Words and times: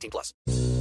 18 0.00 0.10
plus. 0.10 0.79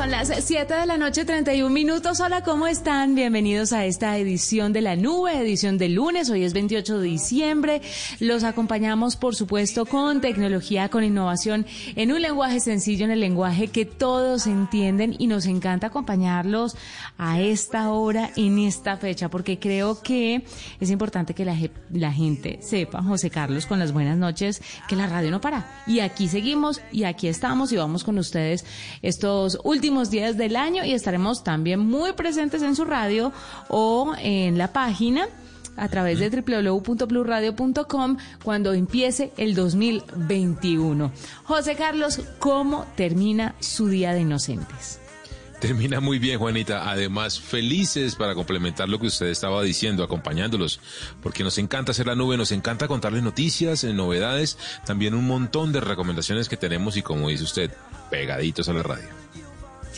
Son 0.00 0.10
las 0.10 0.32
7 0.34 0.72
de 0.72 0.86
la 0.86 0.96
noche, 0.96 1.26
31 1.26 1.68
minutos. 1.68 2.20
Hola, 2.20 2.42
¿cómo 2.42 2.66
están? 2.66 3.14
Bienvenidos 3.14 3.74
a 3.74 3.84
esta 3.84 4.16
edición 4.16 4.72
de 4.72 4.80
la 4.80 4.96
nube, 4.96 5.38
edición 5.38 5.76
de 5.76 5.90
lunes. 5.90 6.30
Hoy 6.30 6.42
es 6.42 6.54
28 6.54 7.00
de 7.00 7.06
diciembre. 7.06 7.82
Los 8.18 8.42
acompañamos, 8.42 9.16
por 9.16 9.36
supuesto, 9.36 9.84
con 9.84 10.22
tecnología, 10.22 10.88
con 10.88 11.04
innovación, 11.04 11.66
en 11.96 12.12
un 12.12 12.22
lenguaje 12.22 12.60
sencillo, 12.60 13.04
en 13.04 13.10
el 13.10 13.20
lenguaje 13.20 13.68
que 13.68 13.84
todos 13.84 14.46
entienden 14.46 15.16
y 15.18 15.26
nos 15.26 15.44
encanta 15.44 15.88
acompañarlos 15.88 16.78
a 17.18 17.42
esta 17.42 17.90
hora, 17.90 18.30
en 18.36 18.58
esta 18.58 18.96
fecha, 18.96 19.28
porque 19.28 19.58
creo 19.58 20.00
que 20.00 20.46
es 20.80 20.88
importante 20.88 21.34
que 21.34 21.44
la, 21.44 21.54
la 21.92 22.10
gente 22.10 22.58
sepa, 22.62 23.02
José 23.02 23.28
Carlos, 23.28 23.66
con 23.66 23.78
las 23.78 23.92
buenas 23.92 24.16
noches, 24.16 24.62
que 24.88 24.96
la 24.96 25.08
radio 25.08 25.30
no 25.30 25.42
para. 25.42 25.82
Y 25.86 26.00
aquí 26.00 26.26
seguimos 26.26 26.80
y 26.90 27.04
aquí 27.04 27.28
estamos 27.28 27.70
y 27.70 27.76
vamos 27.76 28.02
con 28.02 28.16
ustedes 28.16 28.64
estos 29.02 29.58
últimos 29.62 29.89
días 30.10 30.36
del 30.36 30.56
año 30.56 30.84
y 30.84 30.92
estaremos 30.92 31.42
también 31.42 31.80
muy 31.80 32.12
presentes 32.12 32.62
en 32.62 32.76
su 32.76 32.84
radio 32.84 33.32
o 33.68 34.14
en 34.18 34.56
la 34.56 34.72
página 34.72 35.26
a 35.76 35.88
través 35.88 36.18
de 36.20 36.30
www.bluradio.com 36.30 38.16
cuando 38.44 38.72
empiece 38.72 39.32
el 39.36 39.54
2021. 39.54 41.12
José 41.44 41.74
Carlos, 41.74 42.20
¿cómo 42.38 42.86
termina 42.96 43.54
su 43.60 43.88
Día 43.88 44.12
de 44.12 44.20
Inocentes? 44.20 45.00
Termina 45.60 46.00
muy 46.00 46.18
bien, 46.18 46.38
Juanita. 46.38 46.90
Además, 46.90 47.38
felices 47.38 48.14
para 48.14 48.34
complementar 48.34 48.88
lo 48.88 48.98
que 48.98 49.08
usted 49.08 49.26
estaba 49.26 49.62
diciendo, 49.62 50.02
acompañándolos, 50.02 50.80
porque 51.22 51.44
nos 51.44 51.58
encanta 51.58 51.90
hacer 51.92 52.06
la 52.06 52.14
nube, 52.14 52.38
nos 52.38 52.52
encanta 52.52 52.88
contarles 52.88 53.22
noticias, 53.22 53.84
eh, 53.84 53.92
novedades, 53.92 54.56
también 54.86 55.12
un 55.12 55.26
montón 55.26 55.72
de 55.72 55.80
recomendaciones 55.80 56.48
que 56.48 56.56
tenemos 56.56 56.96
y 56.96 57.02
como 57.02 57.28
dice 57.28 57.44
usted, 57.44 57.70
pegaditos 58.10 58.70
a 58.70 58.72
la 58.72 58.82
radio. 58.82 59.08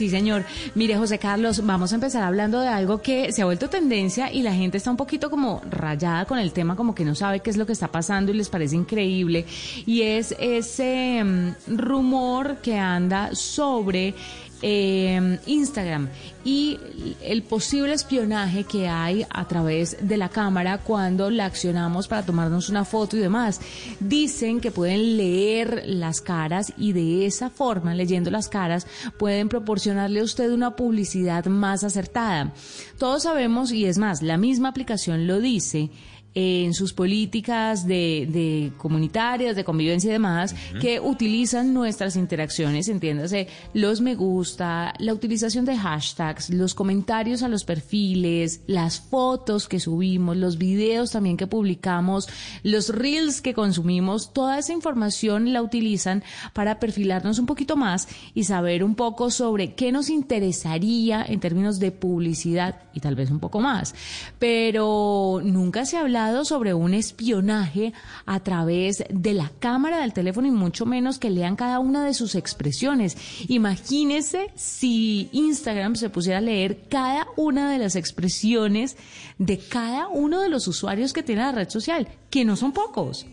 Sí, 0.02 0.10
señor. 0.10 0.44
Mire, 0.74 0.96
José 0.96 1.20
Carlos, 1.20 1.64
vamos 1.64 1.92
a 1.92 1.94
empezar 1.94 2.24
hablando 2.24 2.58
de 2.58 2.66
algo 2.66 3.00
que 3.00 3.30
se 3.30 3.40
ha 3.40 3.44
vuelto 3.44 3.70
tendencia 3.70 4.32
y 4.32 4.42
la 4.42 4.52
gente 4.52 4.78
está 4.78 4.90
un 4.90 4.96
poquito 4.96 5.30
como 5.30 5.62
rayada 5.70 6.24
con 6.24 6.40
el 6.40 6.52
tema, 6.52 6.74
como 6.74 6.92
que 6.92 7.04
no 7.04 7.14
sabe 7.14 7.38
qué 7.38 7.50
es 7.50 7.56
lo 7.56 7.66
que 7.66 7.72
está 7.72 7.86
pasando 7.86 8.32
y 8.32 8.34
les 8.34 8.48
parece 8.48 8.74
increíble. 8.74 9.46
Y 9.86 10.02
es 10.02 10.34
ese 10.40 11.22
mm, 11.22 11.76
rumor 11.76 12.56
que 12.56 12.76
anda 12.76 13.32
sobre 13.36 14.16
eh, 14.62 15.38
Instagram 15.46 16.08
y 16.44 16.78
el 17.20 17.42
posible 17.42 17.92
espionaje 17.94 18.64
que 18.64 18.88
hay 18.88 19.26
a 19.28 19.46
través 19.46 19.96
de 20.00 20.16
la 20.16 20.28
cámara 20.28 20.78
cuando 20.78 21.30
la 21.30 21.46
accionamos 21.46 22.08
para 22.08 22.24
tomarnos 22.24 22.68
una 22.68 22.84
foto 22.84 23.16
y 23.16 23.20
demás. 23.20 23.60
Dicen 24.00 24.60
que 24.60 24.70
pueden 24.70 25.16
leer 25.16 25.82
las 25.86 26.20
caras 26.20 26.72
y 26.76 26.92
de 26.92 27.26
esa 27.26 27.50
forma, 27.50 27.94
leyendo 27.94 28.30
las 28.30 28.48
caras, 28.48 28.86
pueden 29.18 29.48
proporcionarle 29.48 30.20
a 30.20 30.24
usted 30.24 30.50
una 30.52 30.76
publicidad 30.76 31.46
más 31.46 31.84
acertada. 31.84 32.52
Todos 32.98 33.24
sabemos, 33.24 33.72
y 33.72 33.86
es 33.86 33.98
más, 33.98 34.22
la 34.22 34.36
misma 34.36 34.68
aplicación 34.68 35.26
lo 35.26 35.40
dice, 35.40 35.90
en 36.34 36.72
sus 36.72 36.92
políticas 36.92 37.86
de, 37.86 38.28
de, 38.30 38.72
comunitarias, 38.78 39.56
de 39.56 39.64
convivencia 39.64 40.08
y 40.08 40.12
demás, 40.12 40.54
que 40.80 41.00
utilizan 41.00 41.74
nuestras 41.74 42.16
interacciones, 42.16 42.88
entiéndase, 42.88 43.48
los 43.74 44.00
me 44.00 44.14
gusta, 44.14 44.94
la 44.98 45.12
utilización 45.12 45.64
de 45.64 45.76
hashtags, 45.76 46.50
los 46.50 46.74
comentarios 46.74 47.42
a 47.42 47.48
los 47.48 47.64
perfiles, 47.64 48.62
las 48.66 49.00
fotos 49.00 49.68
que 49.68 49.80
subimos, 49.80 50.36
los 50.36 50.58
videos 50.58 51.10
también 51.10 51.36
que 51.36 51.46
publicamos, 51.46 52.28
los 52.62 52.88
reels 52.88 53.40
que 53.40 53.54
consumimos, 53.54 54.32
toda 54.32 54.58
esa 54.58 54.72
información 54.72 55.52
la 55.52 55.62
utilizan 55.62 56.22
para 56.52 56.78
perfilarnos 56.78 57.38
un 57.38 57.46
poquito 57.46 57.76
más 57.76 58.08
y 58.34 58.44
saber 58.44 58.84
un 58.84 58.94
poco 58.94 59.30
sobre 59.30 59.74
qué 59.74 59.92
nos 59.92 60.08
interesaría 60.08 61.24
en 61.26 61.40
términos 61.40 61.78
de 61.78 61.92
publicidad 61.92 62.80
y 62.94 63.00
tal 63.00 63.14
vez 63.14 63.30
un 63.30 63.40
poco 63.40 63.60
más. 63.60 63.94
Pero 64.38 65.40
nunca 65.44 65.84
se 65.84 65.96
habla 65.96 66.21
sobre 66.44 66.72
un 66.72 66.94
espionaje 66.94 67.92
a 68.26 68.40
través 68.40 69.04
de 69.10 69.34
la 69.34 69.50
cámara 69.58 70.00
del 70.00 70.12
teléfono 70.12 70.46
y 70.46 70.52
mucho 70.52 70.86
menos 70.86 71.18
que 71.18 71.30
lean 71.30 71.56
cada 71.56 71.80
una 71.80 72.04
de 72.04 72.14
sus 72.14 72.34
expresiones. 72.34 73.16
Imagínese 73.48 74.50
si 74.54 75.28
Instagram 75.32 75.96
se 75.96 76.10
pusiera 76.10 76.38
a 76.38 76.42
leer 76.42 76.84
cada 76.88 77.26
una 77.36 77.70
de 77.70 77.78
las 77.78 77.96
expresiones 77.96 78.96
de 79.38 79.58
cada 79.58 80.08
uno 80.08 80.40
de 80.40 80.48
los 80.48 80.68
usuarios 80.68 81.12
que 81.12 81.22
tiene 81.22 81.42
la 81.42 81.52
red 81.52 81.68
social, 81.68 82.08
que 82.30 82.44
no 82.44 82.56
son 82.56 82.72
pocos. 82.72 83.26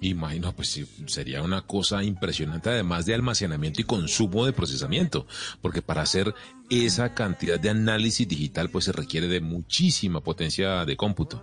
Imagino, 0.00 0.54
pues 0.54 0.84
sería 1.06 1.42
una 1.42 1.62
cosa 1.62 2.04
impresionante, 2.04 2.68
además 2.68 3.06
de 3.06 3.14
almacenamiento 3.14 3.80
y 3.80 3.84
consumo 3.84 4.44
de 4.44 4.52
procesamiento, 4.52 5.26
porque 5.62 5.80
para 5.80 6.02
hacer 6.02 6.34
esa 6.68 7.14
cantidad 7.14 7.58
de 7.58 7.70
análisis 7.70 8.28
digital, 8.28 8.68
pues 8.68 8.84
se 8.84 8.92
requiere 8.92 9.26
de 9.26 9.40
muchísima 9.40 10.20
potencia 10.20 10.84
de 10.84 10.96
cómputo. 10.96 11.42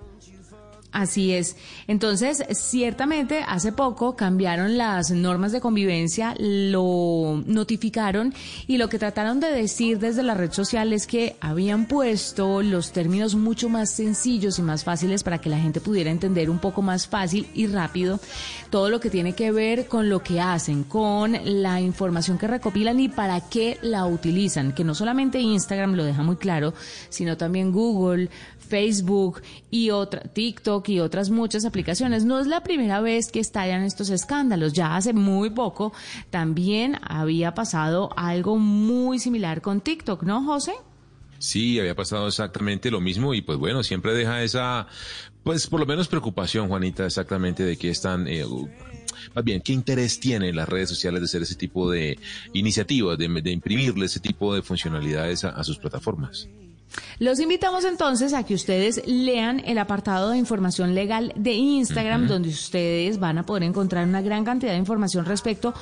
Así 0.94 1.34
es. 1.34 1.58
Entonces, 1.88 2.44
ciertamente, 2.52 3.44
hace 3.48 3.72
poco 3.72 4.16
cambiaron 4.16 4.78
las 4.78 5.09
normas 5.09 5.52
de 5.52 5.59
convivencia, 5.59 6.36
lo 6.38 7.42
notificaron 7.48 8.31
y 8.68 8.78
lo 8.78 8.90
que 8.90 9.00
trataron 9.00 9.40
de 9.40 9.52
decir 9.52 9.98
desde 9.98 10.22
la 10.22 10.36
red 10.36 10.52
social 10.52 10.94
es 10.94 11.08
que 11.08 11.36
habían 11.42 11.88
puesto 11.88 12.62
los 12.62 12.92
términos 12.92 13.34
mucho 13.34 13.70
más 13.70 13.90
sencillos 13.90 14.59
y 14.59 14.62
más 14.62 14.84
fáciles 14.84 15.24
para 15.24 15.42
que 15.42 15.50
la 15.50 15.58
gente 15.58 15.82
pudiera 15.82 16.12
entender 16.12 16.52
un 16.52 16.59
poco 16.59 16.84
más 16.84 17.08
fácil 17.08 17.48
y 17.56 17.66
rápido 17.66 18.20
todo 18.70 18.90
lo 18.90 19.00
que 19.00 19.09
tiene 19.09 19.34
que 19.34 19.52
ver 19.52 19.88
con 19.88 20.09
lo 20.09 20.22
que 20.22 20.40
hacen, 20.42 20.84
con 20.84 21.36
la 21.44 21.82
información 21.82 22.38
que 22.38 22.48
recopilan 22.48 23.00
y 23.00 23.09
para 23.09 23.42
qué 23.50 23.80
la 23.82 24.06
utilizan, 24.06 24.74
que 24.74 24.84
no 24.84 24.94
solamente 24.94 25.40
Instagram 25.40 25.96
lo 25.96 26.03
deja 26.03 26.22
muy 26.22 26.36
claro, 26.36 26.76
sino 27.09 27.36
también 27.36 27.72
Google, 27.72 28.30
Facebook 28.68 29.42
y 29.70 29.92
otra, 29.92 30.22
TikTok 30.22 30.83
y 30.90 31.00
otras 31.00 31.30
muchas 31.30 31.66
aplicaciones. 31.66 32.26
No 32.26 32.40
es 32.40 32.48
la 32.48 32.64
primera 32.64 33.02
vez 33.02 33.32
que 33.32 33.40
estallan 33.40 33.84
estos 33.84 34.10
escándalos. 34.10 34.74
Ya 34.74 34.96
hace 34.96 35.14
muy 35.14 35.50
poco 35.50 35.94
también 36.30 36.98
había 37.02 37.54
pasado 37.54 38.10
algo 38.16 38.58
muy 38.58 39.20
similar 39.20 39.62
con 39.62 39.82
TikTok, 39.82 40.24
¿no, 40.24 40.44
José? 40.44 40.74
Sí, 41.40 41.80
había 41.80 41.96
pasado 41.96 42.28
exactamente 42.28 42.90
lo 42.90 43.02
mismo 43.02 43.34
y 43.34 43.42
pues 43.42 43.58
bueno, 43.58 43.84
siempre 43.84 44.14
deja 44.14 44.44
esa, 44.44 44.88
pues 45.44 45.68
por 45.68 45.80
lo 45.80 45.86
menos 45.86 46.08
preocupación, 46.08 46.70
Juanita, 46.70 47.06
exactamente 47.06 47.64
de 47.64 47.78
qué 47.78 47.90
están... 47.90 48.28
Eh, 48.28 48.46
más 49.36 49.44
bien, 49.44 49.62
¿qué 49.62 49.74
interés 49.74 50.20
tienen 50.20 50.56
las 50.56 50.68
redes 50.68 50.90
sociales 50.90 51.22
de 51.22 51.26
hacer 51.26 51.42
ese 51.42 51.56
tipo 51.56 51.90
de 51.90 52.18
iniciativas, 52.54 53.18
de, 53.18 53.26
imprimirle 53.52 54.06
ese 54.06 54.20
tipo 54.20 54.56
de 54.56 54.62
funcionalidades 54.62 55.44
a 55.44 55.64
sus 55.64 55.78
plataformas? 55.78 56.48
Los 57.20 57.40
invitamos 57.40 57.86
entonces 57.86 58.34
a 58.34 58.44
que 58.44 58.54
ustedes 58.54 59.02
lean 59.06 59.62
el 59.66 59.78
apartado 59.78 60.32
de 60.32 60.38
información 60.38 60.96
legal 60.96 61.32
de 61.35 61.53
Instagram, 61.53 62.28
donde 62.28 62.50
ustedes 62.50 63.20
van 63.20 63.38
a 63.38 63.46
poder 63.46 63.64
encontrar 63.64 64.08
una 64.08 64.22
gran 64.22 64.44
cantidad 64.44 64.72
de 64.72 64.78
información 64.78 65.26
respecto 65.26 65.73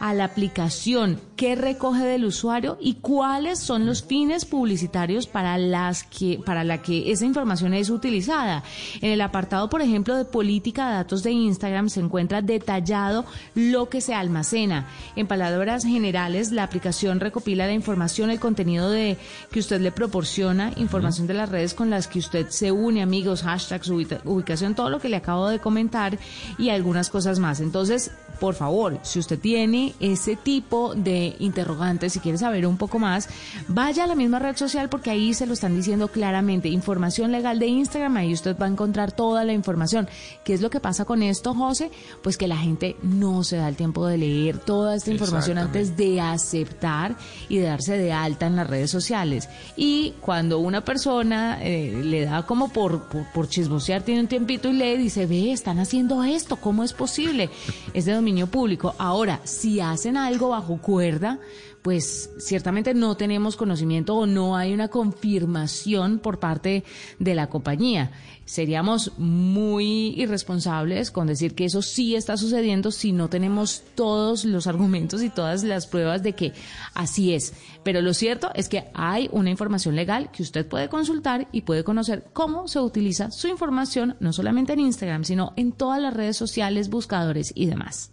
a 0.00 0.14
la 0.14 0.24
aplicación 0.24 1.20
que 1.36 1.54
recoge 1.54 2.04
del 2.04 2.24
usuario 2.24 2.78
y 2.80 2.94
cuáles 2.94 3.60
son 3.60 3.86
los 3.86 4.02
fines 4.02 4.44
publicitarios 4.44 5.26
para 5.26 5.56
las 5.58 6.04
que 6.04 6.40
para 6.44 6.64
la 6.64 6.82
que 6.82 7.12
esa 7.12 7.26
información 7.26 7.74
es 7.74 7.90
utilizada. 7.90 8.64
En 9.00 9.12
el 9.12 9.20
apartado, 9.20 9.68
por 9.68 9.82
ejemplo, 9.82 10.16
de 10.16 10.24
política 10.24 10.88
de 10.88 10.94
datos 10.94 11.22
de 11.22 11.32
Instagram 11.32 11.90
se 11.90 12.00
encuentra 12.00 12.42
detallado 12.42 13.24
lo 13.54 13.88
que 13.88 14.00
se 14.00 14.14
almacena. 14.14 14.88
En 15.16 15.26
palabras 15.26 15.84
generales, 15.84 16.50
la 16.50 16.64
aplicación 16.64 17.20
recopila 17.20 17.66
la 17.66 17.72
información, 17.72 18.30
el 18.30 18.40
contenido 18.40 18.90
de 18.90 19.16
que 19.50 19.60
usted 19.60 19.80
le 19.80 19.92
proporciona 19.92 20.57
información 20.76 21.26
de 21.26 21.34
las 21.34 21.48
redes 21.48 21.74
con 21.74 21.90
las 21.90 22.08
que 22.08 22.18
usted 22.18 22.48
se 22.50 22.72
une, 22.72 23.02
amigos, 23.02 23.42
hashtags, 23.42 23.88
ubicación, 23.88 24.74
todo 24.74 24.90
lo 24.90 25.00
que 25.00 25.08
le 25.08 25.16
acabo 25.16 25.48
de 25.48 25.58
comentar 25.58 26.18
y 26.58 26.70
algunas 26.70 27.10
cosas 27.10 27.38
más. 27.38 27.60
Entonces, 27.60 28.10
por 28.38 28.54
favor, 28.54 28.98
si 29.02 29.18
usted 29.18 29.38
tiene 29.38 29.94
ese 30.00 30.36
tipo 30.36 30.94
de 30.94 31.36
interrogantes, 31.38 32.12
si 32.12 32.20
quiere 32.20 32.38
saber 32.38 32.66
un 32.66 32.76
poco 32.76 32.98
más, 32.98 33.28
vaya 33.68 34.04
a 34.04 34.06
la 34.06 34.14
misma 34.14 34.38
red 34.38 34.56
social 34.56 34.88
porque 34.88 35.10
ahí 35.10 35.34
se 35.34 35.46
lo 35.46 35.54
están 35.54 35.76
diciendo 35.76 36.08
claramente. 36.08 36.68
Información 36.68 37.32
legal 37.32 37.58
de 37.58 37.66
Instagram, 37.66 38.16
ahí 38.16 38.32
usted 38.32 38.56
va 38.58 38.66
a 38.66 38.68
encontrar 38.68 39.12
toda 39.12 39.44
la 39.44 39.52
información. 39.52 40.08
¿Qué 40.44 40.54
es 40.54 40.60
lo 40.60 40.70
que 40.70 40.80
pasa 40.80 41.04
con 41.04 41.22
esto, 41.22 41.54
José? 41.54 41.90
Pues 42.22 42.36
que 42.36 42.48
la 42.48 42.56
gente 42.56 42.96
no 43.02 43.44
se 43.44 43.56
da 43.56 43.68
el 43.68 43.76
tiempo 43.76 44.06
de 44.06 44.18
leer 44.18 44.58
toda 44.58 44.96
esta 44.96 45.10
información 45.10 45.58
antes 45.58 45.96
de 45.96 46.20
aceptar 46.20 47.16
y 47.48 47.58
de 47.58 47.66
darse 47.66 47.98
de 47.98 48.12
alta 48.12 48.46
en 48.46 48.56
las 48.56 48.68
redes 48.68 48.90
sociales. 48.90 49.48
Y 49.76 50.14
cuando 50.20 50.58
una 50.58 50.84
persona 50.84 51.58
eh, 51.62 52.00
le 52.04 52.24
da 52.24 52.44
como 52.44 52.68
por, 52.68 53.08
por, 53.08 53.24
por 53.32 53.48
chismosear, 53.48 54.02
tiene 54.02 54.20
un 54.20 54.28
tiempito 54.28 54.68
y 54.68 54.72
lee, 54.74 54.96
dice, 54.96 55.26
ve, 55.26 55.52
están 55.52 55.78
haciendo 55.78 56.22
esto, 56.24 56.56
¿cómo 56.56 56.84
es 56.84 56.92
posible? 56.92 57.50
Es 57.94 58.04
de 58.04 58.12
público. 58.46 58.94
Ahora, 58.98 59.40
si 59.44 59.80
hacen 59.80 60.16
algo 60.16 60.50
bajo 60.50 60.78
cuerda, 60.78 61.38
pues 61.82 62.30
ciertamente 62.38 62.94
no 62.94 63.16
tenemos 63.16 63.56
conocimiento 63.56 64.14
o 64.16 64.26
no 64.26 64.56
hay 64.56 64.74
una 64.74 64.88
confirmación 64.88 66.18
por 66.18 66.38
parte 66.38 66.84
de 67.18 67.34
la 67.34 67.48
compañía. 67.48 68.10
Seríamos 68.44 69.12
muy 69.18 70.14
irresponsables 70.16 71.10
con 71.10 71.26
decir 71.26 71.54
que 71.54 71.66
eso 71.66 71.82
sí 71.82 72.14
está 72.14 72.36
sucediendo 72.36 72.90
si 72.90 73.12
no 73.12 73.28
tenemos 73.28 73.82
todos 73.94 74.44
los 74.44 74.66
argumentos 74.66 75.22
y 75.22 75.30
todas 75.30 75.64
las 75.64 75.86
pruebas 75.86 76.22
de 76.22 76.34
que 76.34 76.52
así 76.94 77.34
es. 77.34 77.54
Pero 77.84 78.00
lo 78.00 78.14
cierto 78.14 78.50
es 78.54 78.68
que 78.68 78.90
hay 78.94 79.28
una 79.32 79.50
información 79.50 79.96
legal 79.96 80.30
que 80.30 80.42
usted 80.42 80.66
puede 80.66 80.88
consultar 80.88 81.48
y 81.52 81.62
puede 81.62 81.84
conocer 81.84 82.24
cómo 82.32 82.68
se 82.68 82.80
utiliza 82.80 83.30
su 83.30 83.48
información, 83.48 84.16
no 84.20 84.32
solamente 84.32 84.72
en 84.72 84.80
Instagram, 84.80 85.24
sino 85.24 85.52
en 85.56 85.72
todas 85.72 86.00
las 86.00 86.14
redes 86.14 86.36
sociales, 86.36 86.88
buscadores 86.88 87.52
y 87.54 87.66
demás. 87.66 88.12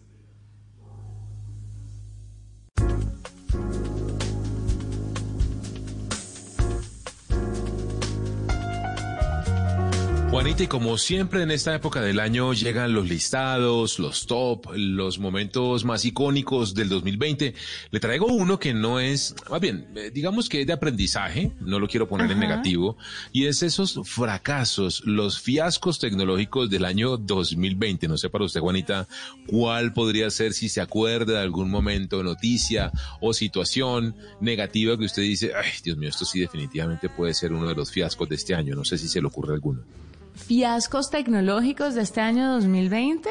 Juanita, 10.36 10.64
y 10.64 10.68
como 10.68 10.98
siempre 10.98 11.44
en 11.44 11.50
esta 11.50 11.74
época 11.74 12.02
del 12.02 12.20
año 12.20 12.52
llegan 12.52 12.92
los 12.92 13.08
listados, 13.08 14.00
los 14.00 14.28
top, 14.28 14.66
los 14.76 15.18
momentos 15.18 15.86
más 15.86 16.04
icónicos 16.04 16.76
del 16.76 16.90
2020. 16.90 17.54
Le 17.90 18.00
traigo 18.02 18.26
uno 18.26 18.60
que 18.60 18.74
no 18.74 19.00
es, 19.00 19.34
más 19.50 19.62
bien, 19.62 19.88
eh, 19.96 20.12
digamos 20.14 20.50
que 20.50 20.60
es 20.60 20.68
de 20.68 20.74
aprendizaje, 20.74 21.54
no 21.62 21.80
lo 21.80 21.88
quiero 21.88 22.10
poner 22.10 22.30
en 22.30 22.40
negativo, 22.40 22.98
y 23.32 23.46
es 23.46 23.64
esos 23.64 24.02
fracasos, 24.04 25.04
los 25.06 25.40
fiascos 25.40 26.00
tecnológicos 26.00 26.70
del 26.70 26.84
año 26.84 27.16
2020. 27.16 28.10
No 28.10 28.18
sé 28.18 28.30
para 28.30 28.44
usted, 28.44 28.60
Juanita, 28.60 29.08
cuál 29.48 29.94
podría 29.94 30.30
ser 30.32 30.52
si 30.52 30.68
se 30.68 30.82
acuerda 30.82 31.36
de 31.36 31.44
algún 31.44 31.72
momento, 31.72 32.24
noticia 32.24 32.92
o 33.22 33.34
situación 33.34 34.18
negativa 34.42 34.98
que 34.98 35.06
usted 35.06 35.22
dice, 35.22 35.54
ay, 35.56 35.70
Dios 35.82 35.96
mío, 35.96 36.10
esto 36.10 36.26
sí 36.26 36.42
definitivamente 36.42 37.08
puede 37.08 37.34
ser 37.34 37.54
uno 37.54 37.70
de 37.70 37.76
los 37.76 37.90
fiascos 37.90 38.28
de 38.28 38.36
este 38.36 38.54
año. 38.54 38.76
No 38.76 38.84
sé 38.84 38.98
si 38.98 39.08
se 39.08 39.22
le 39.22 39.28
ocurre 39.28 39.54
alguno 39.54 40.05
fiascos 40.36 41.10
tecnológicos 41.10 41.96
de 41.96 42.02
este 42.02 42.22
año 42.22 42.52
2020? 42.54 43.30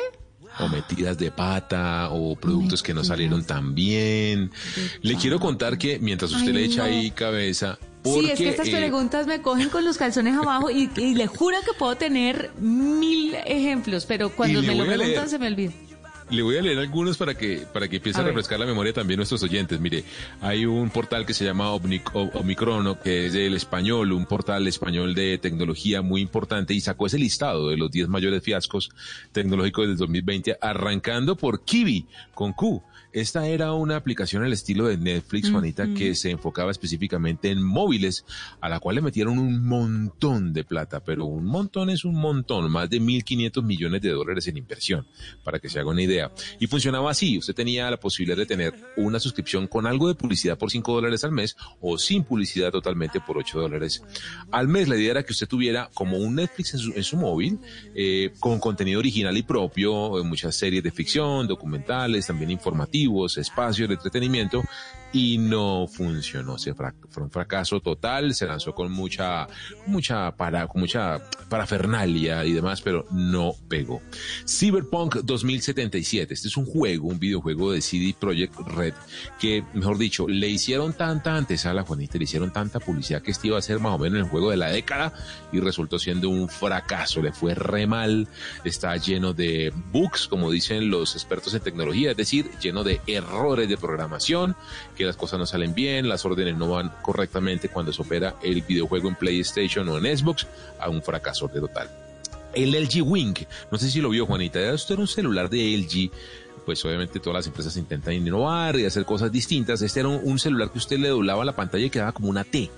o 0.61 0.69
metidas 0.69 1.19
de 1.19 1.31
pata 1.31 2.11
o 2.11 2.37
productos 2.37 2.83
que 2.83 2.95
no 2.95 3.03
salieron 3.03 3.45
tan 3.45 3.75
bien. 3.75 4.51
Le 5.03 5.17
quiero 5.17 5.41
contar 5.41 5.79
que 5.79 5.99
mientras 5.99 6.33
usted 6.33 6.53
le 6.53 6.65
echa 6.65 6.85
ahí 6.85 7.11
cabeza, 7.11 7.79
sí, 8.05 8.31
es 8.31 8.39
que 8.39 8.49
estas 8.51 8.69
eh, 8.69 8.77
preguntas 8.77 9.27
me 9.27 9.41
cogen 9.41 9.69
con 9.69 9.85
los 9.85 9.97
calzones 9.97 10.37
abajo 10.37 10.71
y, 10.71 10.89
le 11.15 11.27
juro 11.27 11.57
que 11.65 11.73
puedo 11.77 11.97
tener 11.97 12.53
mil 12.59 13.35
ejemplos, 13.47 14.07
pero 14.07 14.31
cuando 14.31 14.63
me 14.63 14.75
lo 14.75 14.85
preguntan 14.85 15.29
se 15.29 15.39
me 15.39 15.49
olvida. 15.49 15.73
Le 16.31 16.43
voy 16.43 16.57
a 16.57 16.63
leer 16.63 16.79
algunos 16.79 17.19
para 17.19 17.35
que, 17.35 17.67
para 17.73 17.87
que 17.87 17.97
empiece 17.97 18.21
a, 18.21 18.25
refrescar 18.25 18.59
la 18.59 18.65
memoria 18.65 18.93
también 18.93 19.19
nuestros 19.19 19.43
oyentes. 19.43 19.79
Mire, 19.79 20.05
hay 20.41 20.65
un 20.65 20.89
portal 20.91 21.27
que 21.27 21.35
se 21.35 21.45
llama 21.45 21.71
Omicrono, 21.71 22.99
que 22.99 23.27
es 23.27 23.35
del 23.35 23.55
español, 23.55 24.13
un 24.13 24.25
portal 24.25 24.67
español 24.67 25.15
de 25.15 25.39
tecnología 25.39 26.01
muy 26.01 26.23
importante 26.23 26.73
y 26.73 26.81
sacó 26.81 27.07
ese 27.07 27.19
listado 27.19 27.69
de 27.69 27.77
los 27.77 27.91
10 27.91 28.09
mayores 28.09 28.43
fiascos 28.43 28.91
tecnológicos 29.33 29.87
del 29.87 29.97
2020, 29.99 30.57
arrancando 30.61 31.37
por 31.37 31.63
Kiwi, 31.63 32.07
con 32.33 32.53
Q. 32.53 32.83
Esta 33.15 33.47
era 33.47 33.73
una 33.75 33.95
aplicación 33.95 34.43
al 34.43 34.53
estilo 34.53 34.89
de 34.89 34.97
Netflix, 34.97 35.49
Juanita, 35.49 35.87
que 35.95 36.17
se 36.17 36.31
enfocaba 36.31 36.73
específicamente 36.73 37.49
en 37.49 37.63
móviles, 37.63 38.25
a 38.61 38.69
la 38.69 38.81
cual 38.81 38.97
le 38.97 39.03
metieron 39.03 39.39
un 39.39 39.65
montón 39.65 40.53
de 40.53 40.65
plata, 40.65 40.99
pero 40.99 41.25
un 41.25 41.45
montón 41.45 41.91
es 41.91 42.05
un 42.05 42.17
montón, 42.17 42.69
más 42.73 42.91
de 42.91 43.01
1.500 43.01 43.63
millones 43.63 44.03
de 44.03 44.11
dólares 44.11 44.49
en 44.49 44.57
inversión, 44.57 45.07
para 45.45 45.61
que 45.61 45.69
se 45.69 45.79
haga 45.79 45.91
una 45.91 46.03
idea. 46.03 46.33
Y 46.59 46.67
funcionaba 46.67 47.13
así, 47.13 47.39
usted 47.39 47.55
tenía 47.55 47.89
la 47.89 48.01
posibilidad 48.01 48.37
de 48.37 48.47
tener 48.47 48.75
una 48.97 49.21
suscripción 49.21 49.69
con 49.69 49.87
algo 49.87 50.09
de 50.09 50.17
publicidad 50.17 50.59
por 50.59 50.73
5 50.73 50.93
dólares 50.93 51.23
al 51.23 51.31
mes 51.31 51.57
o 51.81 51.97
sin 51.99 52.25
publicidad 52.25 52.73
totalmente 52.73 53.21
por 53.21 53.39
8 53.39 53.61
dólares 53.61 54.03
al 54.51 54.67
mes. 54.67 54.89
La 54.89 54.97
idea 54.97 55.13
era 55.13 55.23
que 55.23 55.33
usted 55.33 55.47
tuviera 55.47 55.89
como 55.95 56.17
un 56.17 56.35
Netflix 56.35 56.75
en 56.75 57.05
su, 57.05 57.17
móvil, 57.17 57.61
eh, 57.95 58.33
con 58.41 58.59
contenido 58.59 58.99
original 58.99 59.37
y 59.37 59.45
propio, 59.45 60.25
muchas 60.25 60.57
series 60.57 60.83
de 60.83 60.91
ficción, 60.91 61.47
documentales, 61.47 62.27
también 62.27 62.51
informativos 62.51 63.04
espacios 63.39 63.89
de 63.89 63.95
entretenimiento 63.95 64.63
y 65.15 65.39
no 65.39 65.87
funcionó. 65.87 66.59
Se 66.59 66.75
fue 66.75 67.23
un 67.23 67.31
fracaso 67.31 67.81
total, 67.81 68.35
se 68.35 68.47
lanzó 68.47 68.75
con 68.75 68.91
mucha, 68.91 69.47
mucha 69.87 70.33
para, 70.33 70.67
con 70.67 70.81
mucha 70.81 71.23
parafernalia 71.49 72.45
y 72.45 72.53
demás, 72.53 72.83
pero 72.83 73.07
no 73.13 73.55
pegó. 73.69 74.03
Cyberpunk 74.45 75.19
2077, 75.23 76.35
este 76.35 76.49
es 76.49 76.57
un 76.57 76.67
juego, 76.67 77.09
un 77.09 77.21
videojuego 77.21 77.71
de 77.71 77.81
CD 77.81 78.15
Projekt 78.19 78.59
Red, 78.67 78.95
que, 79.39 79.63
mejor 79.73 79.99
dicho, 79.99 80.27
le 80.27 80.49
hicieron 80.49 80.93
tanta 80.95 81.37
antes 81.37 81.65
a 81.65 81.73
la 81.73 81.85
Juanita, 81.85 82.19
le 82.19 82.25
hicieron 82.25 82.53
tanta 82.53 82.81
publicidad 82.81 83.23
que 83.23 83.31
este 83.31 83.47
iba 83.47 83.59
a 83.59 83.63
ser 83.63 83.79
más 83.79 83.95
o 83.95 83.99
menos 83.99 84.19
el 84.19 84.29
juego 84.29 84.51
de 84.51 84.57
la 84.57 84.71
década 84.71 85.13
y 85.53 85.61
resultó 85.61 86.01
siendo 86.01 86.29
un 86.29 86.49
fracaso, 86.49 87.23
le 87.23 87.33
fue 87.33 87.55
re 87.55 87.87
mal, 87.87 88.27
está 88.65 88.97
lleno 88.97 89.33
de 89.33 89.73
bugs, 89.93 90.27
como 90.27 90.51
dicen 90.51 90.91
los 90.91 91.15
expertos 91.15 91.55
en 91.55 91.61
tecnología, 91.61 92.11
es 92.11 92.17
decir, 92.17 92.51
lleno 92.61 92.83
de 92.83 93.01
errores 93.07 93.69
de 93.69 93.77
programación, 93.77 94.57
las 95.07 95.17
cosas 95.17 95.39
no 95.39 95.47
salen 95.47 95.75
bien, 95.75 96.09
las 96.09 96.25
órdenes 96.25 96.57
no 96.57 96.71
van 96.71 96.93
correctamente 97.03 97.69
cuando 97.69 97.93
se 97.93 98.03
opera 98.03 98.37
el 98.43 98.63
videojuego 98.63 99.09
en 99.09 99.15
PlayStation 99.15 99.89
o 99.89 99.99
en 99.99 100.17
Xbox, 100.17 100.47
a 100.79 100.89
un 100.89 101.03
fracaso 101.03 101.49
de 101.49 101.61
total. 101.61 101.89
El 102.55 102.73
LG 102.73 103.03
Wing, 103.03 103.35
no 103.71 103.79
sé 103.79 103.91
si 103.91 104.01
lo 104.01 104.11
vio 104.11 104.27
Juanita, 104.27 104.73
esto 104.73 104.93
era 104.93 105.03
un 105.03 105.09
celular 105.09 105.51
de 105.51 105.77
LG 105.77 106.11
pues 106.65 106.83
obviamente 106.85 107.21
todas 107.21 107.35
las 107.35 107.47
empresas 107.47 107.77
intentan 107.77 108.15
innovar 108.15 108.79
y 108.79 108.87
hacer 108.87 109.05
cosas 109.05 109.31
distintas. 109.31 109.83
Este 109.83 110.01
era 110.01 110.09
un, 110.09 110.39
celular 110.39 110.71
que 110.71 110.79
usted 110.79 110.99
le 110.99 111.09
doblaba 111.09 111.45
la 111.45 111.55
pantalla 111.55 111.85
y 111.85 111.91
quedaba 111.91 112.13
como 112.13 112.29
una 112.29 112.43
T. 112.43 112.71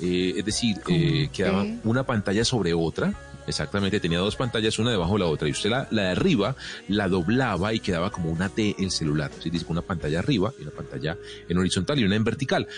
Eh, 0.00 0.34
es 0.36 0.44
decir, 0.44 0.76
eh, 0.88 1.28
quedaba 1.32 1.66
una 1.84 2.04
pantalla 2.04 2.44
sobre 2.44 2.72
otra 2.72 3.12
Exactamente, 3.46 4.00
tenía 4.00 4.18
dos 4.18 4.36
pantallas, 4.36 4.78
una 4.78 4.90
debajo 4.90 5.14
de 5.14 5.18
la 5.18 5.26
otra, 5.26 5.48
y 5.48 5.52
usted 5.52 5.70
la, 5.70 5.88
la 5.90 6.02
de 6.02 6.08
arriba 6.08 6.56
la 6.88 7.08
doblaba 7.08 7.72
y 7.74 7.80
quedaba 7.80 8.10
como 8.10 8.30
una 8.30 8.48
T 8.48 8.76
el 8.78 8.90
celular. 8.90 9.30
¿sí? 9.38 9.50
Dice 9.50 9.66
una 9.68 9.82
pantalla 9.82 10.20
arriba 10.20 10.52
y 10.58 10.62
una 10.62 10.70
pantalla 10.70 11.16
en 11.48 11.58
horizontal 11.58 11.98
y 11.98 12.04
una 12.04 12.16
en 12.16 12.24
vertical. 12.24 12.68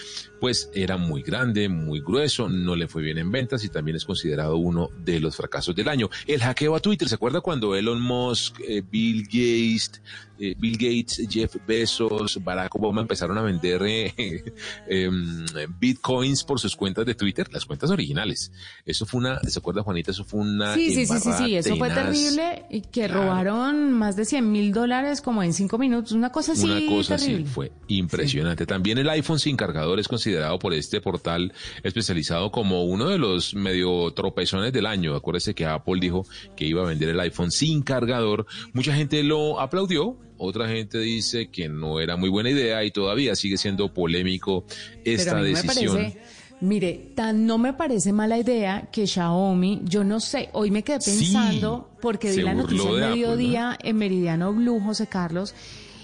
Pues 0.41 0.71
era 0.75 0.97
muy 0.97 1.23
grande, 1.23 1.69
muy 1.69 2.01
grueso, 2.01 2.49
no 2.49 2.77
le 2.77 2.89
fue 2.89 3.03
bien 3.03 3.19
en 3.19 3.31
ventas 3.31 3.65
y 3.65 3.69
también 3.69 3.97
es 3.97 4.05
considerado 4.05 4.57
uno 4.57 4.91
de 5.05 5.21
los 5.21 5.37
fracasos 5.37 5.75
del 5.75 5.89
año. 5.89 6.09
El 6.27 6.41
hackeo 6.41 6.75
a 6.75 6.81
Twitter, 6.81 7.09
¿se 7.09 7.15
acuerda 7.15 7.41
cuando 7.41 7.75
Elon 7.75 8.01
Musk, 8.01 8.61
eh, 8.61 8.83
Bill 8.89 9.25
Gates, 9.25 10.01
eh, 10.39 10.55
Bill 10.59 10.77
Gates, 10.77 11.27
Jeff 11.31 11.57
Bezos, 11.67 12.43
Barack 12.43 12.75
Obama 12.75 13.03
empezaron 13.03 13.39
a 13.39 13.43
vender 13.43 13.83
eh, 13.87 14.45
em, 14.89 15.47
bitcoins 15.79 16.43
por 16.43 16.59
sus 16.59 16.75
cuentas 16.75 17.07
de 17.07 17.15
Twitter, 17.15 17.47
las 17.53 17.65
cuentas 17.65 17.91
originales. 17.91 18.51
Eso 18.85 19.07
fue 19.07 19.21
una, 19.21 19.39
¿se 19.41 19.59
acuerda 19.59 19.83
Juanita? 19.83 20.11
Eso 20.11 20.25
fue 20.25 20.41
una... 20.55 20.75
Sí, 20.75 20.95
sí, 20.95 21.07
sí, 21.07 21.19
sí, 21.21 21.31
sí, 21.39 21.57
eso 21.57 21.77
fue 21.77 21.91
terrible 21.91 22.65
y 22.71 22.81
que 22.81 23.09
robaron 23.09 23.93
más 23.93 24.17
de 24.17 24.25
100 24.25 24.51
mil 24.51 24.73
dólares 24.73 25.21
como 25.21 25.43
en 25.43 25.53
cinco 25.53 25.79
minutos, 25.79 26.13
una 26.13 26.31
cosa 26.31 26.53
así. 26.53 26.65
Una 26.65 26.81
cosa 26.87 27.17
así, 27.17 27.45
fue 27.45 27.73
impresionante. 27.89 28.67
También 28.67 28.99
el 28.99 29.09
iPhone 29.09 29.39
sin 29.39 29.57
cargador 29.57 29.99
es 30.01 30.09
considerado 30.09 30.59
por 30.59 30.73
este 30.75 31.01
portal 31.01 31.53
especializado 31.83 32.51
como 32.51 32.85
uno 32.85 33.09
de 33.09 33.19
los 33.19 33.55
medio 33.55 34.13
tropezones 34.13 34.73
del 34.73 34.87
año. 34.87 35.15
Acuérdese 35.15 35.55
que 35.55 35.67
Apple 35.67 35.99
dijo 36.01 36.27
que 36.57 36.65
iba 36.65 36.83
a 36.83 36.87
vender 36.87 37.09
el 37.11 37.21
iPhone 37.21 37.51
sin 37.51 37.83
cargador. 37.83 38.47
Mucha 38.73 38.95
gente 38.95 39.23
lo 39.23 39.61
aplaudió, 39.61 40.19
otra 40.37 40.69
gente 40.69 40.99
dice 40.99 41.49
que 41.49 41.69
no 41.69 42.01
era 42.01 42.17
muy 42.17 42.29
buena 42.29 42.51
idea 42.51 42.85
y 42.85 42.91
todavía 42.91 43.37
sigue 43.37 43.57
siendo 43.57 43.93
polémico 43.93 44.65
esta 45.05 45.41
decisión. 45.43 46.15
Mire, 46.65 47.13
tan 47.15 47.47
no 47.47 47.59
me 47.59 47.73
parece 47.73 48.13
mala 48.13 48.39
idea 48.39 48.89
que 48.91 49.07
Xiaomi, 49.07 49.83
yo 49.85 50.03
no 50.05 50.21
sé, 50.21 50.49
hoy 50.53 50.71
me 50.71 50.83
quedé 50.83 50.99
pensando 50.99 51.91
porque 52.01 52.31
vi 52.31 52.43
la 52.43 52.55
noticia 52.55 52.91
en 52.91 53.11
mediodía 53.11 53.79
en 53.83 53.97
Meridiano 53.97 54.53
Blue, 54.53 54.81
José 54.81 55.07
Carlos, 55.07 55.55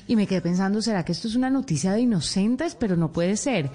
y 0.07 0.17
me 0.17 0.27
quedé 0.27 0.41
pensando, 0.41 0.83
¿será 0.83 1.05
que 1.05 1.13
esto 1.13 1.29
es 1.29 1.37
una 1.37 1.51
noticia 1.51 1.93
de 1.93 2.01
inocentes? 2.01 2.75
Pero 2.75 2.97
no 2.97 3.13
puede 3.13 3.37
ser. 3.37 3.71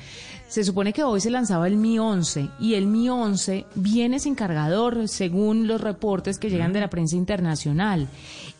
Se 0.50 0.66
supone 0.66 0.92
que 0.92 1.02
hoy 1.02 1.22
se 1.22 1.30
lanzaba 1.30 1.66
el 1.66 1.78
Mi 1.78 1.98
11 1.98 2.50
y 2.60 2.74
el 2.74 2.88
Mi 2.88 3.08
11 3.08 3.66
viene 3.76 4.20
sin 4.20 4.36
cargador, 4.36 5.08
según 5.08 5.66
los 5.66 5.80
reportes 5.80 6.38
que 6.38 6.50
llegan 6.50 6.74
de 6.74 6.82
la 6.82 6.90
prensa 6.90 7.16
internacional. 7.16 8.10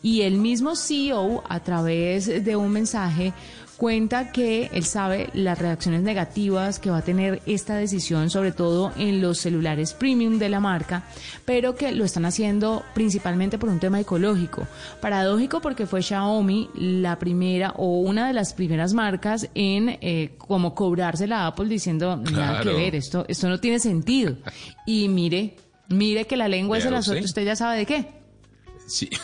Y 0.02 0.22
el 0.22 0.38
mismo 0.38 0.78
CEO, 0.78 1.44
a 1.50 1.60
través 1.60 2.46
de 2.46 2.56
un 2.56 2.72
mensaje, 2.72 3.34
cuenta 3.78 4.32
que 4.32 4.70
él 4.74 4.86
sabe 4.86 5.30
las 5.34 5.60
reacciones 5.60 6.02
negativas 6.02 6.80
que 6.80 6.90
va 6.90 6.98
a 6.98 7.02
tener 7.02 7.42
esta 7.46 7.76
decisión, 7.76 8.30
sobre 8.30 8.52
todo 8.52 8.92
en 8.98 9.22
los 9.22 9.40
celulares 9.40 9.94
premium 9.94 10.40
de 10.40 10.50
la 10.50 10.60
marca, 10.60 11.04
pero 11.46 11.76
que 11.76 11.92
lo 11.92 12.06
están 12.06 12.26
haciendo 12.26 12.84
principalmente 12.94 13.58
por 13.58 13.70
un 13.70 13.80
tema 13.80 14.00
ecológico. 14.00 14.68
Paradójico 15.02 15.62
porque 15.62 15.86
fue 15.86 16.02
Xiaomi 16.02 16.70
la 16.76 17.20
primera 17.20 17.72
o 17.78 18.00
una 18.00 18.28
de 18.28 18.34
las 18.34 18.54
primeras 18.54 18.94
marcas 18.94 19.50
en 19.56 19.98
eh, 20.02 20.36
como 20.38 20.74
cobrarse 20.74 21.28
la 21.28 21.48
Apple 21.48 21.68
diciendo 21.68 22.18
nada 22.18 22.62
que 22.62 22.70
ver, 22.70 22.96
esto, 22.96 23.26
esto 23.28 23.50
no 23.50 23.60
tiene 23.60 23.80
sentido. 23.80 24.36
Y 24.88 25.10
mire, 25.10 25.56
mire 25.90 26.26
que 26.26 26.38
la 26.38 26.48
lengua 26.48 26.78
es 26.78 26.86
el 26.86 26.94
azote, 26.94 27.22
usted 27.24 27.44
ya 27.44 27.56
sabe 27.56 27.78
de 27.80 27.86
qué. 27.86 28.08
Sí. 28.88 29.10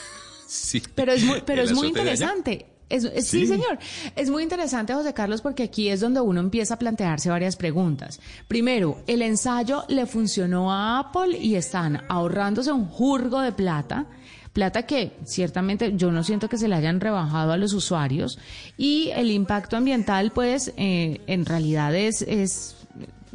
Sí. 0.52 0.84
Pero 0.96 1.14
es 1.14 1.24
muy, 1.24 1.42
pero 1.46 1.62
es 1.62 1.72
muy 1.72 1.88
interesante. 1.88 2.71
Sí. 3.00 3.48
señor. 3.48 3.80
Es 4.16 4.30
muy 4.30 4.44
interesante, 4.44 4.94
José 4.94 5.14
Carlos, 5.14 5.42
porque 5.42 5.64
aquí 5.64 5.90
es 5.90 6.00
donde 6.00 6.22
uno 6.22 6.40
empieza 6.40 6.76
a 6.76 6.80
plantearse 6.80 7.30
varias 7.30 7.56
preguntas. 7.56 8.20
Primero, 8.48 8.98
el 9.08 9.22
ensayo 9.22 9.84
le 9.88 10.06
funcionó 10.06 10.72
a 10.72 11.00
Apple 11.00 11.38
y 11.38 11.56
están 11.56 12.02
ahorrándose 12.10 12.72
un 12.72 12.86
jurgo 12.86 13.42
de 13.42 13.52
plata 13.52 14.08
plata 14.54 14.84
que 14.84 15.14
ciertamente 15.24 15.94
yo 15.96 16.12
no 16.12 16.24
siento 16.24 16.50
que 16.50 16.58
se 16.58 16.68
le 16.68 16.76
hayan 16.76 17.00
rebajado 17.00 17.54
a 17.54 17.58
los 17.58 17.74
usuarios 17.74 18.38
y 18.78 19.10
el 19.16 19.32
impacto 19.32 19.78
ambiental 19.78 20.32
pues 20.32 20.74
eh, 20.76 21.22
en 21.28 21.46
realidad 21.46 21.96
es, 21.96 22.22
es 22.22 22.81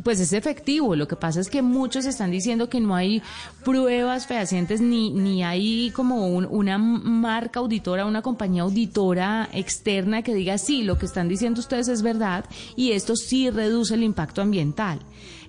pues 0.03 0.21
es 0.21 0.33
efectivo. 0.33 0.97
Lo 0.97 1.09
que 1.09 1.17
pasa 1.17 1.41
es 1.41 1.49
que 1.49 1.63
muchos 1.63 2.07
están 2.07 2.31
diciendo 2.31 2.69
que 2.69 2.81
no 2.81 2.95
hay 2.95 3.23
pruebas 3.65 4.27
fehacientes 4.27 4.81
ni, 4.81 5.11
ni 5.11 5.43
hay 5.43 5.91
como 5.91 6.27
una 6.29 6.79
marca 6.79 7.61
auditora, 7.61 8.07
una 8.07 8.23
compañía 8.23 8.63
auditora 8.63 9.49
externa 9.53 10.23
que 10.23 10.35
diga 10.35 10.59
sí, 10.59 10.83
lo 10.83 10.99
que 10.99 11.07
están 11.07 11.29
diciendo 11.29 11.61
ustedes 11.61 11.89
es 11.89 12.03
verdad 12.03 12.45
y 12.77 12.93
esto 12.93 13.17
sí 13.17 13.51
reduce 13.51 13.95
el 13.95 14.03
impacto 14.03 14.43
ambiental. 14.43 15.01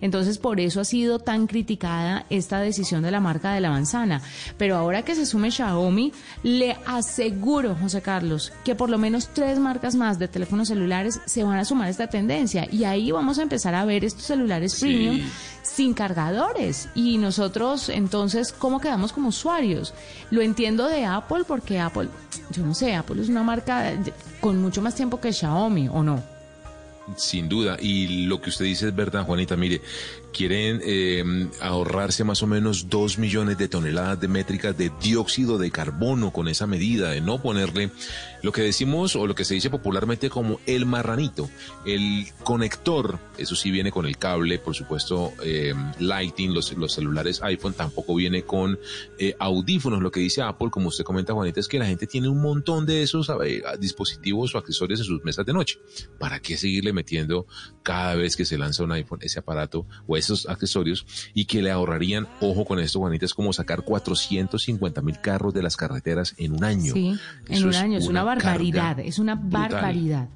Entonces, 0.01 0.37
por 0.37 0.59
eso 0.59 0.81
ha 0.81 0.85
sido 0.85 1.19
tan 1.19 1.47
criticada 1.47 2.25
esta 2.29 2.59
decisión 2.59 3.03
de 3.03 3.11
la 3.11 3.19
marca 3.19 3.53
de 3.53 3.61
la 3.61 3.69
manzana. 3.69 4.21
Pero 4.57 4.77
ahora 4.77 5.03
que 5.03 5.15
se 5.15 5.25
sume 5.25 5.51
Xiaomi, 5.51 6.11
le 6.43 6.77
aseguro, 6.85 7.75
José 7.75 8.01
Carlos, 8.01 8.53
que 8.63 8.75
por 8.75 8.89
lo 8.89 8.97
menos 8.97 9.29
tres 9.33 9.59
marcas 9.59 9.95
más 9.95 10.19
de 10.19 10.27
teléfonos 10.27 10.67
celulares 10.67 11.19
se 11.25 11.43
van 11.43 11.57
a 11.57 11.65
sumar 11.65 11.87
a 11.87 11.91
esta 11.91 12.07
tendencia. 12.07 12.67
Y 12.71 12.83
ahí 12.83 13.11
vamos 13.11 13.39
a 13.39 13.43
empezar 13.43 13.75
a 13.75 13.85
ver 13.85 14.05
estos 14.05 14.23
celulares 14.23 14.79
premium 14.79 15.21
sin 15.63 15.93
cargadores. 15.93 16.89
Y 16.95 17.17
nosotros, 17.17 17.89
entonces, 17.89 18.51
¿cómo 18.51 18.79
quedamos 18.79 19.13
como 19.13 19.29
usuarios? 19.29 19.93
Lo 20.31 20.41
entiendo 20.41 20.87
de 20.87 21.05
Apple 21.05 21.43
porque 21.47 21.79
Apple, 21.79 22.09
yo 22.51 22.65
no 22.65 22.73
sé, 22.73 22.95
Apple 22.95 23.21
es 23.21 23.29
una 23.29 23.43
marca 23.43 23.93
con 24.39 24.61
mucho 24.61 24.81
más 24.81 24.95
tiempo 24.95 25.19
que 25.19 25.33
Xiaomi, 25.33 25.89
¿o 25.89 26.03
no? 26.03 26.36
Sin 27.15 27.47
duda. 27.47 27.77
Y 27.79 28.25
lo 28.25 28.41
que 28.41 28.49
usted 28.49 28.65
dice 28.65 28.87
es 28.87 28.95
verdad, 28.95 29.25
Juanita. 29.25 29.55
Mire, 29.55 29.81
quieren 30.33 30.81
eh, 30.83 31.49
ahorrarse 31.61 32.23
más 32.23 32.43
o 32.43 32.47
menos 32.47 32.89
dos 32.89 33.17
millones 33.17 33.57
de 33.57 33.67
toneladas 33.67 34.19
de 34.19 34.27
métricas 34.27 34.77
de 34.77 34.91
dióxido 35.01 35.57
de 35.57 35.71
carbono 35.71 36.31
con 36.31 36.47
esa 36.47 36.67
medida 36.67 37.11
de 37.11 37.21
no 37.21 37.41
ponerle 37.41 37.91
lo 38.43 38.51
que 38.51 38.61
decimos 38.61 39.15
o 39.15 39.25
lo 39.25 39.35
que 39.35 39.45
se 39.45 39.55
dice 39.55 39.69
popularmente 39.69 40.29
como 40.29 40.59
el 40.65 40.85
marranito, 40.85 41.49
el 41.85 42.27
conector, 42.43 43.19
eso 43.37 43.55
sí 43.55 43.71
viene 43.71 43.91
con 43.91 44.05
el 44.05 44.17
cable, 44.17 44.59
por 44.59 44.75
supuesto, 44.75 45.33
eh, 45.43 45.73
Lighting, 45.99 46.53
los, 46.53 46.71
los, 46.73 46.93
celulares 46.93 47.41
iPhone 47.41 47.73
tampoco 47.73 48.15
viene 48.15 48.43
con 48.43 48.79
eh, 49.17 49.35
audífonos. 49.39 50.01
Lo 50.01 50.11
que 50.11 50.19
dice 50.19 50.41
Apple, 50.41 50.69
como 50.69 50.89
usted 50.89 51.03
comenta, 51.03 51.33
Juanita, 51.33 51.59
es 51.59 51.67
que 51.67 51.79
la 51.79 51.85
gente 51.85 52.07
tiene 52.07 52.29
un 52.29 52.41
montón 52.41 52.85
de 52.85 53.01
esos 53.01 53.31
dispositivos 53.79 54.53
o 54.53 54.57
accesorios 54.57 54.99
en 54.99 55.05
sus 55.05 55.23
mesas 55.23 55.45
de 55.45 55.53
noche. 55.53 55.79
¿Para 56.19 56.39
qué 56.39 56.57
seguirle 56.57 56.93
metiendo 56.93 57.47
cada 57.83 58.15
vez 58.15 58.35
que 58.35 58.45
se 58.45 58.57
lanza 58.57 58.83
un 58.83 58.91
iPhone 58.91 59.19
ese 59.21 59.39
aparato 59.39 59.85
o 60.07 60.16
esos 60.17 60.47
accesorios 60.47 61.05
y 61.33 61.45
que 61.45 61.61
le 61.61 61.71
ahorrarían, 61.71 62.27
ojo 62.41 62.65
con 62.65 62.79
esto, 62.79 62.99
Juanita, 62.99 63.25
es 63.25 63.33
como 63.33 63.53
sacar 63.53 63.83
450 63.83 65.01
mil 65.01 65.19
carros 65.19 65.53
de 65.53 65.63
las 65.63 65.77
carreteras 65.77 66.33
en 66.37 66.53
un 66.53 66.63
año. 66.63 66.93
Sí, 66.93 67.17
en 67.47 67.65
un 67.65 67.75
año, 67.75 67.97
es 67.97 68.07
una 68.07 68.23
barbaridad, 68.23 68.99
es 68.99 69.19
una 69.19 69.35
barbaridad. 69.35 70.29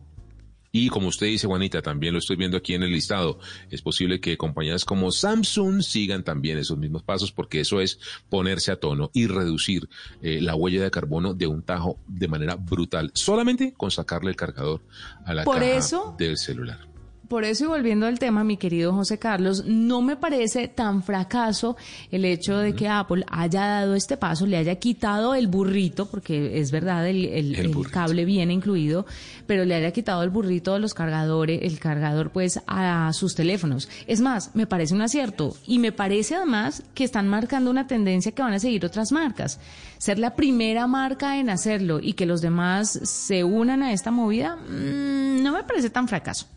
Y 0.72 0.88
como 0.90 1.10
usted 1.10 1.28
dice, 1.28 1.48
Juanita, 1.48 1.82
también 1.82 2.14
lo 2.14 2.20
estoy 2.20 2.38
viendo 2.38 2.58
aquí 2.58 2.74
en 2.74 2.84
el 2.84 2.92
listado, 2.92 3.40
es 3.70 3.82
posible 3.82 4.22
que 4.22 4.38
compañías 4.38 4.86
como 4.86 5.12
Samsung 5.12 5.82
sigan 5.82 6.24
también 6.24 6.58
esos 6.58 6.78
mismos 6.78 7.04
pasos 7.04 7.32
porque 7.32 7.60
eso 7.60 7.82
es 7.82 8.00
ponerse 8.30 8.72
a 8.72 8.80
tono 8.80 9.12
y 9.14 9.28
reducir 9.28 9.90
eh, 10.22 10.40
la 10.42 10.56
huella 10.56 10.82
de 10.82 10.92
carbono 10.92 11.34
de 11.34 11.48
un 11.48 11.62
tajo 11.64 12.00
de 12.08 12.28
manera 12.30 12.56
brutal, 12.56 13.12
solamente 13.14 13.74
con 13.74 13.92
sacarle 13.92 14.30
el 14.30 14.38
cargador 14.38 14.82
a 15.26 15.34
la 15.34 15.44
caja 15.44 16.16
del 16.18 16.38
celular. 16.38 16.91
Por 17.32 17.46
eso, 17.46 17.64
y 17.64 17.68
volviendo 17.68 18.08
al 18.08 18.20
tema, 18.20 18.44
mi 18.44 18.58
querido 18.58 18.92
José 18.92 19.18
Carlos, 19.18 19.64
no 19.66 20.02
me 20.02 20.18
parece 20.18 20.68
tan 20.68 21.02
fracaso 21.02 21.78
el 22.12 22.26
hecho 22.26 22.58
de 22.58 22.76
que 22.76 22.90
Apple 22.90 23.24
haya 23.32 23.68
dado 23.68 23.96
este 23.96 24.18
paso, 24.18 24.46
le 24.46 24.58
haya 24.58 24.76
quitado 24.76 25.34
el 25.34 25.48
burrito, 25.48 26.08
porque 26.08 26.60
es 26.60 26.72
verdad, 26.72 27.08
el, 27.08 27.74
cable 27.90 28.26
viene 28.26 28.52
incluido, 28.52 29.06
pero 29.48 29.64
le 29.64 29.76
haya 29.76 29.92
quitado 29.92 30.24
el 30.24 30.30
burrito 30.30 30.74
de 30.74 30.82
los 30.82 30.94
cargadores, 30.94 31.62
el 31.64 31.80
cargador 31.80 32.32
pues 32.32 32.60
a 32.68 33.14
sus 33.14 33.34
teléfonos. 33.34 33.88
Es 34.08 34.20
más, 34.20 34.54
me 34.54 34.68
parece 34.68 34.94
un 34.94 35.02
acierto 35.02 35.56
y 35.66 35.80
me 35.80 35.94
parece 35.94 36.36
además 36.36 36.84
que 36.94 37.06
están 37.06 37.30
marcando 37.30 37.72
una 37.72 37.88
tendencia 37.88 38.34
que 38.34 38.42
van 38.42 38.56
a 38.56 38.60
seguir 38.60 38.86
otras 38.86 39.14
marcas. 39.14 39.58
Ser 40.00 40.20
la 40.20 40.36
primera 40.36 40.86
marca 40.86 41.40
en 41.40 41.50
hacerlo 41.50 42.02
y 42.02 42.12
que 42.12 42.26
los 42.26 42.42
demás 42.42 42.90
se 43.04 43.46
unan 43.46 43.84
a 43.84 43.94
esta 43.94 44.12
movida, 44.12 44.58
mm, 44.58 45.42
no 45.42 45.54
me 45.54 45.64
parece 45.64 45.90
tan 45.90 46.10
fracaso. 46.10 46.48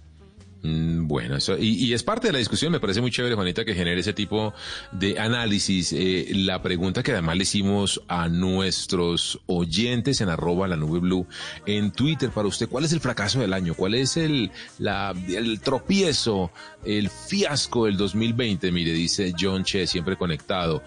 Mm, 0.64 1.06
bueno, 1.06 1.36
eso, 1.36 1.58
y, 1.58 1.92
es 1.92 2.02
parte 2.02 2.28
de 2.28 2.32
la 2.32 2.38
discusión, 2.38 2.72
me 2.72 2.80
parece 2.80 3.02
muy 3.02 3.10
chévere, 3.10 3.34
Juanita, 3.34 3.66
que 3.66 3.74
genere 3.74 4.00
ese 4.00 4.14
tipo 4.14 4.54
de 4.92 5.18
análisis. 5.18 5.92
Eh, 5.92 6.28
la 6.36 6.62
pregunta 6.62 7.02
que 7.02 7.12
además 7.12 7.36
le 7.36 7.42
hicimos 7.42 8.00
a 8.08 8.30
nuestros 8.30 9.40
oyentes 9.44 10.22
en 10.22 10.30
arroba 10.30 10.66
la 10.66 10.76
nube 10.76 11.00
blue 11.00 11.26
en 11.66 11.92
Twitter 11.92 12.30
para 12.30 12.48
usted, 12.48 12.66
¿cuál 12.66 12.86
es 12.86 12.94
el 12.94 13.00
fracaso 13.00 13.40
del 13.40 13.52
año? 13.52 13.74
¿Cuál 13.74 13.94
es 13.94 14.16
el, 14.16 14.50
el 15.28 15.60
tropiezo, 15.60 16.50
el 16.82 17.10
fiasco 17.10 17.84
del 17.84 17.98
2020? 17.98 18.72
Mire, 18.72 18.92
dice 18.92 19.34
John 19.38 19.64
Che, 19.64 19.86
siempre 19.86 20.16
conectado. 20.16 20.82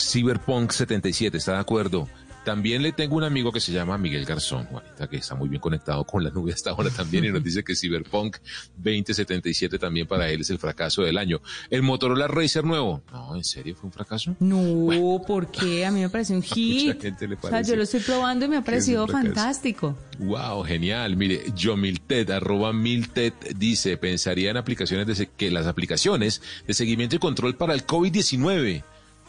Cyberpunk 0.00 0.72
77, 0.72 1.36
¿está 1.36 1.52
de 1.52 1.58
acuerdo? 1.60 2.08
También 2.44 2.82
le 2.82 2.92
tengo 2.92 3.16
un 3.16 3.24
amigo 3.24 3.52
que 3.52 3.60
se 3.60 3.72
llama 3.72 3.96
Miguel 3.98 4.24
Garzón, 4.24 4.64
Juanita, 4.66 5.08
que 5.08 5.16
está 5.16 5.34
muy 5.36 5.48
bien 5.48 5.60
conectado 5.60 6.04
con 6.04 6.24
la 6.24 6.30
nube 6.30 6.52
hasta 6.52 6.70
ahora 6.70 6.90
también 6.90 7.24
y 7.24 7.30
nos 7.30 7.42
dice 7.42 7.62
que 7.62 7.76
Cyberpunk 7.76 8.38
2077 8.76 9.78
también 9.78 10.06
para 10.06 10.28
él 10.28 10.40
es 10.40 10.50
el 10.50 10.58
fracaso 10.58 11.02
del 11.02 11.18
año. 11.18 11.40
El 11.70 11.82
Motorola 11.82 12.26
Racer 12.26 12.64
nuevo, 12.64 13.02
no, 13.12 13.36
¿en 13.36 13.44
serio 13.44 13.76
fue 13.76 13.86
un 13.86 13.92
fracaso? 13.92 14.34
No, 14.40 15.22
porque 15.26 15.86
a 15.86 15.90
mí 15.90 16.00
me 16.00 16.08
parece 16.08 16.34
un 16.34 16.42
hit. 16.42 16.96
O 17.42 17.48
sea, 17.48 17.62
yo 17.62 17.76
lo 17.76 17.84
estoy 17.84 18.00
probando 18.00 18.46
y 18.46 18.48
me 18.48 18.56
ha 18.56 18.64
parecido 18.64 19.06
fantástico. 19.06 19.96
Wow, 20.18 20.64
genial. 20.64 21.16
Mire, 21.16 21.44
yo 21.54 21.76
Milted, 21.76 22.30
arroba 22.30 22.72
Milted, 22.72 23.32
dice, 23.56 23.96
pensaría 23.96 24.50
en 24.50 24.56
aplicaciones 24.56 25.06
de 25.06 25.28
que 25.28 25.50
las 25.50 25.66
aplicaciones 25.66 26.42
de 26.66 26.74
seguimiento 26.74 27.16
y 27.16 27.18
control 27.18 27.56
para 27.56 27.74
el 27.74 27.86
COVID-19 27.86 28.82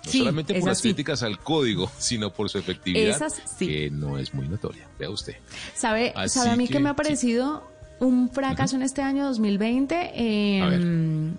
no 0.05 0.11
solamente 0.11 0.59
por 0.59 0.69
las 0.69 0.81
críticas 0.81 1.23
al 1.23 1.39
código, 1.39 1.89
sino 1.97 2.31
por 2.31 2.49
su 2.49 2.57
efectividad, 2.57 3.19
que 3.57 3.89
no 3.89 4.17
es 4.17 4.33
muy 4.33 4.47
notoria. 4.47 4.87
Vea 4.99 5.09
usted. 5.09 5.35
¿Sabe, 5.75 6.13
¿sabe 6.27 6.49
a 6.49 6.55
mí 6.55 6.67
que, 6.67 6.79
me 6.79 6.89
ha 6.89 6.95
parecido 6.95 7.63
un 7.99 8.29
fracaso 8.29 8.75
en 8.75 8.83
este 8.83 9.01
año 9.01 9.25
2020? 9.25 10.11
Em, 10.15 11.35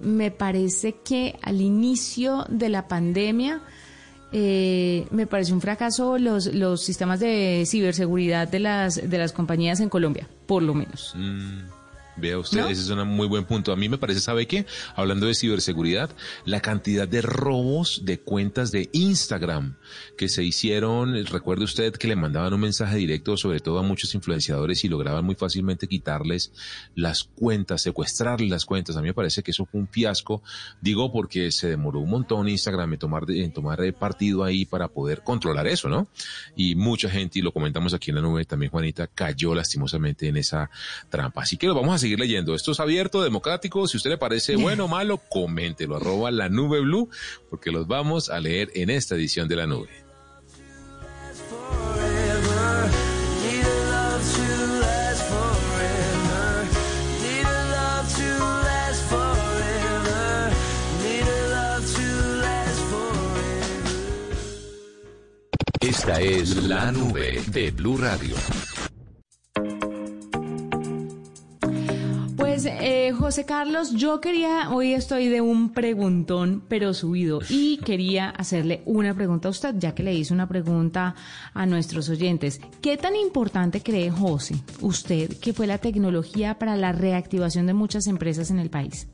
me 0.00 0.30
parece 0.30 0.96
que 1.04 1.38
al 1.42 1.60
inicio 1.60 2.46
de 2.48 2.68
la 2.68 2.88
pandemia... 2.88 3.60
Eh, 4.34 5.06
me 5.10 5.26
parece 5.26 5.52
un 5.52 5.60
fracaso 5.60 6.16
los, 6.16 6.46
los 6.54 6.82
sistemas 6.82 7.20
de 7.20 7.64
ciberseguridad 7.66 8.48
de 8.48 8.60
las, 8.60 8.94
de 8.94 9.18
las 9.18 9.30
compañías 9.30 9.78
en 9.80 9.90
Colombia, 9.90 10.26
por 10.46 10.62
lo 10.62 10.72
menos. 10.72 11.12
Mm. 11.14 11.81
Vea 12.16 12.38
usted, 12.38 12.60
¿No? 12.60 12.68
ese 12.68 12.82
es 12.82 12.90
un 12.90 13.08
muy 13.08 13.26
buen 13.26 13.44
punto. 13.44 13.72
A 13.72 13.76
mí 13.76 13.88
me 13.88 13.98
parece, 13.98 14.20
¿sabe 14.20 14.46
qué? 14.46 14.66
Hablando 14.96 15.26
de 15.26 15.34
ciberseguridad, 15.34 16.10
la 16.44 16.60
cantidad 16.60 17.08
de 17.08 17.22
robos 17.22 18.02
de 18.04 18.20
cuentas 18.20 18.70
de 18.70 18.90
Instagram 18.92 19.76
que 20.16 20.28
se 20.28 20.44
hicieron, 20.44 21.14
recuerde 21.26 21.64
usted 21.64 21.94
que 21.94 22.08
le 22.08 22.16
mandaban 22.16 22.52
un 22.52 22.60
mensaje 22.60 22.96
directo, 22.96 23.36
sobre 23.36 23.60
todo 23.60 23.78
a 23.78 23.82
muchos 23.82 24.14
influenciadores 24.14 24.84
y 24.84 24.88
lograban 24.88 25.24
muy 25.24 25.34
fácilmente 25.34 25.88
quitarles 25.88 26.52
las 26.94 27.24
cuentas, 27.24 27.82
secuestrarles 27.82 28.50
las 28.50 28.66
cuentas. 28.66 28.96
A 28.96 29.00
mí 29.00 29.08
me 29.08 29.14
parece 29.14 29.42
que 29.42 29.50
eso 29.50 29.64
fue 29.64 29.80
un 29.80 29.88
fiasco, 29.88 30.42
digo 30.80 31.12
porque 31.12 31.50
se 31.50 31.68
demoró 31.68 32.00
un 32.00 32.10
montón 32.10 32.48
Instagram 32.48 32.92
en 32.92 32.98
tomar, 32.98 33.24
en 33.30 33.52
tomar 33.52 33.82
eh, 33.82 33.92
partido 33.92 34.44
ahí 34.44 34.64
para 34.64 34.88
poder 34.88 35.22
controlar 35.22 35.66
eso, 35.66 35.88
¿no? 35.88 36.08
Y 36.56 36.74
mucha 36.74 37.08
gente, 37.08 37.38
y 37.38 37.42
lo 37.42 37.52
comentamos 37.52 37.94
aquí 37.94 38.10
en 38.10 38.16
la 38.16 38.22
nube 38.22 38.44
también, 38.44 38.70
Juanita, 38.70 39.06
cayó 39.06 39.54
lastimosamente 39.54 40.28
en 40.28 40.36
esa 40.36 40.70
trampa. 41.08 41.42
Así 41.42 41.56
que 41.56 41.66
lo 41.66 41.74
vamos 41.74 41.94
a 41.94 42.01
seguir 42.02 42.20
leyendo. 42.20 42.54
Esto 42.54 42.72
es 42.72 42.80
abierto, 42.80 43.22
democrático. 43.22 43.88
Si 43.88 43.96
a 43.96 43.98
usted 43.98 44.10
le 44.10 44.18
parece 44.18 44.56
bueno 44.56 44.84
o 44.84 44.88
malo, 44.88 45.18
coméntelo. 45.30 45.96
Arroba 45.96 46.30
la 46.30 46.48
nube 46.50 46.80
blue, 46.80 47.08
porque 47.48 47.70
los 47.70 47.86
vamos 47.86 48.28
a 48.28 48.40
leer 48.40 48.70
en 48.74 48.90
esta 48.90 49.14
edición 49.14 49.48
de 49.48 49.56
la 49.56 49.66
nube. 49.66 49.88
Esta 65.80 66.20
es 66.20 66.56
la 66.64 66.90
nube 66.92 67.42
de 67.48 67.70
Blue 67.70 67.96
Radio. 67.96 68.36
Eh, 72.64 73.12
José 73.12 73.44
Carlos, 73.44 73.92
yo 73.92 74.20
quería, 74.20 74.70
hoy 74.70 74.92
estoy 74.92 75.28
de 75.28 75.40
un 75.40 75.72
preguntón, 75.72 76.62
pero 76.68 76.94
subido, 76.94 77.40
y 77.48 77.78
quería 77.78 78.30
hacerle 78.30 78.82
una 78.84 79.14
pregunta 79.14 79.48
a 79.48 79.50
usted, 79.50 79.74
ya 79.78 79.94
que 79.94 80.02
le 80.02 80.14
hice 80.14 80.32
una 80.32 80.48
pregunta 80.48 81.14
a 81.54 81.66
nuestros 81.66 82.08
oyentes. 82.08 82.60
¿Qué 82.80 82.96
tan 82.96 83.16
importante 83.16 83.82
cree 83.82 84.10
José, 84.10 84.56
usted, 84.80 85.36
que 85.38 85.52
fue 85.52 85.66
la 85.66 85.78
tecnología 85.78 86.58
para 86.58 86.76
la 86.76 86.92
reactivación 86.92 87.66
de 87.66 87.74
muchas 87.74 88.06
empresas 88.06 88.50
en 88.50 88.58
el 88.58 88.70
país? 88.70 89.08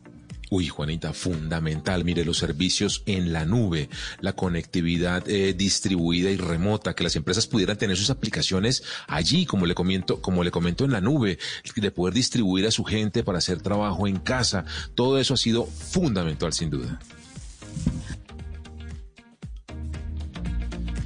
Uy, 0.50 0.68
Juanita, 0.68 1.12
fundamental. 1.12 2.04
Mire, 2.04 2.24
los 2.24 2.38
servicios 2.38 3.02
en 3.06 3.32
la 3.32 3.44
nube, 3.44 3.90
la 4.20 4.32
conectividad 4.32 5.28
eh, 5.28 5.52
distribuida 5.52 6.30
y 6.30 6.36
remota, 6.36 6.94
que 6.94 7.04
las 7.04 7.16
empresas 7.16 7.46
pudieran 7.46 7.76
tener 7.76 7.96
sus 7.96 8.10
aplicaciones 8.10 8.82
allí, 9.06 9.44
como 9.44 9.66
le 9.66 9.74
comento, 9.74 10.22
como 10.22 10.42
le 10.42 10.50
comento 10.50 10.84
en 10.84 10.92
la 10.92 11.00
nube, 11.00 11.38
de 11.76 11.90
poder 11.90 12.14
distribuir 12.14 12.66
a 12.66 12.70
su 12.70 12.84
gente 12.84 13.22
para 13.22 13.38
hacer 13.38 13.60
trabajo 13.60 14.06
en 14.06 14.16
casa. 14.16 14.64
Todo 14.94 15.18
eso 15.18 15.34
ha 15.34 15.36
sido 15.38 15.66
fundamental, 15.66 16.52
sin 16.52 16.70
duda. 16.70 16.98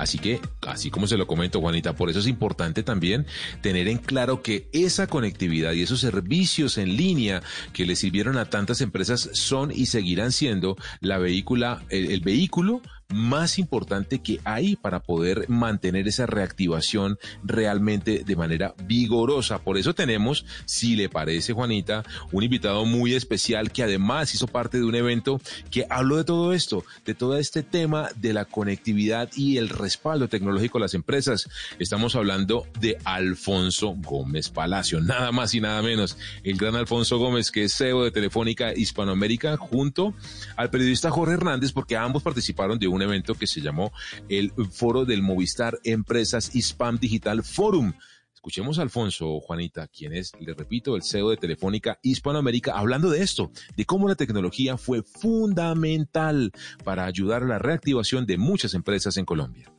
Así 0.02 0.18
que, 0.18 0.40
así 0.66 0.90
como 0.90 1.06
se 1.06 1.16
lo 1.16 1.28
comento, 1.28 1.61
Juanita, 1.61 1.94
por 1.94 2.11
eso 2.11 2.18
es 2.18 2.26
importante 2.26 2.82
también 2.82 3.25
tener 3.61 3.87
en 3.87 3.99
claro 3.99 4.42
que 4.42 4.68
esa 4.73 5.06
conectividad 5.06 5.75
y 5.75 5.82
esos 5.82 6.00
servicios 6.00 6.76
en 6.76 6.97
línea 6.97 7.40
que 7.73 7.87
le 7.87 7.94
sirvieron 7.94 8.37
a 8.37 8.47
tantas 8.47 8.80
empresas 8.80 9.30
son 9.32 9.71
y 9.71 9.87
seguirán 9.87 10.32
siendo 10.32 10.76
la 11.00 11.18
vehícula, 11.18 11.85
el, 11.88 12.11
el 12.11 12.21
vehículo 12.21 12.82
más 13.12 13.59
importante 13.59 14.21
que 14.21 14.40
hay 14.45 14.76
para 14.76 15.00
poder 15.00 15.49
mantener 15.49 16.09
esa 16.09 16.26
reactivación 16.26 17.19
realmente 17.42 18.25
de 18.25 18.37
manera 18.37 18.75
vigorosa. 18.85 19.59
Por 19.59 19.78
eso 19.78 19.95
tenemos, 19.95 20.45
si 20.64 20.97
le 20.97 21.09
parece, 21.09 21.52
Juanita, 21.52 22.04
un 22.31 22.42
invitado 22.42 22.85
muy 22.85 23.14
especial 23.14 23.73
que 23.73 23.83
además 23.83 24.35
hizo 24.35 24.47
parte 24.47 24.78
de 24.78 24.85
un 24.85 24.95
evento 24.95 25.40
que 25.71 25.87
habló 25.88 26.16
de 26.16 26.25
todo 26.25 26.52
esto, 26.52 26.85
de 27.04 27.14
todo 27.14 27.37
este 27.37 27.62
tema 27.62 28.09
de 28.16 28.33
la 28.33 28.45
conectividad 28.45 29.31
y 29.37 29.59
el 29.59 29.69
respaldo 29.69 30.28
tecnológico 30.28 30.78
a 30.78 30.83
las 30.83 30.95
empresas. 30.95 31.49
Estamos 31.78 32.16
hablando 32.16 32.66
de 32.81 32.99
Alfonso 33.04 33.95
Gómez 33.99 34.49
Palacio, 34.49 35.00
nada 35.00 35.33
más 35.33 35.54
y 35.54 35.61
nada 35.61 35.83
menos. 35.83 36.16
El 36.45 36.57
gran 36.57 36.76
Alfonso 36.76 37.19
Gómez, 37.19 37.50
que 37.50 37.64
es 37.64 37.76
CEO 37.76 38.04
de 38.04 38.11
Telefónica 38.11 38.73
Hispanoamérica, 38.75 39.57
junto 39.57 40.14
al 40.57 40.71
periodista 40.71 41.11
Jorge 41.11 41.35
Hernández, 41.35 41.73
porque 41.73 41.97
ambos 41.97 42.23
participaron 42.23 42.78
de 42.78 42.88
un 42.88 43.01
evento 43.02 43.35
que 43.35 43.47
se 43.47 43.61
llamó 43.61 43.92
el 44.28 44.52
Foro 44.71 45.04
del 45.04 45.23
Movistar 45.23 45.78
Empresas 45.85 46.54
Hispam 46.54 46.99
Digital 46.99 47.42
Forum. 47.42 47.92
Escuchemos 48.35 48.80
a 48.80 48.82
Alfonso, 48.82 49.38
Juanita, 49.38 49.87
quien 49.87 50.12
es, 50.12 50.32
le 50.40 50.52
repito, 50.54 50.97
el 50.97 51.04
CEO 51.04 51.30
de 51.30 51.37
Telefónica 51.37 52.00
Hispanoamérica, 52.02 52.76
hablando 52.76 53.09
de 53.09 53.23
esto, 53.23 53.52
de 53.76 53.85
cómo 53.85 54.09
la 54.09 54.16
tecnología 54.16 54.76
fue 54.76 55.04
fundamental 55.04 56.50
para 56.82 57.04
ayudar 57.04 57.44
a 57.44 57.47
la 57.47 57.61
reactivación 57.61 58.26
de 58.26 58.38
muchas 58.38 58.75
empresas 58.75 59.16
en 59.16 59.26
Colombia. 59.26 59.73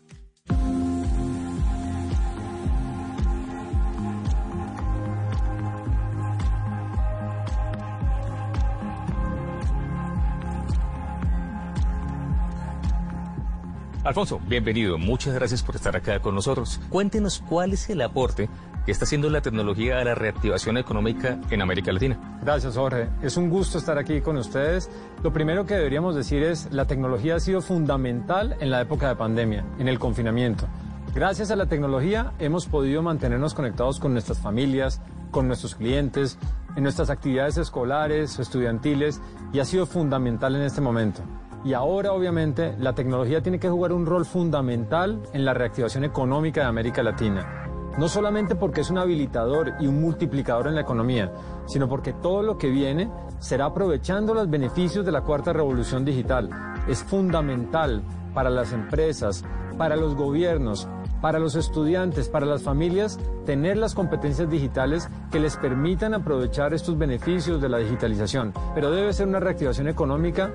Alfonso, 14.04 14.42
bienvenido. 14.50 14.98
Muchas 14.98 15.34
gracias 15.34 15.64
por 15.64 15.76
estar 15.76 15.96
acá 15.96 16.20
con 16.20 16.36
nosotros. 16.36 16.82
Cuéntenos 16.90 17.42
cuál 17.48 17.72
es 17.72 17.90
el 17.90 18.02
aporte 18.02 18.50
que 18.86 18.92
está 18.92 19.06
haciendo 19.06 19.30
la 19.30 19.40
tecnología 19.40 20.00
a 20.00 20.04
la 20.04 20.14
reactivación 20.14 20.78
económica 20.78 21.40
en 21.50 21.62
América 21.62 21.94
Latina. 21.94 22.40
Gracias, 22.42 22.76
Jorge. 22.76 23.08
Es 23.22 23.38
un 23.38 23.50
gusto 23.50 23.78
estar 23.78 23.98
aquí 23.98 24.20
con 24.20 24.36
ustedes. 24.36 24.90
Lo 25.24 25.32
primero 25.32 25.66
que 25.66 25.76
deberíamos 25.76 26.16
decir 26.16 26.44
es 26.44 26.68
la 26.74 26.86
tecnología 26.86 27.36
ha 27.36 27.40
sido 27.40 27.62
fundamental 27.62 28.58
en 28.60 28.72
la 28.72 28.82
época 28.82 29.08
de 29.08 29.16
pandemia, 29.16 29.64
en 29.80 29.88
el 29.88 30.00
confinamiento. 30.00 30.68
Gracias 31.16 31.50
a 31.50 31.56
la 31.56 31.68
tecnología 31.68 32.34
hemos 32.40 32.66
podido 32.66 33.04
mantenernos 33.04 33.54
conectados 33.54 34.02
con 34.02 34.12
nuestras 34.12 34.38
familias, 34.38 35.00
con 35.32 35.48
nuestros 35.48 35.76
clientes, 35.76 36.38
en 36.76 36.84
nuestras 36.84 37.10
actividades 37.10 37.56
escolares 37.56 38.38
estudiantiles 38.38 39.22
y 39.54 39.60
ha 39.60 39.66
sido 39.66 39.86
fundamental 39.86 40.58
en 40.58 40.64
este 40.64 40.82
momento. 40.82 41.22
Y 41.66 41.74
ahora, 41.74 42.12
obviamente, 42.12 42.76
la 42.78 42.94
tecnología 42.94 43.42
tiene 43.42 43.58
que 43.58 43.70
jugar 43.70 43.94
un 43.94 44.06
rol 44.06 44.26
fundamental 44.26 45.22
en 45.32 45.46
la 45.46 45.54
reactivación 45.54 46.04
económica 46.04 46.62
de 46.62 46.68
América 46.68 47.02
Latina. 47.04 47.70
No 47.98 48.10
solamente 48.10 48.56
porque 48.56 48.82
es 48.82 48.90
un 48.90 48.98
habilitador 48.98 49.74
y 49.80 49.88
un 49.88 50.02
multiplicador 50.02 50.68
en 50.68 50.76
la 50.76 50.82
economía, 50.82 51.32
sino 51.68 51.88
porque 51.88 52.12
todo 52.12 52.42
lo 52.42 52.58
que 52.58 52.70
viene 52.70 53.10
será 53.40 53.66
aprovechando 53.66 54.34
los 54.34 54.50
beneficios 54.50 55.06
de 55.06 55.12
la 55.12 55.22
cuarta 55.22 55.54
revolución 55.54 56.04
digital. 56.04 56.50
Es 56.88 57.02
fundamental 57.04 58.02
para 58.34 58.50
las 58.50 58.74
empresas, 58.74 59.46
para 59.78 59.96
los 59.96 60.16
gobiernos, 60.16 60.88
para 61.22 61.40
los 61.40 61.56
estudiantes, 61.56 62.28
para 62.28 62.46
las 62.46 62.64
familias, 62.64 63.18
tener 63.46 63.78
las 63.78 63.96
competencias 63.96 64.50
digitales 64.50 65.08
que 65.32 65.40
les 65.40 65.56
permitan 65.56 66.14
aprovechar 66.14 66.74
estos 66.74 66.98
beneficios 66.98 67.62
de 67.62 67.70
la 67.70 67.78
digitalización. 67.78 68.54
Pero 68.76 68.92
debe 68.92 69.14
ser 69.14 69.30
una 69.30 69.40
reactivación 69.40 69.88
económica 69.88 70.52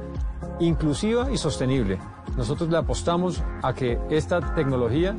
inclusiva 0.61 1.31
y 1.31 1.39
sostenible. 1.39 1.99
Nosotros 2.37 2.69
le 2.69 2.77
apostamos 2.77 3.43
a 3.63 3.73
que 3.75 3.99
esta 4.11 4.55
tecnología 4.55 5.17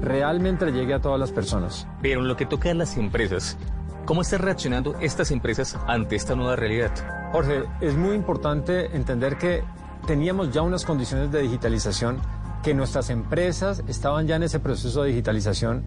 realmente 0.00 0.66
le 0.66 0.72
llegue 0.72 0.94
a 0.94 1.00
todas 1.00 1.18
las 1.18 1.30
personas. 1.30 1.86
Pero 2.02 2.20
en 2.20 2.28
lo 2.28 2.36
que 2.36 2.46
toca 2.46 2.70
a 2.70 2.74
las 2.74 2.96
empresas, 2.96 3.56
¿cómo 4.04 4.22
están 4.22 4.40
reaccionando 4.40 4.96
estas 5.00 5.30
empresas 5.30 5.78
ante 5.86 6.16
esta 6.16 6.34
nueva 6.34 6.56
realidad? 6.56 6.90
Jorge, 7.32 7.64
es 7.80 7.94
muy 7.94 8.14
importante 8.14 8.94
entender 8.94 9.38
que 9.38 9.62
teníamos 10.06 10.52
ya 10.52 10.62
unas 10.62 10.84
condiciones 10.84 11.30
de 11.30 11.40
digitalización, 11.42 12.18
que 12.62 12.74
nuestras 12.74 13.10
empresas 13.10 13.82
estaban 13.88 14.26
ya 14.26 14.36
en 14.36 14.42
ese 14.42 14.60
proceso 14.60 15.02
de 15.02 15.10
digitalización 15.10 15.84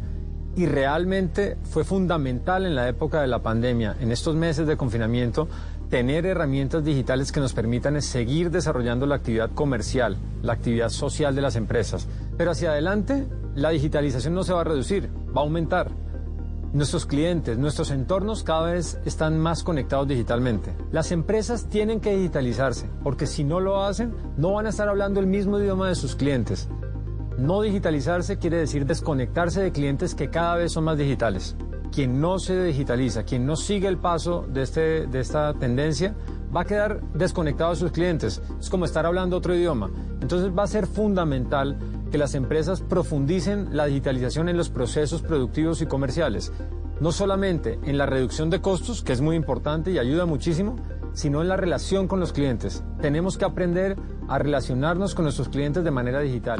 y 0.56 0.66
realmente 0.66 1.58
fue 1.64 1.84
fundamental 1.84 2.66
en 2.66 2.76
la 2.76 2.88
época 2.88 3.22
de 3.22 3.28
la 3.28 3.44
pandemia, 3.44 3.98
en 4.00 4.12
estos 4.12 4.36
meses 4.36 4.66
de 4.66 4.78
confinamiento, 4.78 5.50
tener 5.90 6.26
herramientas 6.26 6.84
digitales 6.84 7.32
que 7.32 7.40
nos 7.40 7.54
permitan 7.54 8.02
seguir 8.02 8.52
desarrollando 8.52 9.06
la 9.06 9.16
actividad 9.16 9.52
comercial, 9.52 10.18
la 10.42 10.54
actividad 10.54 10.90
social 10.90 11.36
de 11.36 11.42
las 11.42 11.56
empresas. 11.56 12.08
Pero 12.38 12.52
hacia 12.52 12.72
adelante, 12.72 13.28
la 13.56 13.70
digitalización 13.70 14.34
no 14.34 14.44
se 14.44 14.54
va 14.54 14.62
a 14.62 14.66
reducir, 14.66 15.10
va 15.36 15.42
a 15.42 15.44
aumentar. 15.44 15.92
Nuestros 16.74 17.06
clientes, 17.06 17.58
nuestros 17.58 17.90
entornos 17.92 18.44
cada 18.44 18.72
vez 18.72 19.00
están 19.06 19.40
más 19.40 19.64
conectados 19.64 20.10
digitalmente. 20.10 20.76
Las 20.92 21.14
empresas 21.14 21.70
tienen 21.70 22.02
que 22.02 22.18
digitalizarse, 22.18 22.90
porque 23.02 23.28
si 23.28 23.46
no 23.46 23.62
lo 23.62 23.82
hacen, 23.84 24.14
no 24.36 24.54
van 24.54 24.66
a 24.66 24.70
estar 24.70 24.90
hablando 24.90 25.22
el 25.22 25.28
mismo 25.28 25.58
idioma 25.58 25.88
de 25.88 25.96
sus 25.96 26.16
clientes. 26.18 26.68
No 27.38 27.62
digitalizarse 27.62 28.40
quiere 28.40 28.58
decir 28.58 28.86
desconectarse 28.86 29.62
de 29.62 29.72
clientes 29.72 30.16
que 30.16 30.30
cada 30.30 30.56
vez 30.56 30.74
son 30.74 30.86
más 30.86 30.98
digitales. 30.98 31.56
Quien 31.92 32.20
no 32.20 32.40
se 32.40 32.64
digitaliza, 32.64 33.24
quien 33.24 33.46
no 33.46 33.56
sigue 33.56 33.88
el 33.88 33.98
paso 33.98 34.46
de, 34.48 34.62
este, 34.64 35.08
de 35.08 35.20
esta 35.20 35.54
tendencia, 35.54 36.16
va 36.56 36.62
a 36.62 36.66
quedar 36.66 37.02
desconectado 37.14 37.72
de 37.72 37.76
sus 37.78 37.92
clientes. 37.92 38.42
Es 38.60 38.70
como 38.70 38.86
estar 38.86 39.06
hablando 39.06 39.38
otro 39.38 39.56
idioma. 39.56 39.90
Entonces 40.22 40.52
va 40.58 40.64
a 40.64 40.68
ser 40.68 40.88
fundamental 40.88 41.78
que 42.12 42.18
las 42.18 42.36
empresas 42.36 42.82
profundicen 42.82 43.76
la 43.76 43.86
digitalización 43.86 44.48
en 44.50 44.58
los 44.58 44.70
procesos 44.70 45.22
productivos 45.22 45.82
y 45.82 45.86
comerciales. 45.86 46.52
no 47.00 47.12
solamente 47.12 47.78
en 47.84 47.98
la 47.98 48.06
reducción 48.06 48.50
de 48.50 48.62
costos, 48.62 49.04
que 49.04 49.14
es 49.14 49.22
muy 49.22 49.36
importante 49.36 49.92
y 49.92 50.00
ayuda 50.00 50.26
muchísimo, 50.26 50.78
sino 51.14 51.42
en 51.42 51.50
la 51.50 51.58
relación 51.58 52.08
con 52.08 52.20
los 52.20 52.34
clientes. 52.34 52.84
Tenemos 53.02 53.38
que 53.38 53.46
aprender 53.46 53.98
a 54.28 54.40
relacionarnos 54.40 55.16
con 55.16 55.24
nuestros 55.24 55.50
clientes 55.50 55.84
de 55.84 55.92
manera 55.92 56.20
digital. 56.20 56.60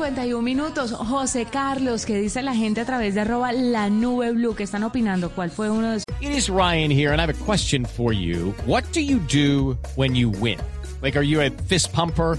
51 0.00 0.40
minutos. 0.40 0.92
José 0.92 1.44
Carlos, 1.44 2.06
que 2.06 2.18
dice 2.18 2.40
la 2.40 2.54
gente 2.54 2.80
a 2.80 2.86
través 2.86 3.14
de 3.14 3.20
arroba 3.20 3.52
la 3.52 3.90
nube 3.90 4.32
blue, 4.32 4.54
que 4.54 4.62
están 4.62 4.82
opinando 4.82 5.28
cuál 5.30 5.50
fue 5.50 5.68
uno 5.68 5.90
de. 5.90 6.02
It 6.22 6.30
is 6.30 6.48
Ryan 6.48 6.90
here, 6.90 7.12
and 7.12 7.20
I 7.20 7.22
have 7.22 7.28
a 7.28 7.44
question 7.44 7.84
for 7.84 8.14
you. 8.14 8.54
What 8.66 8.84
do 8.94 9.00
you 9.00 9.18
do 9.18 9.76
when 9.96 10.14
you 10.14 10.30
win? 10.30 10.58
Like, 11.02 11.18
are 11.18 11.22
you 11.22 11.42
a 11.42 11.50
fist 11.68 11.92
pumper? 11.92 12.38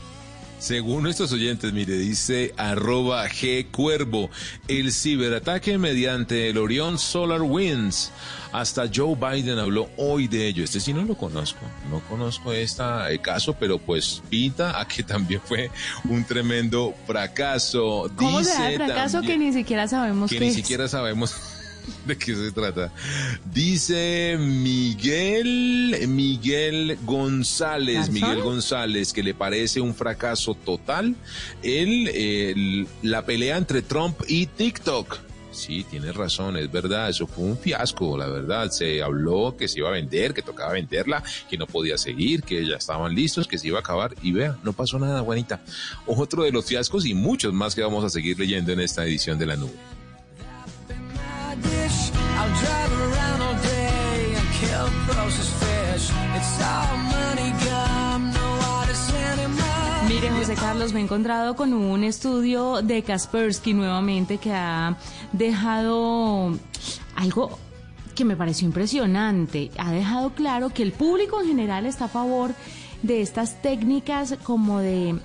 Según 0.61 1.01
nuestros 1.01 1.31
oyentes, 1.31 1.73
mire, 1.73 1.97
dice 1.97 2.53
arroba 2.55 3.27
G 3.27 3.65
Cuervo, 3.71 4.29
el 4.67 4.91
ciberataque 4.93 5.79
mediante 5.79 6.49
el 6.51 6.57
Orion 6.59 6.99
Solar 6.99 7.41
Winds. 7.41 8.11
Hasta 8.51 8.83
Joe 8.93 9.15
Biden 9.15 9.57
habló 9.57 9.89
hoy 9.97 10.27
de 10.27 10.45
ello. 10.47 10.63
Este 10.63 10.79
sí 10.79 10.93
no 10.93 11.03
lo 11.03 11.15
conozco, 11.15 11.61
no 11.89 11.99
conozco 12.01 12.53
este 12.53 12.83
caso, 13.23 13.55
pero 13.59 13.79
pues 13.79 14.21
pinta 14.29 14.79
a 14.79 14.87
que 14.87 15.01
también 15.01 15.41
fue 15.43 15.71
un 16.07 16.23
tremendo 16.25 16.93
fracaso. 17.07 18.11
¿Cómo 18.15 18.39
dice 18.39 18.51
será 18.51 18.69
el 18.69 18.75
fracaso 18.75 19.17
también- 19.17 19.39
que 19.39 19.45
ni 19.47 19.53
siquiera 19.53 19.87
sabemos 19.87 20.29
que 20.29 20.35
qué 20.37 20.41
ni 20.45 20.47
es? 20.51 20.55
siquiera 20.55 20.87
sabemos 20.87 21.33
de 22.05 22.17
qué 22.17 22.35
se 22.35 22.51
trata. 22.51 22.91
Dice 23.53 24.37
Miguel, 24.39 25.95
Miguel 26.07 26.97
González. 27.05 28.09
Miguel 28.09 28.41
González, 28.41 29.13
que 29.13 29.23
le 29.23 29.33
parece 29.33 29.81
un 29.81 29.93
fracaso 29.95 30.53
total 30.55 31.15
el, 31.63 32.07
el- 32.09 32.87
la 33.01 33.25
pelea 33.25 33.57
entre 33.57 33.81
Trump 33.81 34.19
y 34.27 34.45
TikTok. 34.47 35.17
Sí, 35.53 35.85
tienes 35.89 36.15
razón, 36.15 36.55
es 36.55 36.71
verdad, 36.71 37.09
eso 37.09 37.27
fue 37.27 37.43
un 37.43 37.57
fiasco, 37.57 38.17
la 38.17 38.25
verdad. 38.27 38.69
Se 38.71 39.01
habló 39.03 39.57
que 39.57 39.67
se 39.67 39.79
iba 39.79 39.89
a 39.89 39.91
vender, 39.91 40.33
que 40.33 40.41
tocaba 40.41 40.71
venderla, 40.71 41.21
que 41.49 41.57
no 41.57 41.67
podía 41.67 41.97
seguir, 41.97 42.43
que 42.43 42.65
ya 42.65 42.77
estaban 42.77 43.13
listos, 43.13 43.49
que 43.49 43.57
se 43.57 43.67
iba 43.67 43.77
a 43.79 43.81
acabar. 43.81 44.15
Y 44.23 44.31
vea, 44.31 44.57
no 44.63 44.71
pasó 44.71 44.97
nada, 44.97 45.19
Juanita. 45.21 45.61
Otro 46.07 46.43
de 46.43 46.53
los 46.53 46.63
fiascos 46.65 47.05
y 47.05 47.13
muchos 47.13 47.51
más 47.53 47.75
que 47.75 47.81
vamos 47.81 48.05
a 48.05 48.09
seguir 48.09 48.39
leyendo 48.39 48.71
en 48.71 48.79
esta 48.79 49.03
edición 49.05 49.37
de 49.37 49.45
la 49.45 49.57
nube. 49.57 49.73
Dish. 51.61 52.11
I'll 52.37 52.53
drive 52.63 52.91
around 53.05 53.41
all 53.41 53.57
day 53.61 54.35
and 54.37 54.47
kill 54.59 54.87
fish. 55.61 56.11
It's 56.35 56.59
money 56.59 57.53
no. 58.33 58.61
Mire, 60.07 60.29
José 60.31 60.55
Carlos, 60.55 60.93
me 60.93 60.99
he 60.99 61.03
encontrado 61.03 61.55
con 61.55 61.73
un 61.73 62.03
estudio 62.03 62.81
de 62.81 63.01
Kaspersky 63.01 63.73
nuevamente 63.73 64.37
que 64.39 64.51
ha 64.51 64.97
dejado 65.31 66.57
algo 67.15 67.57
que 68.15 68.25
me 68.25 68.35
pareció 68.35 68.67
impresionante. 68.67 69.71
Ha 69.77 69.91
dejado 69.91 70.31
claro 70.31 70.69
que 70.69 70.83
el 70.83 70.91
público 70.91 71.39
en 71.41 71.47
general 71.47 71.85
está 71.85 72.05
a 72.05 72.09
favor 72.09 72.53
de 73.03 73.21
estas 73.21 73.61
técnicas 73.61 74.35
como 74.43 74.79
de 74.79 75.17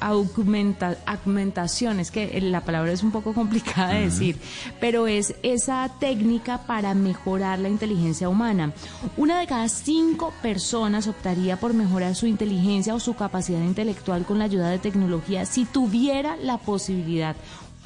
augmenta- 0.00 0.96
augmentación, 1.06 2.00
es 2.00 2.10
que 2.10 2.40
la 2.40 2.62
palabra 2.62 2.92
es 2.92 3.02
un 3.02 3.10
poco 3.10 3.32
complicada 3.32 3.94
de 3.94 4.02
decir, 4.02 4.38
pero 4.80 5.06
es 5.06 5.34
esa 5.42 5.90
técnica 6.00 6.66
para 6.66 6.94
mejorar 6.94 7.58
la 7.58 7.68
inteligencia 7.68 8.28
humana. 8.28 8.72
Una 9.16 9.40
de 9.40 9.46
cada 9.46 9.68
cinco 9.68 10.32
personas 10.42 11.06
optaría 11.06 11.58
por 11.58 11.74
mejorar 11.74 12.14
su 12.14 12.26
inteligencia 12.26 12.94
o 12.94 13.00
su 13.00 13.14
capacidad 13.14 13.60
intelectual 13.60 14.24
con 14.24 14.38
la 14.38 14.44
ayuda 14.44 14.70
de 14.70 14.78
tecnología 14.78 15.46
si 15.46 15.64
tuviera 15.64 16.36
la 16.36 16.58
posibilidad. 16.58 17.36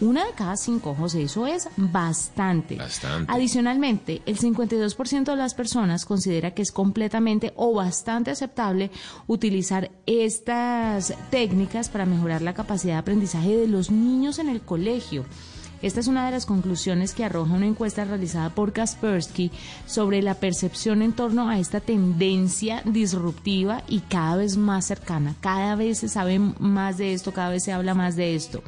Una 0.01 0.25
de 0.25 0.33
cada 0.33 0.57
cinco, 0.57 0.95
José, 0.95 1.23
eso 1.23 1.47
es 1.47 1.69
bastante. 1.77 2.77
Bastante. 2.77 3.31
Adicionalmente, 3.31 4.23
el 4.25 4.39
52% 4.39 5.25
de 5.25 5.37
las 5.37 5.55
personas 5.55 6.07
considera 6.07 6.53
que 6.53 6.63
es 6.63 6.73
completamente 6.73 7.53
o 7.57 7.75
bastante 7.75 8.31
aceptable 8.31 8.91
utilizar 9.27 9.91
estas 10.07 11.15
técnicas 11.31 11.91
para 11.91 12.07
mejorar 12.07 12.41
la 12.41 12.55
capacidad 12.55 12.95
de 12.95 13.01
aprendizaje 13.01 13.57
de 13.57 13.69
los 13.69 13.91
niños 13.91 14.39
en 14.39 14.49
el 14.49 14.63
colegio. 14.63 15.27
Esta 15.83 16.01
es 16.01 16.09
una 16.09 16.27
de 16.27 16.33
las 16.33 16.45
conclusiones 16.45 17.15
que 17.15 17.25
arroja 17.25 17.55
una 17.55 17.67
encuesta 17.67 18.05
realizada 18.05 18.51
por 18.51 18.73
Kaspersky 18.73 19.51
sobre 19.87 20.21
la 20.21 20.35
percepción 20.35 21.01
en 21.01 21.13
torno 21.13 21.49
a 21.49 21.59
esta 21.59 21.81
tendencia 21.81 22.83
disruptiva 22.85 23.83
y 23.89 24.01
cada 24.01 24.37
vez 24.37 24.59
más 24.59 24.85
cercana. 24.85 25.35
Cada 25.41 25.77
vez 25.77 25.99
se 25.99 26.09
sabe 26.09 26.39
más 26.39 26.99
de 26.99 27.15
esto, 27.15 27.33
cada 27.33 27.49
vez 27.49 27.65
se 27.65 27.73
habla 27.73 27.95
más 27.95 28.15
de 28.15 28.35
esto. 28.35 28.63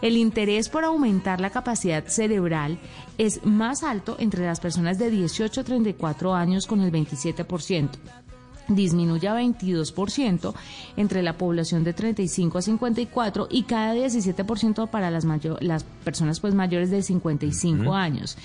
El 0.00 0.16
interés 0.16 0.70
por 0.70 0.84
aumentar 0.84 1.38
la 1.38 1.50
capacidad 1.50 2.06
cerebral 2.06 2.78
es 3.18 3.44
más 3.44 3.82
alto 3.82 4.16
entre 4.18 4.46
las 4.46 4.60
personas 4.60 4.98
de 4.98 5.10
18 5.10 5.60
a 5.60 5.64
34 5.64 6.34
años 6.34 6.66
con 6.66 6.80
el 6.80 6.90
27% 6.90 8.23
disminuye 8.68 9.28
a 9.28 9.34
22% 9.34 10.54
entre 10.96 11.22
la 11.22 11.36
población 11.36 11.84
de 11.84 11.92
35 11.92 12.58
a 12.58 12.62
54 12.62 13.48
y 13.50 13.64
cada 13.64 13.94
17% 13.94 14.88
para 14.88 15.10
las, 15.10 15.24
mayo- 15.24 15.58
las 15.60 15.84
personas 15.84 16.40
pues 16.40 16.54
mayores 16.54 16.90
de 16.90 17.02
55 17.02 17.94
años. 17.94 18.36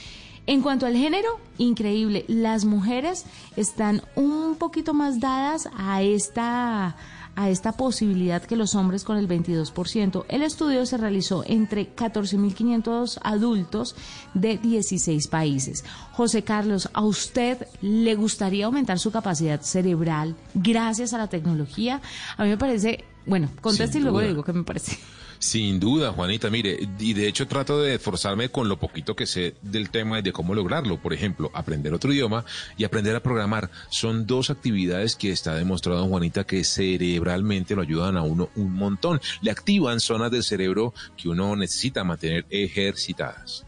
En 0.47 0.61
cuanto 0.61 0.85
al 0.87 0.95
género, 0.95 1.39
increíble, 1.59 2.25
las 2.27 2.65
mujeres 2.65 3.25
están 3.55 4.01
un 4.15 4.55
poquito 4.55 4.93
más 4.93 5.19
dadas 5.19 5.69
a 5.77 6.01
esta 6.01 6.95
a 7.39 7.49
esta 7.49 7.71
posibilidad 7.71 8.43
que 8.43 8.57
los 8.57 8.75
hombres 8.75 9.05
con 9.05 9.15
el 9.15 9.25
22%. 9.25 10.25
El 10.27 10.41
estudio 10.41 10.85
se 10.85 10.97
realizó 10.97 11.45
entre 11.47 11.95
14.500 11.95 13.17
adultos 13.23 13.95
de 14.33 14.57
16 14.57 15.27
países. 15.29 15.85
José 16.11 16.43
Carlos, 16.43 16.89
¿a 16.91 17.01
usted 17.01 17.65
le 17.81 18.15
gustaría 18.15 18.65
aumentar 18.65 18.99
su 18.99 19.11
capacidad 19.11 19.61
cerebral 19.61 20.35
gracias 20.53 21.13
a 21.13 21.17
la 21.17 21.27
tecnología? 21.27 22.01
A 22.35 22.43
mí 22.43 22.49
me 22.49 22.57
parece, 22.57 23.05
bueno, 23.25 23.49
conteste 23.61 23.99
y 23.99 24.01
luego 24.01 24.19
le 24.19 24.27
digo 24.27 24.43
qué 24.43 24.51
me 24.51 24.63
parece. 24.63 24.97
Sin 25.39 25.79
duda, 25.79 26.11
Juanita, 26.11 26.49
mire, 26.49 26.77
y 26.99 27.13
de 27.13 27.25
hecho 27.25 27.47
trato 27.47 27.81
de 27.81 27.95
esforzarme 27.95 28.49
con 28.49 28.67
lo 28.67 28.77
poquito 28.77 29.15
que 29.15 29.25
sé 29.25 29.55
del 29.61 29.89
tema 29.89 30.19
y 30.19 30.21
de 30.21 30.33
cómo 30.33 30.53
lograrlo. 30.53 31.01
Por 31.01 31.13
ejemplo, 31.13 31.49
aprender 31.53 31.93
otro 31.93 32.11
idioma 32.11 32.43
y 32.77 32.83
aprender 32.83 33.15
a 33.15 33.23
programar. 33.23 33.71
Son 33.89 34.27
dos 34.27 34.49
actividades 34.49 35.15
que 35.15 35.31
está 35.31 35.55
demostrado, 35.55 36.05
Juanita, 36.07 36.43
que 36.43 36.65
cerebralmente 36.65 37.73
lo 37.73 37.83
ayudan 37.83 38.17
a 38.17 38.21
uno 38.21 38.49
un 38.57 38.73
montón. 38.73 39.21
Le 39.41 39.51
activan 39.51 40.01
zonas 40.01 40.29
del 40.29 40.43
cerebro 40.43 40.93
que 41.15 41.29
uno 41.29 41.55
necesita 41.55 42.03
mantener 42.03 42.45
ejercitadas. 42.49 43.65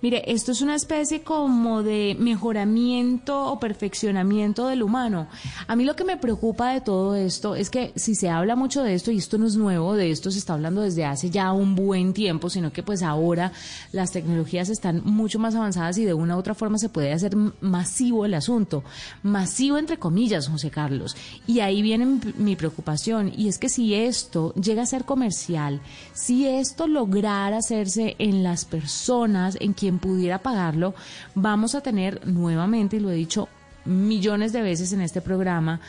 Mire, 0.00 0.22
esto 0.32 0.52
es 0.52 0.62
una 0.62 0.76
especie 0.76 1.22
como 1.22 1.82
de 1.82 2.16
mejoramiento 2.20 3.50
o 3.50 3.58
perfeccionamiento 3.58 4.68
del 4.68 4.84
humano. 4.84 5.26
A 5.66 5.74
mí 5.74 5.84
lo 5.84 5.96
que 5.96 6.04
me 6.04 6.16
preocupa 6.16 6.72
de 6.72 6.80
todo 6.80 7.16
esto 7.16 7.56
es 7.56 7.68
que 7.68 7.92
si 7.96 8.14
se 8.14 8.30
habla 8.30 8.54
mucho 8.54 8.84
de 8.84 8.94
esto, 8.94 9.10
y 9.10 9.18
esto 9.18 9.38
no 9.38 9.46
es 9.48 9.56
nuevo, 9.56 9.94
de 9.94 10.12
esto 10.12 10.30
se 10.30 10.38
está 10.38 10.54
hablando 10.54 10.82
desde 10.82 11.04
hace 11.04 11.30
ya 11.30 11.50
un 11.50 11.74
buen 11.74 12.12
tiempo, 12.12 12.48
sino 12.48 12.72
que 12.72 12.84
pues 12.84 13.02
ahora 13.02 13.50
las 13.90 14.12
tecnologías 14.12 14.68
están 14.68 15.02
mucho 15.04 15.40
más 15.40 15.56
avanzadas 15.56 15.98
y 15.98 16.04
de 16.04 16.14
una 16.14 16.36
u 16.36 16.38
otra 16.38 16.54
forma 16.54 16.78
se 16.78 16.88
puede 16.88 17.12
hacer 17.12 17.34
masivo 17.60 18.24
el 18.24 18.34
asunto. 18.34 18.84
Masivo 19.24 19.78
entre 19.78 19.98
comillas, 19.98 20.48
José 20.48 20.70
Carlos. 20.70 21.16
Y 21.48 21.58
ahí 21.58 21.82
viene 21.82 22.20
mi 22.36 22.54
preocupación, 22.54 23.32
y 23.36 23.48
es 23.48 23.58
que 23.58 23.68
si 23.68 23.94
esto 23.94 24.54
llega 24.54 24.82
a 24.82 24.86
ser 24.86 25.04
comercial, 25.04 25.80
si 26.12 26.46
esto 26.46 26.86
lograra 26.86 27.56
hacerse 27.56 28.14
en 28.20 28.44
las 28.44 28.64
personas, 28.64 29.56
en 29.60 29.72
quien 29.72 29.87
pudiera 29.92 30.40
pagarlo, 30.40 30.94
vamos 31.34 31.74
a 31.74 31.80
tener 31.80 32.26
nuevamente, 32.26 32.96
y 32.96 33.00
lo 33.00 33.10
he 33.10 33.14
dicho 33.14 33.48
millones 33.86 34.52
de 34.52 34.60
veces 34.60 34.92
en 34.92 35.00
este 35.00 35.22
programa, 35.22 35.80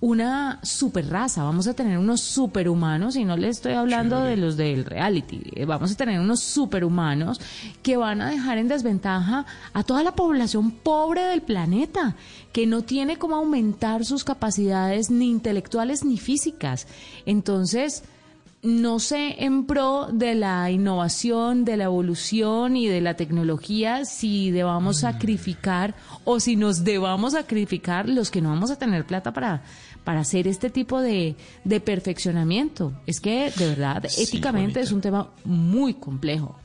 una 0.00 0.60
super 0.62 1.08
raza, 1.08 1.42
vamos 1.42 1.66
a 1.66 1.74
tener 1.74 1.98
unos 1.98 2.20
superhumanos, 2.20 3.16
y 3.16 3.24
no 3.24 3.36
le 3.36 3.48
estoy 3.48 3.72
hablando 3.72 4.22
de 4.22 4.36
los 4.36 4.56
del 4.56 4.84
reality, 4.84 5.42
eh, 5.56 5.64
vamos 5.64 5.90
a 5.90 5.96
tener 5.96 6.20
unos 6.20 6.40
superhumanos 6.40 7.40
que 7.82 7.96
van 7.96 8.22
a 8.22 8.30
dejar 8.30 8.58
en 8.58 8.68
desventaja 8.68 9.44
a 9.72 9.82
toda 9.82 10.04
la 10.04 10.14
población 10.14 10.70
pobre 10.70 11.22
del 11.22 11.42
planeta, 11.42 12.14
que 12.52 12.66
no 12.66 12.82
tiene 12.82 13.16
cómo 13.16 13.34
aumentar 13.34 14.04
sus 14.04 14.22
capacidades 14.22 15.10
ni 15.10 15.30
intelectuales 15.30 16.04
ni 16.04 16.16
físicas. 16.16 16.86
Entonces, 17.26 18.04
no 18.68 18.98
sé 18.98 19.36
en 19.44 19.64
pro 19.64 20.08
de 20.12 20.34
la 20.34 20.70
innovación, 20.70 21.64
de 21.64 21.78
la 21.78 21.84
evolución 21.84 22.76
y 22.76 22.86
de 22.86 23.00
la 23.00 23.14
tecnología 23.14 24.04
si 24.04 24.50
debamos 24.50 24.98
sacrificar 24.98 25.94
o 26.24 26.38
si 26.38 26.54
nos 26.56 26.84
debamos 26.84 27.32
sacrificar 27.32 28.08
los 28.10 28.30
que 28.30 28.42
no 28.42 28.50
vamos 28.50 28.70
a 28.70 28.76
tener 28.76 29.06
plata 29.06 29.32
para, 29.32 29.62
para 30.04 30.20
hacer 30.20 30.46
este 30.46 30.68
tipo 30.68 31.00
de, 31.00 31.34
de 31.64 31.80
perfeccionamiento. 31.80 32.92
Es 33.06 33.20
que 33.20 33.50
de 33.56 33.68
verdad, 33.68 34.04
Sí, 34.06 34.24
éticamente 34.24 34.80
es 34.80 34.92
un 34.92 35.00
tema 35.00 35.30
muy 35.44 35.94
complejo. 35.94 36.58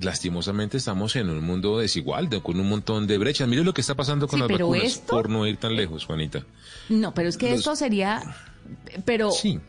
Lastimosamente 0.00 0.76
estamos 0.76 1.16
en 1.16 1.28
un 1.28 1.44
mundo 1.44 1.78
desigual, 1.78 2.28
de- 2.28 2.40
con 2.40 2.58
un 2.60 2.68
montón 2.68 3.06
de 3.08 3.18
brechas. 3.18 3.48
Mire 3.48 3.64
lo 3.64 3.74
que 3.74 3.80
está 3.80 3.94
pasando 3.96 4.28
con 4.28 4.36
Sí, 4.38 4.40
las 4.42 4.48
pero 4.48 4.68
vacunas, 4.68 4.92
esto- 4.92 5.12
por 5.12 5.28
no 5.28 5.44
ir 5.46 5.56
tan 5.56 5.74
lejos, 5.74 6.04
Juanita. 6.06 6.44
No, 6.88 7.12
pero 7.12 7.28
es 7.28 7.36
que 7.36 7.50
Los- 7.50 7.58
esto 7.60 7.74
sería, 7.76 8.22
pero 9.04 9.30
Sí. 9.32 9.60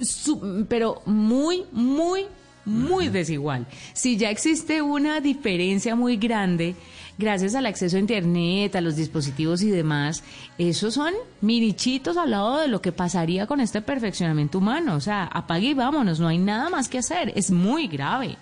Su- 0.00 0.66
pero 0.68 1.02
muy, 1.06 1.64
muy, 1.72 2.26
muy 2.64 3.08
desigual. 3.08 3.66
Si 3.92 4.16
ya 4.16 4.30
existe 4.30 4.82
una 4.82 5.20
diferencia 5.20 5.94
muy 5.96 6.16
grande, 6.16 6.74
gracias 7.18 7.54
al 7.54 7.66
acceso 7.66 7.96
a 7.96 8.00
Internet, 8.00 8.76
a 8.76 8.80
los 8.80 8.96
dispositivos 8.96 9.62
y 9.62 9.70
demás, 9.70 10.22
esos 10.58 10.94
son 10.94 11.12
minichitos 11.40 12.16
al 12.16 12.30
lado 12.30 12.58
de 12.58 12.68
lo 12.68 12.80
que 12.82 12.92
pasaría 12.92 13.46
con 13.46 13.60
este 13.60 13.82
perfeccionamiento 13.82 14.58
humano. 14.58 14.94
O 14.96 15.00
sea, 15.00 15.24
apague 15.24 15.68
y 15.68 15.74
vámonos, 15.74 16.20
no 16.20 16.28
hay 16.28 16.38
nada 16.38 16.70
más 16.70 16.88
que 16.88 16.98
hacer. 16.98 17.32
Es 17.34 17.50
muy 17.50 17.86
grave. 17.88 18.36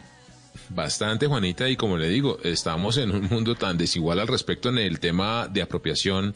Bastante, 0.71 1.27
Juanita, 1.27 1.69
y 1.69 1.77
como 1.77 1.97
le 1.97 2.09
digo, 2.09 2.39
estamos 2.43 2.99
en 2.99 3.11
un 3.11 3.25
mundo 3.29 3.55
tan 3.55 3.79
desigual 3.79 4.21
al 4.21 4.29
respecto 4.29 4.69
en 4.69 4.79
el 4.79 5.01
tema 5.01 5.49
de 5.49 5.63
apropiación 5.63 6.35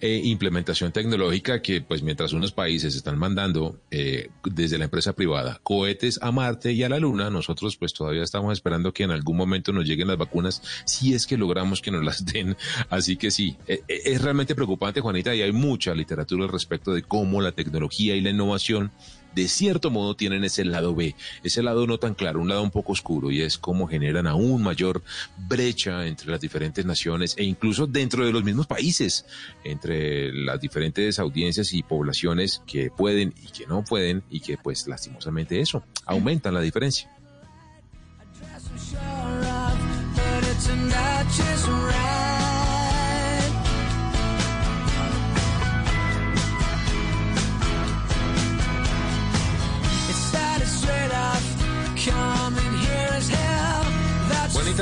e 0.00 0.16
implementación 0.16 0.92
tecnológica 0.92 1.62
que, 1.62 1.80
pues, 1.80 2.02
mientras 2.02 2.34
unos 2.34 2.52
países 2.52 2.94
están 2.94 3.18
mandando 3.18 3.80
eh, 3.90 4.28
desde 4.44 4.76
la 4.76 4.84
empresa 4.84 5.14
privada 5.14 5.60
cohetes 5.62 6.18
a 6.22 6.30
Marte 6.30 6.72
y 6.72 6.82
a 6.82 6.90
la 6.90 6.98
Luna, 6.98 7.30
nosotros, 7.30 7.76
pues, 7.78 7.94
todavía 7.94 8.22
estamos 8.22 8.52
esperando 8.52 8.92
que 8.92 9.04
en 9.04 9.12
algún 9.12 9.38
momento 9.38 9.72
nos 9.72 9.86
lleguen 9.86 10.08
las 10.08 10.18
vacunas, 10.18 10.62
si 10.84 11.14
es 11.14 11.26
que 11.26 11.38
logramos 11.38 11.80
que 11.80 11.90
nos 11.90 12.04
las 12.04 12.24
den. 12.32 12.56
Así 12.90 13.16
que 13.16 13.30
sí, 13.30 13.56
eh, 13.66 13.82
eh, 13.88 14.02
es 14.04 14.20
realmente 14.20 14.54
preocupante, 14.54 15.00
Juanita, 15.00 15.34
y 15.34 15.40
hay 15.40 15.52
mucha 15.52 15.94
literatura 15.94 16.44
al 16.44 16.52
respecto 16.52 16.92
de 16.92 17.02
cómo 17.02 17.40
la 17.40 17.52
tecnología 17.52 18.14
y 18.14 18.20
la 18.20 18.30
innovación 18.30 18.92
de 19.34 19.48
cierto 19.48 19.90
modo 19.90 20.14
tienen 20.16 20.44
ese 20.44 20.64
lado 20.64 20.94
B, 20.94 21.14
ese 21.42 21.62
lado 21.62 21.86
no 21.86 21.98
tan 21.98 22.14
claro, 22.14 22.40
un 22.40 22.48
lado 22.48 22.62
un 22.62 22.70
poco 22.70 22.92
oscuro, 22.92 23.30
y 23.30 23.42
es 23.42 23.58
cómo 23.58 23.86
generan 23.86 24.26
aún 24.26 24.62
mayor 24.62 25.02
brecha 25.48 26.06
entre 26.06 26.30
las 26.30 26.40
diferentes 26.40 26.84
naciones 26.84 27.34
e 27.36 27.44
incluso 27.44 27.86
dentro 27.86 28.24
de 28.24 28.32
los 28.32 28.44
mismos 28.44 28.66
países, 28.66 29.26
entre 29.64 30.32
las 30.32 30.60
diferentes 30.60 31.18
audiencias 31.18 31.72
y 31.72 31.82
poblaciones 31.82 32.62
que 32.66 32.90
pueden 32.90 33.34
y 33.42 33.50
que 33.50 33.66
no 33.66 33.84
pueden, 33.84 34.22
y 34.30 34.40
que 34.40 34.56
pues 34.58 34.86
lastimosamente 34.86 35.60
eso, 35.60 35.84
aumentan 36.06 36.54
la 36.54 36.60
diferencia. 36.60 37.10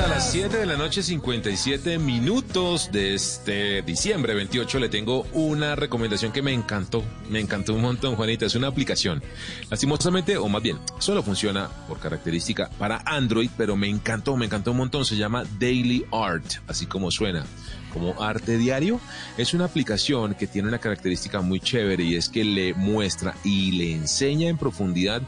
A 0.09 0.15
las 0.15 0.25
first 0.25 0.39
7 0.39 0.57
de 0.59 0.67
la 0.67 0.77
noche, 0.77 1.03
57 1.03 1.99
minutos 1.99 2.91
de 2.93 3.15
este 3.15 3.83
diciembre 3.83 4.35
28, 4.35 4.79
le 4.79 4.89
tengo 4.89 5.27
una 5.33 5.75
recomendación 5.75 6.33
que 6.33 6.43
me 6.43 6.53
encantó. 6.53 7.03
Me 7.29 7.41
encantó 7.41 7.75
un 7.75 7.83
montón, 7.83 8.15
Juanita. 8.15 8.47
Es 8.47 8.55
una 8.55 8.69
aplicación. 8.69 9.23
Lastimosamente, 9.71 10.37
o 10.37 10.49
más 10.49 10.63
bien, 10.63 10.79
solo 10.99 11.23
funciona 11.23 11.69
por 11.89 11.99
característica 11.99 12.71
para 12.79 13.03
Android, 13.05 13.51
pero 13.57 13.77
me 13.77 13.89
encantó, 13.89 14.37
me 14.37 14.47
encantó 14.47 14.71
un 14.71 14.79
montón. 14.79 15.05
Se 15.05 15.17
llama 15.17 15.45
Daily 15.59 16.05
Art, 16.13 16.47
así 16.67 16.87
como 16.87 17.11
suena. 17.11 17.45
Como 17.93 18.23
arte 18.23 18.59
diario, 18.59 19.01
es 19.39 19.55
una 19.55 19.65
aplicación 19.65 20.35
que 20.35 20.47
tiene 20.47 20.69
una 20.69 20.79
característica 20.79 21.41
muy 21.41 21.59
chévere 21.59 22.05
y 22.05 22.17
es 22.17 22.29
que 22.29 22.45
le 22.45 22.75
muestra 22.75 23.35
y 23.45 23.73
le 23.73 23.93
enseña 23.93 24.49
en 24.49 24.59
profundidad 24.59 25.23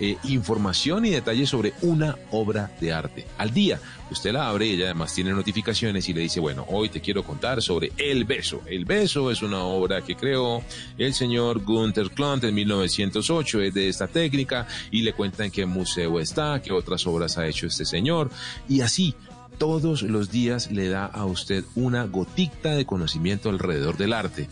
eh, 0.00 0.16
información 0.24 1.06
y 1.06 1.10
detalles 1.10 1.48
sobre 1.48 1.72
una 1.82 2.16
obra 2.32 2.70
de 2.80 2.92
arte 2.92 3.26
al 3.38 3.52
día. 3.52 3.80
Usted 4.10 4.32
la 4.32 4.48
abre 4.48 4.66
y 4.66 4.72
ella 4.72 4.86
además 4.86 5.14
tiene 5.14 5.30
notificaciones 5.32 6.08
y 6.08 6.12
le 6.12 6.22
dice, 6.22 6.40
bueno, 6.40 6.64
hoy 6.68 6.88
te 6.88 7.00
quiero 7.00 7.22
contar 7.22 7.62
sobre 7.62 7.92
El 7.96 8.24
Beso. 8.24 8.60
El 8.66 8.84
Beso 8.84 9.30
es 9.30 9.42
una 9.42 9.62
obra 9.62 10.02
que 10.02 10.16
creó 10.16 10.62
el 10.98 11.14
señor 11.14 11.62
Gunther 11.62 12.10
Klant 12.10 12.42
en 12.44 12.54
1908, 12.54 13.62
es 13.62 13.74
de 13.74 13.88
esta 13.88 14.08
técnica 14.08 14.66
y 14.90 15.02
le 15.02 15.12
cuenta 15.12 15.44
en 15.44 15.50
qué 15.50 15.64
museo 15.64 16.18
está, 16.18 16.60
qué 16.60 16.72
otras 16.72 17.06
obras 17.06 17.38
ha 17.38 17.46
hecho 17.46 17.66
este 17.66 17.84
señor 17.84 18.30
y 18.68 18.80
así. 18.80 19.14
Todos 19.58 20.02
los 20.02 20.32
días 20.32 20.72
le 20.72 20.88
da 20.88 21.06
a 21.06 21.24
usted 21.26 21.62
una 21.76 22.06
gotita 22.06 22.74
de 22.74 22.84
conocimiento 22.84 23.50
alrededor 23.50 23.96
del 23.96 24.12
arte. 24.12 24.48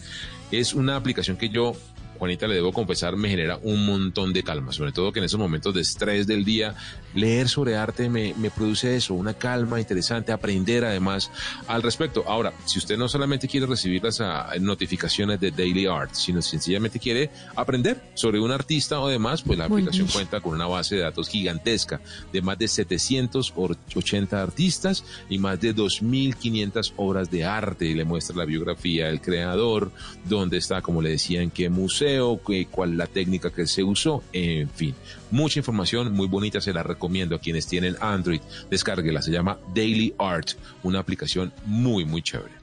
Es 0.53 0.75
una 0.75 0.95
aplicación 0.95 1.37
que 1.37 1.49
yo 1.49 1.75
Juanita, 2.23 2.47
le 2.47 2.55
debo 2.55 2.73
confesar, 2.73 3.17
me 3.17 3.29
genera 3.29 3.59
un 3.65 3.85
montón 3.85 4.33
de 4.33 4.45
calma, 4.45 4.71
sobre 4.71 4.93
todo 4.93 5.11
que 5.11 5.19
en 5.19 5.25
esos 5.25 5.41
momentos 5.41 5.75
de 5.75 5.81
estrés 5.81 6.25
del 6.25 6.45
día, 6.45 6.77
leer 7.15 7.49
sobre 7.49 7.77
arte 7.77 8.09
me, 8.09 8.35
me 8.35 8.51
produce 8.51 8.97
eso, 8.97 9.15
una 9.15 9.35
calma 9.35 9.79
interesante, 9.81 10.33
aprender 10.33 10.85
además 10.85 11.31
al 11.69 11.83
respecto. 11.83 12.25
Ahora, 12.27 12.53
si 12.67 12.79
usted 12.79 12.97
no 12.97 13.09
solamente 13.09 13.47
quiere 13.49 13.67
recibir 13.67 14.03
las 14.05 14.21
ah, 14.21 14.51
notificaciones 14.61 15.39
de 15.41 15.51
Daily 15.51 15.87
Art, 15.87 16.15
sino 16.15 16.41
sencillamente 16.43 16.99
quiere 16.99 17.31
aprender 17.57 18.01
sobre 18.15 18.41
un 18.41 18.51
artista 18.51 19.01
o 19.01 19.09
demás, 19.09 19.43
pues 19.43 19.59
la 19.59 19.67
aplicación 19.67 20.07
cuenta 20.09 20.41
con 20.41 20.55
una 20.55 20.67
base 20.67 20.97
de 20.97 21.03
datos 21.03 21.29
gigantesca 21.29 22.01
de 22.33 22.43
más 22.43 22.59
de 22.59 22.69
780 22.69 24.43
artistas 24.43 25.05
y 25.29 25.39
más 25.39 25.61
de 25.61 25.75
2.500 25.75 26.93
obras 26.97 27.31
de 27.31 27.45
arte 27.45 27.87
y 27.87 27.95
le 27.95 28.05
muestra 28.05 28.37
la 28.37 28.45
biografía 28.45 29.07
del 29.07 29.21
creador, 29.21 29.91
dónde 30.29 30.57
está, 30.59 30.81
como 30.83 31.03
le 31.03 31.11
decía, 31.11 31.43
en 31.43 31.51
qué 31.51 31.69
museo, 31.69 32.41
qué- 32.47 32.67
cuál 32.71 32.97
la 32.97 33.07
técnica 33.07 33.51
que 33.51 33.67
se 33.67 33.83
usó, 33.83 34.23
en 34.33 34.69
fin. 34.71 34.95
Mucha 35.31 35.59
información 35.61 36.13
muy 36.13 36.27
bonita, 36.29 36.61
se 36.61 36.73
la 36.73 36.83
recomiendo 36.83 37.02
recomiendo 37.03 37.35
a 37.35 37.41
quienes 37.41 37.67
tienen 37.67 37.97
Android, 38.01 38.41
descárguela. 38.71 39.21
Se 39.23 39.33
llama 39.33 39.59
Daily 39.75 40.15
Art, 40.21 40.51
una 40.85 41.01
aplicación 41.01 41.53
muy, 41.67 42.05
muy 42.05 42.23
chévere. 42.23 42.63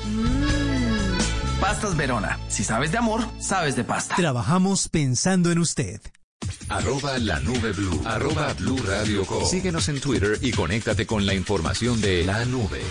Pastas 1.61 1.95
Verona. 1.95 2.39
Si 2.47 2.63
sabes 2.63 2.91
de 2.91 2.97
amor, 2.97 3.21
sabes 3.39 3.75
de 3.75 3.83
pasta. 3.83 4.15
Trabajamos 4.15 4.89
pensando 4.89 5.51
en 5.51 5.59
usted. 5.59 6.01
Arroba 6.69 7.19
la 7.19 7.39
nube 7.39 7.71
blue. 7.71 8.01
Arroba 8.03 8.51
blue 8.53 8.79
radio 8.83 9.23
com. 9.27 9.45
Síguenos 9.45 9.87
en 9.87 10.01
Twitter 10.01 10.39
y 10.41 10.53
conéctate 10.53 11.05
con 11.05 11.27
la 11.27 11.35
información 11.35 12.01
de 12.01 12.23
la 12.23 12.45
nube. 12.45 12.81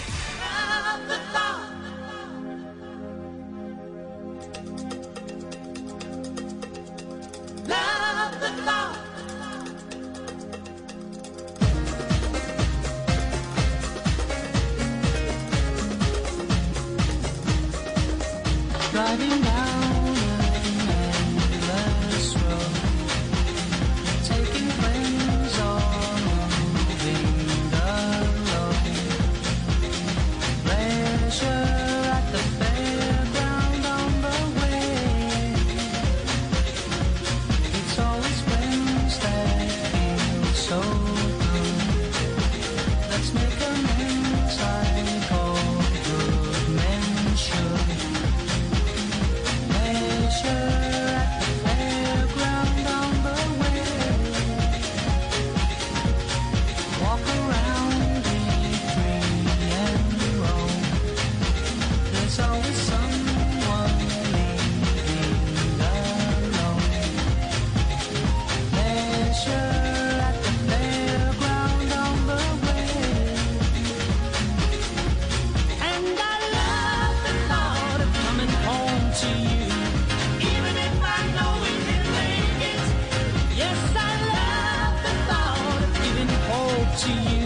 To 87.00 87.08
you, 87.08 87.39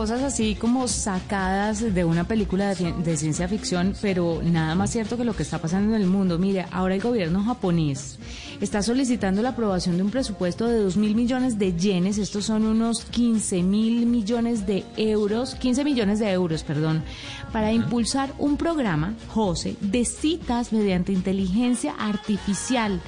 cosas 0.00 0.22
así 0.22 0.54
como 0.54 0.88
sacadas 0.88 1.94
de 1.94 2.04
una 2.06 2.24
película 2.24 2.70
de, 2.70 2.74
ci- 2.74 2.96
de 3.02 3.16
ciencia 3.18 3.46
ficción, 3.48 3.94
pero 4.00 4.40
nada 4.42 4.74
más 4.74 4.88
cierto 4.88 5.18
que 5.18 5.24
lo 5.26 5.34
que 5.36 5.42
está 5.42 5.58
pasando 5.58 5.94
en 5.94 6.00
el 6.00 6.06
mundo. 6.08 6.38
Mire, 6.38 6.64
ahora 6.72 6.94
el 6.94 7.02
gobierno 7.02 7.44
japonés 7.44 8.18
está 8.60 8.82
solicitando 8.82 9.42
la 9.42 9.50
aprobación 9.50 9.96
de 9.96 10.02
un 10.02 10.10
presupuesto 10.10 10.66
de 10.66 10.78
2 10.78 10.96
mil 10.96 11.14
millones 11.14 11.58
de 11.58 11.72
yenes, 11.72 12.18
estos 12.18 12.44
son 12.44 12.64
unos 12.64 13.04
15 13.06 13.62
mil 13.62 14.06
millones 14.06 14.66
de 14.66 14.84
euros, 14.96 15.54
15 15.54 15.84
millones 15.84 16.18
de 16.18 16.30
euros, 16.30 16.62
perdón, 16.62 17.02
para 17.52 17.72
impulsar 17.72 18.32
un 18.38 18.56
programa, 18.56 19.14
José, 19.28 19.76
de 19.80 20.04
citas 20.04 20.72
mediante 20.72 21.12
inteligencia 21.12 21.94
artificial. 21.98 23.00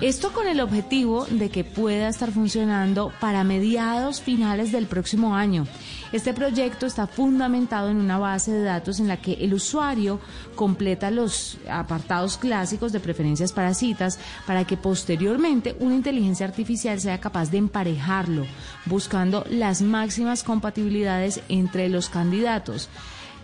Esto 0.00 0.32
con 0.32 0.48
el 0.48 0.60
objetivo 0.60 1.26
de 1.26 1.48
que 1.48 1.64
pueda 1.64 2.08
estar 2.08 2.32
funcionando 2.32 3.12
para 3.20 3.44
mediados 3.44 4.20
finales 4.20 4.72
del 4.72 4.86
próximo 4.86 5.36
año. 5.36 5.66
Este 6.12 6.34
proyecto 6.34 6.84
está 6.84 7.06
fundamentado 7.06 7.88
en 7.88 7.96
una 7.96 8.18
base 8.18 8.52
de 8.52 8.64
datos 8.64 9.00
en 9.00 9.08
la 9.08 9.16
que 9.16 9.32
el 9.32 9.54
usuario 9.54 10.20
completa 10.54 11.10
los 11.10 11.56
apartados 11.70 12.36
clásicos 12.36 12.92
de 12.92 13.00
preferencias 13.00 13.52
para 13.52 13.72
citas 13.72 14.18
para 14.46 14.66
que 14.66 14.71
posteriormente 14.76 15.76
una 15.80 15.94
inteligencia 15.94 16.46
artificial 16.46 17.00
sea 17.00 17.20
capaz 17.20 17.50
de 17.50 17.58
emparejarlo, 17.58 18.46
buscando 18.86 19.44
las 19.50 19.82
máximas 19.82 20.42
compatibilidades 20.42 21.40
entre 21.48 21.88
los 21.88 22.08
candidatos. 22.08 22.88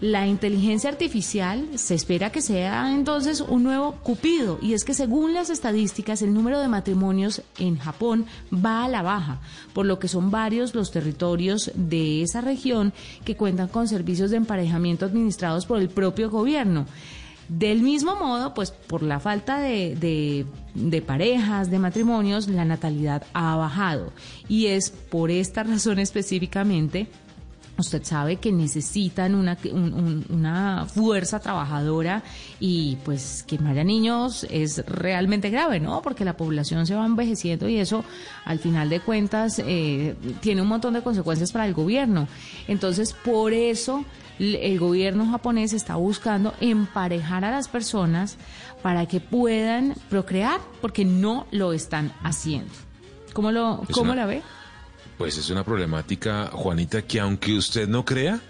La 0.01 0.29
inteligencia 0.29 0.91
artificial 0.91 1.71
se 1.75 1.97
espera 1.97 2.31
que 2.31 2.41
sea 2.41 2.95
entonces 2.95 3.41
un 3.41 3.65
nuevo 3.65 3.97
Cupido 3.97 4.61
y 4.63 4.75
es 4.75 4.85
que 4.85 4.95
según 4.95 5.35
las 5.35 5.51
estadísticas 5.51 6.23
el 6.23 6.33
número 6.33 6.61
de 6.61 6.69
matrimonios 6.69 7.43
en 7.59 7.79
Japón 7.79 8.27
va 8.55 8.85
a 8.85 8.89
la 8.89 9.03
baja, 9.03 9.41
por 9.73 9.87
lo 9.87 9.99
que 9.99 10.07
son 10.07 10.31
varios 10.31 10.77
los 10.77 10.93
territorios 10.93 11.73
de 11.75 12.23
esa 12.23 12.41
región 12.41 12.93
que 13.25 13.37
cuentan 13.37 13.67
con 13.67 13.89
servicios 13.89 14.31
de 14.31 14.37
emparejamiento 14.37 15.05
administrados 15.05 15.67
por 15.67 15.81
el 15.81 15.89
propio 15.89 16.31
gobierno. 16.31 16.87
Del 17.49 17.81
mismo 17.83 18.15
modo, 18.17 18.53
pues 18.53 18.71
por 18.71 19.03
la 19.03 19.21
falta 19.21 19.59
de, 19.59 19.97
de- 19.97 20.47
parejas, 21.03 21.71
de 21.71 21.79
matrimonios, 21.79 22.47
la 22.49 22.65
natalidad 22.67 23.23
ha 23.33 23.57
bajado 23.57 24.13
y 24.49 24.67
es 24.67 24.91
por 24.91 25.31
esta 25.31 25.63
razón 25.63 25.99
específicamente 25.99 27.09
Usted 27.81 28.03
sabe 28.03 28.39
que 28.39 28.51
necesitan 28.51 29.37
una, 29.37 29.57
un- 29.73 29.95
un- 29.95 30.27
una 30.31 30.85
fuerza 30.87 31.39
trabajadora 31.39 32.25
y 32.59 32.97
pues 33.05 33.45
que 33.47 33.57
haya 33.69 33.85
niños 33.85 34.45
es 34.51 34.85
realmente 34.89 35.49
grave, 35.49 35.79
¿no? 35.79 36.03
Porque 36.03 36.25
la 36.25 36.37
población 36.37 36.89
se 36.89 36.97
va 36.97 37.07
envejeciendo 37.07 37.69
y 37.69 37.77
eso 37.79 38.05
al 38.45 38.59
final 38.59 38.89
de 38.89 38.99
cuentas 38.99 39.63
eh, 39.65 40.17
tiene 40.41 40.61
un 40.63 40.67
montón 40.67 40.95
de 40.95 41.03
consecuencias 41.03 41.53
para 41.53 41.67
el 41.67 41.73
gobierno. 41.75 42.27
Entonces, 42.67 43.13
por 43.13 43.53
eso 43.53 44.05
el 44.39 44.79
gobierno 44.79 45.27
japonés 45.31 45.73
está 45.73 45.97
buscando 45.97 46.55
emparejar 46.61 47.45
a 47.45 47.51
las 47.51 47.69
personas 47.69 48.37
para 48.83 49.07
que 49.07 49.21
puedan 49.21 49.95
procrear, 50.09 50.61
porque 50.81 51.05
no 51.05 51.47
lo 51.51 51.73
están 51.73 52.13
haciendo. 52.23 52.73
¿Cómo, 53.33 53.51
lo, 53.53 53.83
cómo 53.93 54.13
una- 54.13 54.23
la 54.23 54.27
ve? 54.27 54.43
Pues 55.17 55.37
es 55.37 55.51
una 55.51 55.65
problemática, 55.65 56.49
Juanita, 56.53 57.03
que 57.03 57.19
aunque 57.19 57.55
usted 57.57 57.89
no 57.89 58.05
crea, 58.05 58.41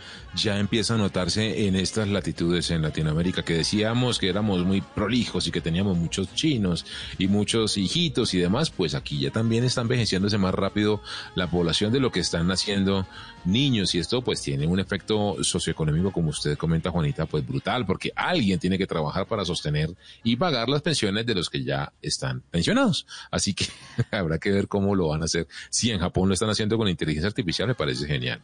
ya 0.42 0.58
empieza 0.58 0.94
a 0.94 0.96
notarse 0.96 1.66
en 1.66 1.76
estas 1.76 2.08
latitudes 2.08 2.70
en 2.70 2.82
Latinoamérica, 2.82 3.44
que 3.44 3.54
decíamos 3.54 4.18
que 4.18 4.28
éramos 4.28 4.64
muy 4.64 4.80
prolijos 4.80 5.46
y 5.46 5.50
que 5.50 5.60
teníamos 5.60 5.96
muchos 5.96 6.34
chinos 6.34 6.86
y 7.18 7.28
muchos 7.28 7.76
hijitos 7.76 8.34
y 8.34 8.38
demás, 8.38 8.70
pues 8.70 8.94
aquí 8.94 9.18
ya 9.18 9.30
también 9.30 9.64
está 9.64 9.80
envejeciéndose 9.80 10.38
más 10.38 10.54
rápido 10.54 11.02
la 11.34 11.50
población 11.50 11.92
de 11.92 12.00
lo 12.00 12.12
que 12.12 12.20
están 12.20 12.46
naciendo 12.46 13.06
niños 13.44 13.94
y 13.94 13.98
esto 13.98 14.22
pues 14.22 14.40
tiene 14.42 14.66
un 14.66 14.80
efecto 14.80 15.36
socioeconómico, 15.42 16.12
como 16.12 16.30
usted 16.30 16.56
comenta, 16.56 16.90
Juanita, 16.90 17.26
pues 17.26 17.46
brutal, 17.46 17.86
porque 17.86 18.12
alguien 18.14 18.58
tiene 18.58 18.78
que 18.78 18.86
trabajar 18.86 19.26
para 19.26 19.44
sostener 19.44 19.90
y 20.22 20.36
pagar 20.36 20.68
las 20.68 20.82
pensiones 20.82 21.26
de 21.26 21.34
los 21.34 21.50
que 21.50 21.64
ya 21.64 21.92
están 22.02 22.42
pensionados. 22.50 23.06
Así 23.30 23.54
que 23.54 23.66
habrá 24.10 24.38
que 24.38 24.50
ver 24.50 24.68
cómo 24.68 24.94
lo 24.94 25.08
van 25.08 25.22
a 25.22 25.24
hacer. 25.24 25.48
Si 25.70 25.90
en 25.90 26.00
Japón 26.00 26.28
lo 26.28 26.34
están 26.34 26.50
haciendo 26.50 26.78
con 26.78 26.88
inteligencia 26.88 27.28
artificial, 27.28 27.68
me 27.68 27.74
parece 27.74 28.06
genial. 28.06 28.40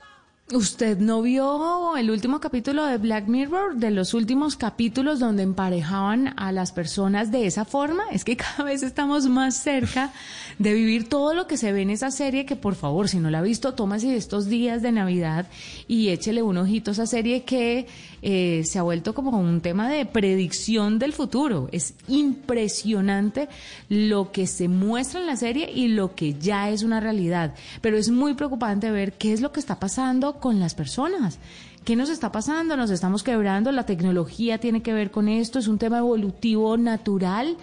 ¿Usted 0.53 0.99
no 0.99 1.23
vio 1.23 1.97
el 1.97 2.11
último 2.11 2.39
capítulo 2.39 2.85
de 2.85 2.99
Black 2.99 3.29
Mirror, 3.29 3.77
de 3.77 3.91
los 3.91 4.13
últimos 4.13 4.57
capítulos 4.57 5.19
donde 5.19 5.43
emparejaban 5.43 6.35
a 6.37 6.53
las 6.53 6.71
personas 6.71 7.33
de 7.33 7.47
esa 7.47 7.65
forma? 7.65 8.03
Es 8.13 8.25
que 8.25 8.37
cada 8.37 8.65
vez 8.65 8.83
estamos 8.83 9.27
más 9.27 9.57
cerca 9.57 10.13
de 10.59 10.75
vivir 10.75 11.09
todo 11.09 11.33
lo 11.33 11.47
que 11.47 11.57
se 11.57 11.73
ve 11.73 11.81
en 11.81 11.89
esa 11.89 12.11
serie, 12.11 12.45
que 12.45 12.57
por 12.57 12.75
favor, 12.75 13.09
si 13.09 13.21
no 13.21 13.31
la 13.31 13.39
ha 13.39 13.43
visto, 13.43 13.73
tómase 13.73 14.17
estos 14.17 14.45
días 14.45 14.83
de 14.83 14.93
Navidad 14.93 15.47
y 15.89 16.11
échele 16.11 16.43
un 16.43 16.59
ojito 16.59 16.91
a 16.91 16.93
esa 16.93 17.07
serie 17.07 17.45
que 17.45 17.87
eh, 18.21 18.65
se 18.67 18.79
ha 18.79 18.83
vuelto 18.83 19.15
como 19.15 19.39
un 19.39 19.63
tema 19.63 19.89
de 19.89 20.05
predicción 20.05 20.99
del 20.99 21.15
futuro. 21.15 21.71
Es 21.73 21.95
impresionante 22.07 23.49
lo 23.89 24.31
que 24.31 24.47
se 24.47 24.69
muestra 24.69 25.21
en 25.21 25.27
la 25.27 25.37
serie 25.37 25.73
y 25.73 25.89
lo 25.89 26.15
que 26.15 26.35
ya 26.35 26.69
es 26.69 26.83
una 26.83 27.01
realidad. 27.01 27.55
Pero 27.81 27.97
es 27.97 28.11
muy 28.11 28.35
preocupante 28.35 28.91
ver 28.91 29.15
qué 29.15 29.33
es 29.33 29.41
lo 29.41 29.51
que 29.51 29.61
está 29.61 29.81
pasando 29.81 30.34
con 30.41 30.61
las 30.61 30.75
personas. 30.75 31.39
¿Qué 31.85 31.97
nos 31.97 32.09
está 32.09 32.33
pasando? 32.33 32.77
Nos 32.77 32.91
estamos 32.91 33.23
quebrando, 33.23 33.71
la 33.71 33.85
tecnología 33.85 34.59
tiene 34.59 34.83
que 34.83 34.95
ver 34.95 35.11
con 35.11 35.29
esto, 35.29 35.59
es 35.59 35.69
un 35.69 35.79
tema 35.79 35.99
evolutivo 35.99 36.77
natural. 36.77 37.57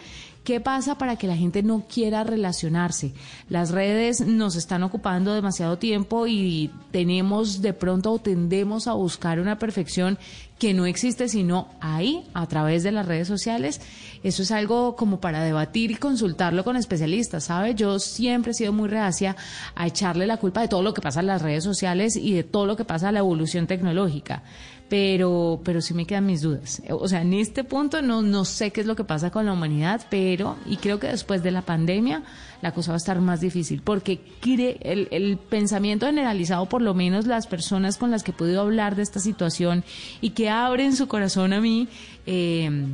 ¿Qué 0.43 0.59
pasa 0.59 0.97
para 0.97 1.17
que 1.17 1.28
la 1.28 1.36
gente 1.36 1.61
no 1.61 1.86
quiera 1.88 2.24
relacionarse? 2.24 3.13
Las 3.47 3.69
redes 3.69 4.22
nos 4.22 4.55
están 4.55 4.82
ocupando 4.82 5.34
demasiado 5.34 5.78
tiempo 5.78 6.26
y 6.26 6.72
tenemos 6.91 7.61
de 7.61 7.74
pronto 7.74 8.11
o 8.11 8.19
tendemos 8.19 8.88
a 8.88 8.93
buscar 8.93 9.39
una 9.39 9.59
perfección 9.59 10.17
que 10.62 10.76
no 10.76 10.86
existe 10.86 11.28
sino 11.28 11.70
ahí, 11.80 12.24
a 12.36 12.45
través 12.45 12.84
de 12.84 12.91
las 12.91 13.07
redes 13.07 13.28
sociales. 13.28 13.82
Eso 14.22 14.43
es 14.43 14.51
algo 14.51 14.95
como 14.95 15.20
para 15.20 15.43
debatir 15.43 15.89
y 15.89 15.95
consultarlo 15.95 16.64
con 16.64 16.78
especialistas, 16.78 17.45
¿sabe? 17.45 17.74
Yo 17.74 17.97
siempre 17.97 18.51
he 18.51 18.53
sido 18.53 18.72
muy 18.72 18.88
reacia 18.88 19.36
a 19.74 19.88
echarle 19.88 20.28
la 20.28 20.38
culpa 20.38 20.62
de 20.62 20.68
todo 20.68 20.84
lo 20.84 20.93
que 20.93 21.01
pasa 21.01 21.22
en 21.22 21.26
las 21.26 21.41
redes 21.41 21.64
sociales 21.64 22.16
y 22.16 22.34
de 22.34 22.43
todo 22.43 22.68
lo 22.68 22.76
que 22.78 22.86
pasa 22.86 23.07
en 23.07 23.16
la 23.16 23.22
evolución 23.22 23.66
tecnológica. 23.66 24.43
Pero, 24.88 25.62
pero 25.64 25.82
sí 25.82 25.95
me 25.95 26.05
quedan 26.05 26.28
mis 26.28 26.41
dudas. 26.41 26.84
O 26.91 27.07
sea, 27.07 27.24
en 27.24 27.34
este 27.34 27.64
punto 27.64 28.03
no, 28.03 28.22
no 28.22 28.45
sé 28.45 28.70
qué 28.70 28.82
es 28.82 28.88
lo 28.88 28.95
que 28.95 29.03
pasa 29.03 29.32
con 29.32 29.47
la 29.47 29.53
humanidad, 29.53 30.01
pero, 30.12 30.57
y 30.68 30.78
creo 30.78 30.99
que 30.99 31.07
después 31.07 31.41
de 31.41 31.49
la 31.49 31.64
pandemia, 31.64 32.22
la 32.62 32.74
cosa 32.74 32.91
va 32.91 32.95
a 32.95 32.97
estar 32.97 33.20
más 33.22 33.41
difícil, 33.41 33.82
porque 33.82 34.22
el, 34.45 35.07
el 35.12 35.38
pensamiento 35.38 36.05
generalizado, 36.05 36.68
por 36.68 36.82
lo 36.82 36.93
menos 36.93 37.26
las 37.26 37.47
personas 37.47 37.97
con 37.97 38.12
las 38.12 38.24
que 38.24 38.32
he 38.32 38.34
podido 38.34 38.62
hablar 38.62 38.95
de 38.95 39.03
esta 39.03 39.20
situación 39.20 39.84
y 40.22 40.32
que 40.32 40.49
abren 40.49 40.95
su 40.95 41.07
corazón 41.07 41.53
a 41.53 41.62
mí, 41.62 41.88
eh, 42.26 42.86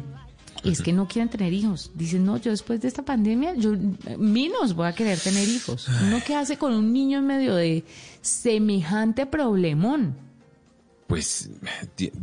es 0.63 0.81
que 0.81 0.93
no 0.93 1.07
quieren 1.07 1.29
tener 1.29 1.53
hijos. 1.53 1.91
Dicen, 1.93 2.25
no, 2.25 2.37
yo 2.37 2.51
después 2.51 2.81
de 2.81 2.87
esta 2.87 3.03
pandemia, 3.03 3.55
yo 3.55 3.73
menos 4.17 4.73
voy 4.73 4.87
a 4.87 4.93
querer 4.93 5.19
tener 5.19 5.47
hijos. 5.47 5.87
¿Uno 6.05 6.19
qué 6.25 6.35
hace 6.35 6.57
con 6.57 6.73
un 6.73 6.91
niño 6.93 7.19
en 7.19 7.27
medio 7.27 7.55
de 7.55 7.83
semejante 8.21 9.25
problemón? 9.25 10.26
Pues 11.07 11.49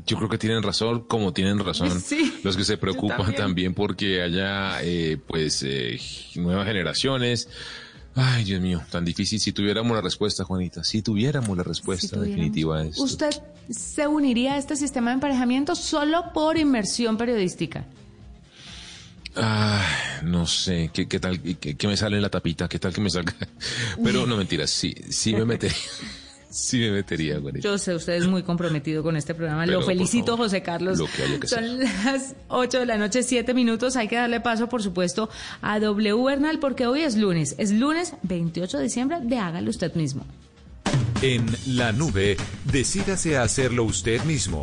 yo 0.07 0.17
creo 0.19 0.29
que 0.29 0.37
tienen 0.39 0.63
razón, 0.63 1.05
como 1.05 1.33
tienen 1.33 1.59
razón 1.59 2.01
Sí, 2.05 2.35
los 2.45 2.57
que 2.57 2.65
se 2.65 2.77
preocupan 2.77 3.17
también. 3.19 3.37
también. 3.37 3.75
porque 3.75 4.21
haya 4.23 4.83
eh, 4.83 5.19
pues 5.27 5.63
eh, 5.67 5.99
nuevas 6.37 6.67
generaciones. 6.67 7.49
Ay, 8.17 8.45
Dios 8.45 8.61
mío, 8.61 8.81
tan 8.91 9.05
difícil. 9.05 9.41
Si 9.41 9.53
tuviéramos 9.53 9.93
la 9.97 10.01
respuesta, 10.03 10.45
Juanita, 10.45 10.85
si 10.85 11.03
tuviéramos 11.03 11.57
la 11.57 11.65
respuesta 11.65 12.07
Si 12.07 12.13
tuviéramos- 12.15 12.29
definitiva 12.29 12.79
a 12.79 12.85
esto. 12.85 13.03
¿Usted 13.03 13.31
se 13.71 14.07
uniría 14.07 14.53
a 14.55 14.59
este 14.59 14.77
sistema 14.77 15.11
de 15.11 15.15
emparejamiento 15.15 15.75
solo 15.75 16.33
por 16.33 16.57
inmersión 16.59 17.17
periodística? 17.17 17.87
Ay, 19.37 19.83
no 20.23 20.47
sé, 20.47 20.91
¿qué, 20.95 21.09
qué 21.09 21.19
tal 21.19 21.41
qué, 21.41 21.77
qué 21.77 21.89
me 21.89 21.97
sale 21.97 22.15
en 22.17 22.23
la 22.23 22.29
tapita? 22.31 22.69
¿Qué 22.69 22.79
tal 22.79 22.93
que 22.93 23.01
me 23.01 23.11
salga? 23.11 23.35
Pero 24.05 24.27
no 24.27 24.37
mentiras, 24.37 24.71
sí, 24.71 24.95
sí 25.11 25.35
me 25.35 25.45
metería. 25.45 25.77
Sí 26.55 26.79
me 26.79 26.93
metería, 26.93 27.41
Juanita. 27.41 27.69
Yo 27.69 27.77
sé, 27.79 27.97
usted 27.97 28.13
es 28.13 28.29
muy 28.29 28.45
comprometido 28.45 29.03
con 29.03 29.17
este 29.17 29.35
programa. 29.35 29.65
Pero, 29.65 29.81
Lo 29.81 29.87
felicito, 29.87 30.37
favor, 30.37 30.47
José 30.47 30.63
Carlos. 30.63 30.99
lo 31.01 31.07
que 31.07 31.23
haya 31.25 31.41
que 31.41 31.49
Son 31.49 31.81
las 31.81 32.37
8 32.47 32.79
de 32.79 32.87
la 32.87 32.97
noche, 32.97 33.25
7 33.25 33.53
minutos. 33.55 33.97
Hay 33.97 34.07
que 34.07 34.15
darle 34.15 34.41
paso, 34.41 34.69
por 34.69 34.81
supuesto, 34.81 35.29
a 35.63 35.81
W 35.81 36.23
Bernal, 36.23 36.61
porque 36.61 36.87
hoy 36.87 37.01
es 37.01 37.17
lunes. 37.17 37.57
Es 37.59 37.73
lunes 37.73 38.15
28 38.23 38.79
de 38.79 38.85
diciembre 38.85 39.19
de 39.21 39.37
Hágalo 39.37 39.69
Usted 39.69 39.95
mismo. 39.95 40.25
En 41.23 41.45
la 41.67 41.91
nube, 41.91 42.37
decídase 42.71 43.37
a 43.37 43.43
hacerlo 43.43 43.83
usted 43.83 44.23
mismo. 44.23 44.63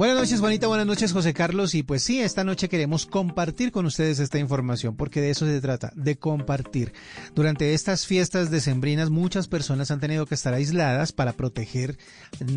Buenas 0.00 0.16
noches, 0.16 0.40
Juanita. 0.40 0.66
Buenas 0.66 0.86
noches, 0.86 1.12
José 1.12 1.34
Carlos. 1.34 1.74
Y 1.74 1.82
pues 1.82 2.02
sí, 2.02 2.22
esta 2.22 2.42
noche 2.42 2.70
queremos 2.70 3.04
compartir 3.04 3.70
con 3.70 3.84
ustedes 3.84 4.18
esta 4.18 4.38
información, 4.38 4.96
porque 4.96 5.20
de 5.20 5.28
eso 5.28 5.44
se 5.44 5.60
trata, 5.60 5.92
de 5.94 6.16
compartir. 6.16 6.94
Durante 7.34 7.74
estas 7.74 8.06
fiestas 8.06 8.50
decembrinas, 8.50 9.10
muchas 9.10 9.46
personas 9.46 9.90
han 9.90 10.00
tenido 10.00 10.24
que 10.24 10.34
estar 10.34 10.54
aisladas 10.54 11.12
para 11.12 11.34
proteger 11.34 11.98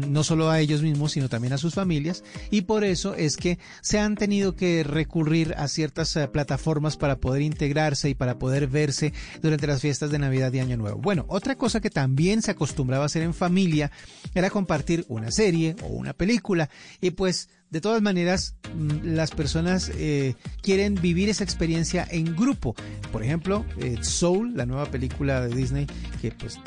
no 0.07 0.23
solo 0.23 0.49
a 0.49 0.61
ellos 0.61 0.81
mismos, 0.83 1.11
sino 1.11 1.27
también 1.27 1.51
a 1.51 1.57
sus 1.57 1.73
familias. 1.73 2.23
Y 2.49 2.61
por 2.61 2.85
eso 2.85 3.13
es 3.13 3.35
que 3.35 3.59
se 3.81 3.99
han 3.99 4.15
tenido 4.15 4.55
que 4.55 4.85
recurrir 4.85 5.53
a 5.57 5.67
ciertas 5.67 6.15
eh, 6.15 6.29
plataformas 6.29 6.95
para 6.95 7.17
poder 7.17 7.41
integrarse 7.41 8.07
y 8.07 8.15
para 8.15 8.39
poder 8.39 8.67
verse 8.67 9.11
durante 9.41 9.67
las 9.67 9.81
fiestas 9.81 10.11
de 10.11 10.19
Navidad 10.19 10.53
y 10.53 10.59
Año 10.59 10.77
Nuevo. 10.77 10.99
Bueno, 10.99 11.25
otra 11.27 11.57
cosa 11.57 11.81
que 11.81 11.89
también 11.89 12.41
se 12.41 12.51
acostumbraba 12.51 13.03
a 13.03 13.07
hacer 13.07 13.21
en 13.21 13.33
familia 13.33 13.91
era 14.33 14.49
compartir 14.49 15.03
una 15.09 15.29
serie 15.29 15.75
o 15.83 15.87
una 15.87 16.13
película. 16.13 16.69
Y 17.01 17.11
pues 17.11 17.32
de 17.69 17.81
todas 17.81 18.01
maneras, 18.01 18.55
mm, 18.75 19.15
las 19.15 19.31
personas 19.31 19.91
eh, 19.95 20.35
quieren 20.61 20.95
vivir 20.95 21.29
esa 21.29 21.43
experiencia 21.43 22.07
en 22.09 22.35
grupo. 22.35 22.75
Por 23.11 23.23
ejemplo, 23.23 23.65
eh, 23.79 23.97
Soul, 24.01 24.55
la 24.55 24.65
nueva 24.65 24.85
película 24.85 25.41
de 25.41 25.55
Disney, 25.55 25.87
que 26.21 26.31
pues 26.31 26.59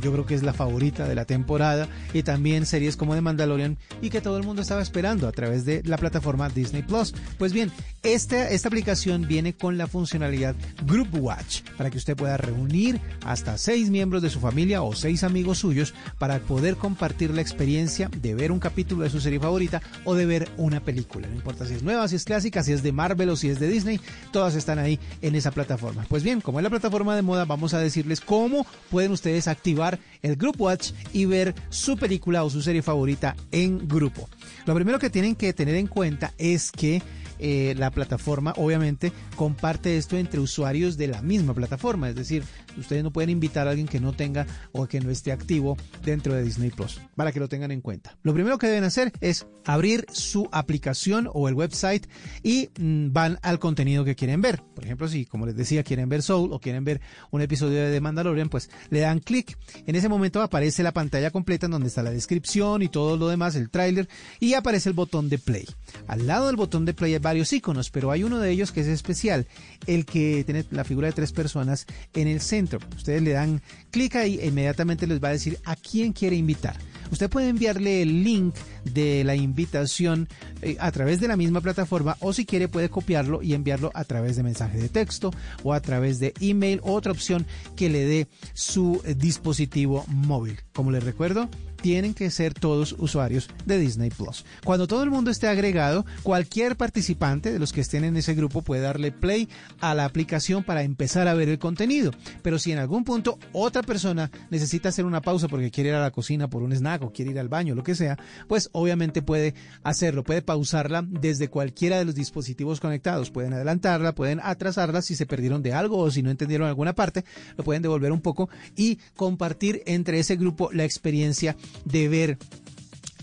yo 0.00 0.12
creo 0.12 0.26
que 0.26 0.34
es 0.34 0.42
la 0.42 0.52
favorita 0.52 1.08
de 1.08 1.14
la 1.14 1.24
temporada, 1.24 1.88
y 2.12 2.22
también 2.22 2.66
series 2.66 2.96
como 2.96 3.14
The 3.14 3.20
Mandalorian 3.20 3.76
y 4.02 4.10
que 4.10 4.20
todo 4.20 4.36
el 4.36 4.44
mundo 4.44 4.62
estaba 4.62 4.82
esperando 4.82 5.28
a 5.28 5.32
través 5.32 5.64
de 5.64 5.82
la 5.84 5.96
plataforma 5.96 6.48
Disney 6.48 6.82
Plus. 6.82 7.14
Pues 7.38 7.52
bien, 7.52 7.70
esta, 8.02 8.48
esta 8.50 8.68
aplicación 8.68 9.26
viene 9.26 9.54
con 9.54 9.78
la 9.78 9.86
funcionalidad 9.86 10.54
Group 10.86 11.08
Watch 11.14 11.62
para 11.76 11.90
que 11.90 11.98
usted 11.98 12.16
pueda 12.16 12.36
reunir 12.36 13.00
hasta 13.24 13.58
seis 13.58 13.90
miembros 13.90 14.22
de 14.22 14.30
su 14.30 14.40
familia 14.40 14.82
o 14.82 14.94
seis 14.94 15.24
amigos 15.24 15.58
suyos 15.58 15.94
para 16.18 16.38
poder 16.40 16.76
compartir 16.76 17.30
la 17.30 17.40
experiencia 17.40 18.10
de 18.20 18.34
ver 18.34 18.52
un 18.52 18.60
capítulo 18.60 19.02
de 19.02 19.10
su 19.10 19.20
serie 19.20 19.40
favorita 19.40 19.82
o 20.04 20.14
de 20.14 20.26
ver 20.26 20.48
una 20.56 20.80
película. 20.80 21.28
No 21.28 21.34
importa 21.34 21.66
si 21.66 21.74
es 21.74 21.82
nueva, 21.82 22.08
si 22.08 22.16
es 22.16 22.24
clásica, 22.24 22.62
si 22.62 22.72
es 22.72 22.82
de 22.82 22.92
Marvel 22.92 23.30
o 23.30 23.36
si 23.36 23.48
es 23.48 23.58
de 23.58 23.68
Disney, 23.68 24.00
todas 24.32 24.54
están 24.54 24.78
ahí 24.78 24.98
en 25.22 25.34
esa 25.34 25.50
plataforma. 25.50 26.04
Pues 26.08 26.22
bien, 26.22 26.40
como 26.40 26.58
es 26.58 26.62
la 26.62 26.70
plataforma 26.70 27.16
de 27.16 27.22
moda, 27.22 27.44
vamos 27.44 27.74
a 27.74 27.78
decirles 27.78 28.20
cómo 28.20 28.66
pueden 28.90 29.12
ustedes 29.12 29.48
activar 29.48 29.87
el 30.22 30.36
Group 30.36 30.60
Watch 30.60 30.90
y 31.12 31.24
ver 31.24 31.54
su 31.70 31.96
película 31.96 32.42
o 32.42 32.50
su 32.50 32.60
serie 32.60 32.82
favorita 32.82 33.36
en 33.52 33.86
grupo. 33.86 34.28
Lo 34.66 34.74
primero 34.74 34.98
que 34.98 35.10
tienen 35.10 35.36
que 35.36 35.52
tener 35.52 35.76
en 35.76 35.86
cuenta 35.86 36.32
es 36.36 36.72
que 36.72 37.00
eh, 37.38 37.74
la 37.78 37.90
plataforma 37.90 38.52
obviamente 38.56 39.12
comparte 39.36 39.96
esto 39.96 40.16
entre 40.16 40.40
usuarios 40.40 40.96
de 40.96 41.06
la 41.06 41.22
misma 41.22 41.54
plataforma, 41.54 42.08
es 42.08 42.16
decir, 42.16 42.42
ustedes 42.78 43.02
no 43.04 43.12
pueden 43.12 43.30
invitar 43.30 43.66
a 43.66 43.70
alguien 43.70 43.86
que 43.86 44.00
no 44.00 44.12
tenga 44.12 44.46
o 44.72 44.86
que 44.86 45.00
no 45.00 45.10
esté 45.10 45.32
activo 45.32 45.76
dentro 46.04 46.34
de 46.34 46.42
Disney 46.42 46.70
Plus, 46.70 47.00
para 47.14 47.32
que 47.32 47.40
lo 47.40 47.48
tengan 47.48 47.70
en 47.70 47.80
cuenta. 47.80 48.16
Lo 48.22 48.34
primero 48.34 48.58
que 48.58 48.66
deben 48.66 48.84
hacer 48.84 49.12
es 49.20 49.46
abrir 49.64 50.06
su 50.10 50.48
aplicación 50.50 51.28
o 51.32 51.48
el 51.48 51.54
website 51.54 52.06
y 52.42 52.70
mm, 52.78 53.12
van 53.12 53.38
al 53.42 53.58
contenido 53.58 54.04
que 54.04 54.16
quieren 54.16 54.40
ver. 54.40 54.62
Por 54.74 54.84
ejemplo, 54.84 55.08
si 55.08 55.26
como 55.26 55.46
les 55.46 55.56
decía 55.56 55.84
quieren 55.84 56.08
ver 56.08 56.22
Soul 56.22 56.52
o 56.52 56.60
quieren 56.60 56.84
ver 56.84 57.00
un 57.30 57.40
episodio 57.40 57.88
de 57.88 58.00
Mandalorian, 58.00 58.48
pues 58.48 58.70
le 58.90 59.00
dan 59.00 59.20
clic. 59.20 59.56
En 59.86 59.94
ese 59.94 60.08
momento 60.08 60.42
aparece 60.42 60.82
la 60.82 60.92
pantalla 60.92 61.30
completa 61.30 61.66
en 61.66 61.72
donde 61.72 61.88
está 61.88 62.02
la 62.02 62.10
descripción 62.10 62.82
y 62.82 62.88
todo 62.88 63.16
lo 63.16 63.28
demás, 63.28 63.54
el 63.54 63.70
tráiler, 63.70 64.08
y 64.40 64.54
aparece 64.54 64.88
el 64.88 64.94
botón 64.94 65.28
de 65.28 65.38
play. 65.38 65.66
Al 66.06 66.26
lado 66.26 66.46
del 66.46 66.56
botón 66.56 66.84
de 66.84 66.94
play 66.94 67.16
va 67.18 67.28
varios 67.28 67.52
iconos, 67.52 67.90
pero 67.90 68.10
hay 68.10 68.24
uno 68.24 68.38
de 68.38 68.50
ellos 68.50 68.72
que 68.72 68.80
es 68.80 68.86
especial, 68.86 69.46
el 69.86 70.06
que 70.06 70.44
tiene 70.44 70.64
la 70.70 70.84
figura 70.84 71.08
de 71.08 71.12
tres 71.12 71.32
personas 71.32 71.84
en 72.14 72.26
el 72.26 72.40
centro. 72.40 72.67
Ustedes 72.76 73.22
le 73.22 73.32
dan 73.32 73.62
clic 73.90 74.16
ahí 74.16 74.38
e 74.40 74.46
inmediatamente 74.46 75.06
les 75.06 75.22
va 75.22 75.28
a 75.28 75.32
decir 75.32 75.58
a 75.64 75.76
quién 75.76 76.12
quiere 76.12 76.36
invitar. 76.36 76.76
Usted 77.10 77.30
puede 77.30 77.48
enviarle 77.48 78.02
el 78.02 78.22
link 78.22 78.54
de 78.84 79.24
la 79.24 79.34
invitación 79.34 80.28
eh, 80.62 80.76
a 80.78 80.92
través 80.92 81.20
de 81.20 81.28
la 81.28 81.36
misma 81.36 81.60
plataforma 81.60 82.16
o 82.20 82.32
si 82.32 82.44
quiere 82.44 82.68
puede 82.68 82.90
copiarlo 82.90 83.42
y 83.42 83.54
enviarlo 83.54 83.90
a 83.94 84.04
través 84.04 84.36
de 84.36 84.42
mensaje 84.42 84.78
de 84.78 84.88
texto 84.88 85.30
o 85.62 85.72
a 85.72 85.80
través 85.80 86.18
de 86.18 86.34
email 86.40 86.80
otra 86.82 87.12
opción 87.12 87.46
que 87.76 87.88
le 87.88 88.04
dé 88.04 88.26
su 88.52 89.00
eh, 89.04 89.14
dispositivo 89.14 90.04
móvil. 90.08 90.60
Como 90.72 90.90
les 90.90 91.02
recuerdo, 91.02 91.48
tienen 91.80 92.14
que 92.14 92.30
ser 92.30 92.54
todos 92.54 92.94
usuarios 92.98 93.48
de 93.66 93.78
Disney 93.78 94.10
Plus. 94.10 94.44
Cuando 94.64 94.86
todo 94.86 95.02
el 95.02 95.10
mundo 95.10 95.30
esté 95.30 95.48
agregado, 95.48 96.04
cualquier 96.22 96.76
participante 96.76 97.52
de 97.52 97.58
los 97.58 97.72
que 97.72 97.80
estén 97.80 98.04
en 98.04 98.16
ese 98.16 98.34
grupo 98.34 98.62
puede 98.62 98.82
darle 98.82 99.12
play 99.12 99.48
a 99.80 99.94
la 99.94 100.04
aplicación 100.04 100.64
para 100.64 100.82
empezar 100.82 101.28
a 101.28 101.34
ver 101.34 101.48
el 101.48 101.58
contenido. 101.58 102.12
Pero 102.42 102.58
si 102.58 102.72
en 102.72 102.78
algún 102.78 103.04
punto 103.04 103.38
otra 103.52 103.82
persona 103.82 104.30
necesita 104.50 104.88
hacer 104.88 105.04
una 105.04 105.20
pausa 105.20 105.48
porque 105.48 105.70
quiere 105.70 105.90
ir 105.90 105.96
a 105.96 106.02
la 106.02 106.10
cocina 106.10 106.48
por 106.48 106.62
un 106.62 106.72
snack 106.72 107.02
o 107.02 107.12
quiere 107.12 107.30
ir 107.30 107.38
al 107.38 107.48
baño, 107.48 107.74
lo 107.74 107.82
que 107.82 107.94
sea, 107.94 108.18
pues 108.48 108.68
obviamente 108.72 109.22
puede 109.22 109.54
hacerlo, 109.82 110.24
puede 110.24 110.42
pausarla 110.42 111.04
desde 111.08 111.48
cualquiera 111.48 111.98
de 111.98 112.04
los 112.04 112.14
dispositivos 112.14 112.80
conectados. 112.80 113.30
Pueden 113.30 113.52
adelantarla, 113.52 114.14
pueden 114.14 114.40
atrasarla 114.42 115.02
si 115.02 115.14
se 115.14 115.26
perdieron 115.26 115.62
de 115.62 115.72
algo 115.72 115.98
o 115.98 116.10
si 116.10 116.22
no 116.22 116.30
entendieron 116.30 116.68
alguna 116.68 116.94
parte, 116.94 117.24
lo 117.56 117.64
pueden 117.64 117.82
devolver 117.82 118.12
un 118.12 118.20
poco 118.20 118.48
y 118.76 118.98
compartir 119.16 119.82
entre 119.86 120.18
ese 120.18 120.36
grupo 120.36 120.70
la 120.72 120.84
experiencia 120.84 121.56
de 121.84 122.08
ver 122.08 122.38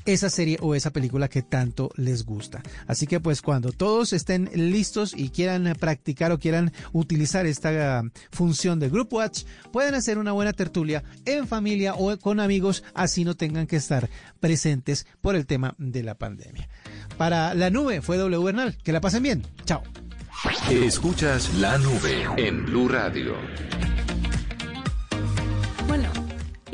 esa 0.06 0.30
serie 0.30 0.58
o 0.62 0.76
esa 0.76 0.92
película 0.92 1.28
que 1.28 1.42
tanto 1.42 1.90
les 1.96 2.26
gusta. 2.26 2.62
Así 2.88 3.08
que 3.08 3.20
pues 3.20 3.42
cuando 3.42 3.72
todos 3.72 4.14
estén 4.14 4.50
listos 4.54 5.14
y 5.16 5.30
quieran 5.30 5.76
practicar 5.80 6.32
o 6.32 6.40
quieran 6.40 6.72
utilizar 6.94 7.46
esta 7.46 8.04
uh, 8.04 8.10
función 8.32 8.80
de 8.80 8.90
Group 8.90 9.14
Watch, 9.14 9.44
pueden 9.72 9.96
hacer 9.96 10.18
una 10.18 10.32
buena 10.32 10.54
tertulia 10.54 11.04
en 11.26 11.48
familia 11.48 11.96
o 11.96 12.18
con 12.18 12.40
amigos, 12.40 12.84
así 12.94 13.26
no 13.26 13.36
tengan 13.36 13.68
que 13.68 13.78
estar 13.78 14.10
presentes 14.40 15.08
por 15.22 15.36
el 15.36 15.46
tema 15.46 15.76
de 15.78 16.04
la 16.04 16.16
pandemia. 16.16 16.70
Para 17.18 17.54
la 17.54 17.70
nube 17.70 18.02
fue 18.02 18.18
W 18.18 18.44
Bernal. 18.44 18.78
Que 18.84 18.92
la 18.92 19.02
pasen 19.02 19.24
bien. 19.24 19.44
Chao. 19.66 19.82
Escuchas 20.70 21.54
la 21.56 21.78
nube 21.78 22.28
en 22.38 22.66
Blue 22.66 22.88
Radio. 22.88 23.36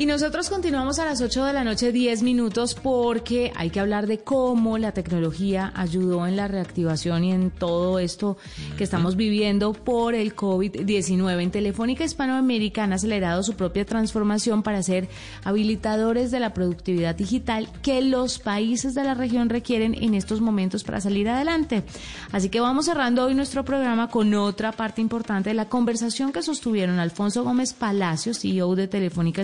Y 0.01 0.07
nosotros 0.07 0.49
continuamos 0.49 0.97
a 0.97 1.05
las 1.05 1.21
8 1.21 1.45
de 1.45 1.53
la 1.53 1.63
noche 1.63 1.91
10 1.91 2.23
minutos 2.23 2.73
porque 2.73 3.53
hay 3.55 3.69
que 3.69 3.79
hablar 3.79 4.07
de 4.07 4.17
cómo 4.17 4.79
la 4.79 4.93
tecnología 4.93 5.71
ayudó 5.75 6.25
en 6.25 6.35
la 6.35 6.47
reactivación 6.47 7.23
y 7.23 7.31
en 7.31 7.51
todo 7.51 7.99
esto 7.99 8.35
que 8.79 8.83
estamos 8.83 9.15
viviendo 9.15 9.73
por 9.73 10.15
el 10.15 10.35
COVID-19. 10.35 11.43
En 11.43 11.51
Telefónica 11.51 12.03
Hispanoamérica 12.03 12.83
han 12.83 12.93
acelerado 12.93 13.43
su 13.43 13.53
propia 13.53 13.85
transformación 13.85 14.63
para 14.63 14.81
ser 14.81 15.07
habilitadores 15.43 16.31
de 16.31 16.39
la 16.39 16.55
productividad 16.55 17.13
digital 17.13 17.69
que 17.83 18.01
los 18.01 18.39
países 18.39 18.95
de 18.95 19.03
la 19.03 19.13
región 19.13 19.49
requieren 19.49 19.93
en 19.93 20.15
estos 20.15 20.41
momentos 20.41 20.83
para 20.83 20.99
salir 20.99 21.29
adelante. 21.29 21.83
Así 22.31 22.49
que 22.49 22.59
vamos 22.59 22.85
cerrando 22.85 23.25
hoy 23.25 23.35
nuestro 23.35 23.63
programa 23.63 24.07
con 24.07 24.33
otra 24.33 24.71
parte 24.71 24.99
importante 24.99 25.51
de 25.51 25.53
la 25.53 25.69
conversación 25.69 26.31
que 26.31 26.41
sostuvieron 26.41 26.97
Alfonso 26.97 27.43
Gómez 27.43 27.73
Palacios, 27.73 28.39
CEO 28.39 28.73
de 28.73 28.87
Telefónica 28.87 29.43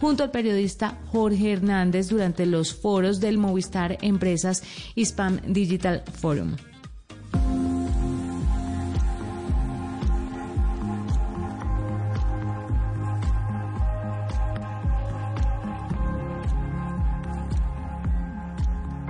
Junto 0.00 0.22
al 0.22 0.30
periodista 0.30 0.98
Jorge 1.12 1.52
Hernández 1.52 2.08
durante 2.08 2.46
los 2.46 2.74
foros 2.74 3.20
del 3.20 3.38
Movistar 3.38 3.98
Empresas 4.00 4.62
Hispam 4.94 5.40
Digital 5.46 6.02
Forum. 6.20 6.56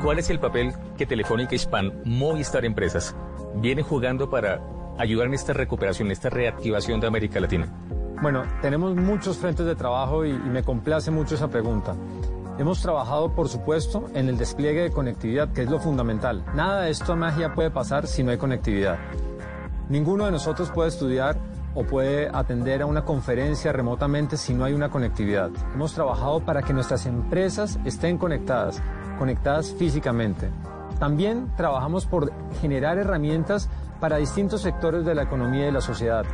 ¿Cuál 0.03 0.21
es 0.21 0.31
el 0.31 0.39
papel 0.39 0.73
que 0.97 1.05
Telefónica 1.05 1.57
Hispan 1.57 1.93
Movistar 2.05 2.65
Empresas 2.65 3.17
viene 3.57 3.83
jugando 3.83 4.31
para 4.31 4.61
ayudar 4.99 5.27
en 5.27 5.35
esta 5.35 5.53
recuperación, 5.53 6.07
en 6.07 6.13
esta 6.13 6.31
reactivación 6.31 7.01
de 7.01 7.09
América 7.09 7.41
Latina? 7.41 7.73
Bueno, 8.23 8.45
tenemos 8.63 8.95
muchos 8.95 9.37
frentes 9.37 9.67
de 9.67 9.75
trabajo 9.75 10.25
y, 10.25 10.31
y, 10.31 10.49
me 10.49 10.63
complace 10.63 11.11
mucho 11.11 11.35
esa 11.35 11.49
pregunta. 11.49 11.95
Hemos 12.59 12.81
trabajado, 12.81 13.35
por 13.35 13.49
supuesto, 13.49 14.09
en 14.15 14.29
el 14.31 14.39
despliegue 14.39 14.83
de 14.83 14.91
conectividad, 14.91 15.53
que 15.53 15.63
es 15.63 15.71
lo 15.71 15.79
fundamental. 15.79 16.43
Nada 16.55 16.83
de 16.83 16.91
esto 16.91 17.15
magia 17.15 17.53
puede 17.55 17.71
pasar 17.71 18.07
si 18.07 18.23
no 18.23 18.31
hay 18.31 18.39
conectividad. 18.39 18.97
Ninguno 19.91 20.25
de 20.25 20.33
nosotros 20.33 20.71
puede 20.71 20.89
estudiar 20.89 21.37
o 21.75 21.85
puede 21.85 22.29
atender 22.33 22.81
a 22.81 22.87
una 22.87 23.05
conferencia 23.05 23.71
remotamente 23.71 24.39
si 24.39 24.55
no 24.55 24.65
hay 24.65 24.73
una 24.73 24.89
conectividad. 24.89 25.51
Hemos 25.75 25.93
trabajado 25.93 26.41
para 26.41 26.63
que 26.63 26.73
nuestras 26.73 27.05
empresas 27.05 27.79
estén 27.85 28.17
conectadas, 28.17 28.83
conectadas 29.19 29.75
físicamente. 29.75 30.49
También 30.99 31.53
trabajamos 31.55 32.07
por 32.07 32.33
generar 32.63 32.97
herramientas 32.97 33.69
para 34.01 34.17
distintos 34.17 34.63
sectores 34.63 35.05
de 35.05 35.15
la 35.15 35.25
economía 35.25 35.63
y 35.63 35.67
de 35.67 35.73
la 35.73 35.81
sociedad. 35.83 36.25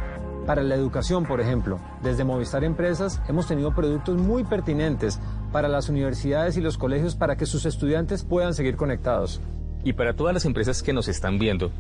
Para 0.47 0.65
la 0.65 0.75
educación, 0.75 1.25
por 1.25 1.41
ejemplo, 1.41 1.79
desde 2.03 2.25
Movistar 2.25 2.65
Empresas 2.65 3.23
hemos 3.29 3.47
tenido 3.47 3.73
productos 3.75 4.17
muy 4.17 4.43
pertinentes 4.43 5.21
para 5.53 5.69
las 5.69 5.89
universidades 5.89 6.57
y 6.57 6.61
los 6.61 6.79
colegios 6.79 7.15
para 7.15 7.37
que 7.37 7.47
sus 7.47 7.65
estudiantes 7.65 8.25
puedan 8.25 8.53
seguir 8.53 8.77
conectados. 8.77 9.41
Y 9.85 9.93
para 9.93 10.15
todas 10.15 10.35
las 10.35 10.45
empresas 10.45 10.83
que 10.83 10.93
nos 10.93 11.07
están 11.07 11.39
viendo, 11.39 11.71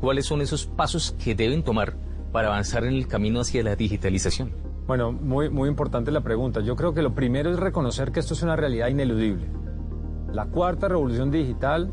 ¿cuáles 0.00 0.26
son 0.26 0.42
esos 0.42 0.66
pasos 0.66 1.16
que 1.22 1.34
deben 1.34 1.62
tomar 1.62 1.94
para 2.32 2.48
avanzar 2.48 2.84
en 2.84 2.94
el 2.94 3.08
camino 3.08 3.40
hacia 3.40 3.62
la 3.62 3.76
digitalización? 3.76 4.52
Bueno, 4.86 5.12
muy, 5.12 5.48
muy 5.48 5.70
importante 5.70 6.10
la 6.10 6.20
pregunta. 6.20 6.60
Yo 6.60 6.76
creo 6.76 6.92
que 6.92 7.02
lo 7.02 7.14
primero 7.14 7.50
es 7.50 7.58
reconocer 7.58 8.12
que 8.12 8.20
esto 8.20 8.34
es 8.34 8.42
una 8.42 8.56
realidad 8.56 8.88
ineludible. 8.88 9.48
La 10.32 10.46
cuarta 10.46 10.88
revolución 10.88 11.30
digital 11.30 11.90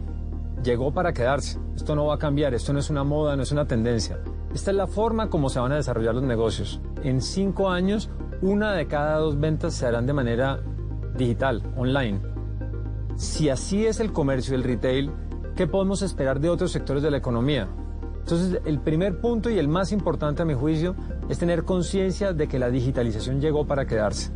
llegó 0.63 0.93
para 0.93 1.13
quedarse. 1.13 1.59
Esto 1.75 1.95
no 1.95 2.07
va 2.07 2.15
a 2.15 2.19
cambiar, 2.19 2.53
esto 2.53 2.73
no 2.73 2.79
es 2.79 2.89
una 2.89 3.05
moda, 3.05 3.37
no 3.37 3.43
es 3.43 3.51
una 3.53 3.67
tendencia. 3.67 4.19
Esta 4.53 4.71
es 4.71 4.77
la 4.77 4.87
forma 4.87 5.29
como 5.29 5.49
se 5.49 5.59
van 5.59 5.71
a 5.71 5.75
desarrollar 5.75 6.15
los 6.15 6.23
negocios. 6.23 6.81
En 7.03 7.21
cinco 7.21 7.69
años, 7.69 8.09
una 8.41 8.73
de 8.73 8.87
cada 8.87 9.17
dos 9.17 9.39
ventas 9.39 9.75
se 9.75 9.85
harán 9.85 10.07
de 10.07 10.13
manera 10.13 10.59
digital, 11.15 11.61
online. 11.75 12.19
Si 13.15 13.49
así 13.49 13.85
es 13.85 13.99
el 13.99 14.11
comercio 14.11 14.53
y 14.53 14.57
el 14.57 14.63
retail, 14.63 15.11
¿qué 15.55 15.67
podemos 15.67 16.01
esperar 16.01 16.39
de 16.39 16.49
otros 16.49 16.71
sectores 16.71 17.03
de 17.03 17.11
la 17.11 17.17
economía? 17.17 17.67
Entonces, 18.19 18.61
el 18.65 18.79
primer 18.79 19.19
punto 19.21 19.49
y 19.49 19.59
el 19.59 19.67
más 19.67 19.91
importante 19.91 20.41
a 20.41 20.45
mi 20.45 20.53
juicio 20.53 20.95
es 21.29 21.37
tener 21.37 21.63
conciencia 21.63 22.33
de 22.33 22.47
que 22.47 22.59
la 22.59 22.69
digitalización 22.69 23.41
llegó 23.41 23.67
para 23.67 23.85
quedarse. 23.85 24.31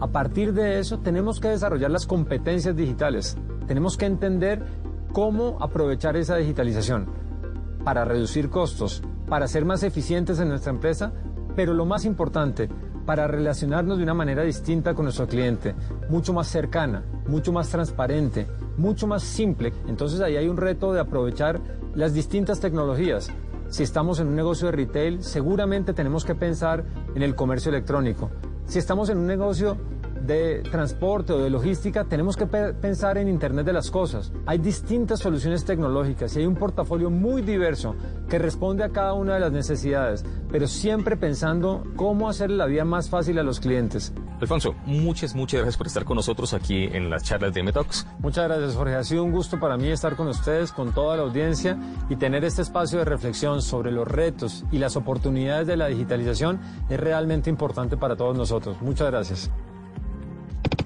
A 0.00 0.08
partir 0.08 0.52
de 0.52 0.78
eso, 0.78 1.00
tenemos 1.00 1.40
que 1.40 1.48
desarrollar 1.48 1.90
las 1.90 2.06
competencias 2.06 2.74
digitales. 2.74 3.36
Tenemos 3.66 3.96
que 3.96 4.06
entender 4.06 4.64
cómo 5.12 5.58
aprovechar 5.60 6.16
esa 6.16 6.36
digitalización 6.36 7.06
para 7.84 8.04
reducir 8.04 8.48
costos, 8.48 9.02
para 9.28 9.48
ser 9.48 9.64
más 9.64 9.82
eficientes 9.82 10.38
en 10.40 10.48
nuestra 10.48 10.72
empresa, 10.72 11.12
pero 11.54 11.74
lo 11.74 11.84
más 11.84 12.04
importante, 12.04 12.68
para 13.06 13.26
relacionarnos 13.26 13.98
de 13.98 14.04
una 14.04 14.14
manera 14.14 14.42
distinta 14.42 14.94
con 14.94 15.04
nuestro 15.04 15.26
cliente, 15.26 15.74
mucho 16.08 16.32
más 16.32 16.46
cercana, 16.48 17.04
mucho 17.26 17.52
más 17.52 17.68
transparente, 17.68 18.46
mucho 18.76 19.06
más 19.06 19.22
simple. 19.22 19.72
Entonces 19.86 20.20
ahí 20.20 20.36
hay 20.36 20.48
un 20.48 20.56
reto 20.56 20.92
de 20.92 21.00
aprovechar 21.00 21.60
las 21.94 22.14
distintas 22.14 22.60
tecnologías. 22.60 23.30
Si 23.68 23.82
estamos 23.82 24.20
en 24.20 24.28
un 24.28 24.36
negocio 24.36 24.66
de 24.66 24.72
retail, 24.72 25.22
seguramente 25.22 25.94
tenemos 25.94 26.24
que 26.24 26.34
pensar 26.34 26.84
en 27.14 27.22
el 27.22 27.34
comercio 27.34 27.70
electrónico. 27.70 28.30
Si 28.66 28.78
estamos 28.78 29.08
en 29.08 29.18
un 29.18 29.26
negocio 29.26 29.76
de 30.22 30.62
transporte 30.70 31.32
o 31.32 31.38
de 31.38 31.50
logística, 31.50 32.04
tenemos 32.04 32.36
que 32.36 32.46
pensar 32.46 33.18
en 33.18 33.28
Internet 33.28 33.66
de 33.66 33.72
las 33.72 33.90
Cosas. 33.90 34.32
Hay 34.46 34.58
distintas 34.58 35.20
soluciones 35.20 35.64
tecnológicas 35.64 36.36
y 36.36 36.40
hay 36.40 36.46
un 36.46 36.54
portafolio 36.54 37.10
muy 37.10 37.42
diverso 37.42 37.94
que 38.28 38.38
responde 38.38 38.84
a 38.84 38.90
cada 38.90 39.14
una 39.14 39.34
de 39.34 39.40
las 39.40 39.52
necesidades, 39.52 40.24
pero 40.50 40.66
siempre 40.66 41.16
pensando 41.16 41.84
cómo 41.96 42.28
hacer 42.28 42.50
la 42.50 42.66
vida 42.66 42.84
más 42.84 43.10
fácil 43.10 43.38
a 43.38 43.42
los 43.42 43.60
clientes. 43.60 44.12
Alfonso, 44.40 44.74
muchas, 44.86 45.34
muchas 45.34 45.60
gracias 45.60 45.76
por 45.76 45.86
estar 45.86 46.04
con 46.04 46.16
nosotros 46.16 46.52
aquí 46.52 46.84
en 46.84 47.10
las 47.10 47.22
charlas 47.22 47.54
de 47.54 47.62
Metox. 47.62 48.06
Muchas 48.18 48.48
gracias, 48.48 48.74
Jorge. 48.74 48.96
Ha 48.96 49.04
sido 49.04 49.22
un 49.22 49.30
gusto 49.30 49.60
para 49.60 49.76
mí 49.76 49.88
estar 49.88 50.16
con 50.16 50.26
ustedes, 50.28 50.72
con 50.72 50.92
toda 50.92 51.16
la 51.16 51.22
audiencia 51.22 51.78
y 52.08 52.16
tener 52.16 52.44
este 52.44 52.62
espacio 52.62 52.98
de 52.98 53.04
reflexión 53.04 53.62
sobre 53.62 53.92
los 53.92 54.08
retos 54.08 54.64
y 54.72 54.78
las 54.78 54.96
oportunidades 54.96 55.66
de 55.66 55.76
la 55.76 55.86
digitalización 55.86 56.60
es 56.88 56.98
realmente 56.98 57.50
importante 57.50 57.96
para 57.96 58.16
todos 58.16 58.36
nosotros. 58.36 58.80
Muchas 58.82 59.10
gracias. 59.10 59.50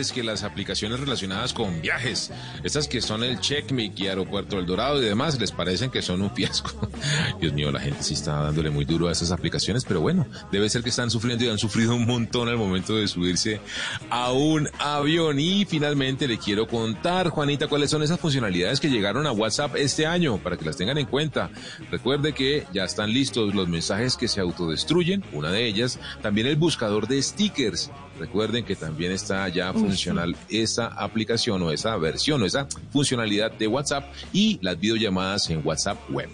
Oyentes 0.00 0.12
que 0.12 0.22
las 0.22 0.44
aplicaciones 0.44 0.98
relacionadas 0.98 1.52
con 1.52 1.80
viajes, 1.82 2.30
estas 2.64 2.88
que 2.88 3.02
son 3.02 3.22
el 3.22 3.38
Checkmate 3.38 3.92
y 3.96 4.06
Aeropuerto 4.06 4.56
del 4.56 4.66
Dorado 4.66 5.02
y 5.02 5.04
demás, 5.04 5.38
les 5.38 5.52
parecen 5.52 5.90
que 5.90 6.00
son 6.00 6.22
un 6.22 6.30
fiasco. 6.30 6.88
Dios 7.40 7.54
mío, 7.54 7.72
la 7.72 7.80
gente 7.80 8.02
sí 8.02 8.14
está 8.14 8.42
dándole 8.42 8.68
muy 8.68 8.84
duro 8.84 9.08
a 9.08 9.12
esas 9.12 9.30
aplicaciones, 9.32 9.84
pero 9.84 10.02
bueno, 10.02 10.26
debe 10.52 10.68
ser 10.68 10.82
que 10.82 10.90
están 10.90 11.10
sufriendo 11.10 11.44
y 11.44 11.48
han 11.48 11.58
sufrido 11.58 11.94
un 11.94 12.06
montón 12.06 12.48
al 12.48 12.58
momento 12.58 12.94
de 12.96 13.08
subirse 13.08 13.60
a 14.10 14.30
un 14.32 14.68
avión. 14.78 15.40
Y 15.40 15.64
finalmente 15.64 16.28
le 16.28 16.38
quiero 16.38 16.66
contar, 16.66 17.30
Juanita, 17.30 17.66
cuáles 17.66 17.90
son 17.90 18.02
esas 18.02 18.20
funcionalidades 18.20 18.78
que 18.78 18.90
llegaron 18.90 19.26
a 19.26 19.32
WhatsApp 19.32 19.76
este 19.76 20.06
año 20.06 20.36
para 20.38 20.58
que 20.58 20.66
las 20.66 20.76
tengan 20.76 20.98
en 20.98 21.06
cuenta. 21.06 21.50
Recuerde 21.90 22.34
que 22.34 22.66
ya 22.74 22.84
están 22.84 23.12
listos 23.12 23.54
los 23.54 23.68
mensajes 23.68 24.16
que 24.16 24.28
se 24.28 24.40
autodestruyen, 24.40 25.24
una 25.32 25.50
de 25.50 25.66
ellas, 25.66 25.98
también 26.20 26.46
el 26.46 26.56
buscador 26.56 27.08
de 27.08 27.22
stickers. 27.22 27.90
Recuerden 28.18 28.66
que 28.66 28.76
también 28.76 29.12
está 29.12 29.48
ya 29.48 29.72
funcional 29.72 30.36
esa 30.50 30.88
aplicación 30.88 31.62
o 31.62 31.70
esa 31.70 31.96
versión 31.96 32.42
o 32.42 32.44
esa 32.44 32.66
funcionalidad 32.92 33.50
de 33.52 33.66
WhatsApp 33.66 34.12
y 34.30 34.58
las 34.60 34.78
videollamadas 34.78 35.48
en 35.48 35.66
WhatsApp 35.66 35.98
web. 36.10 36.28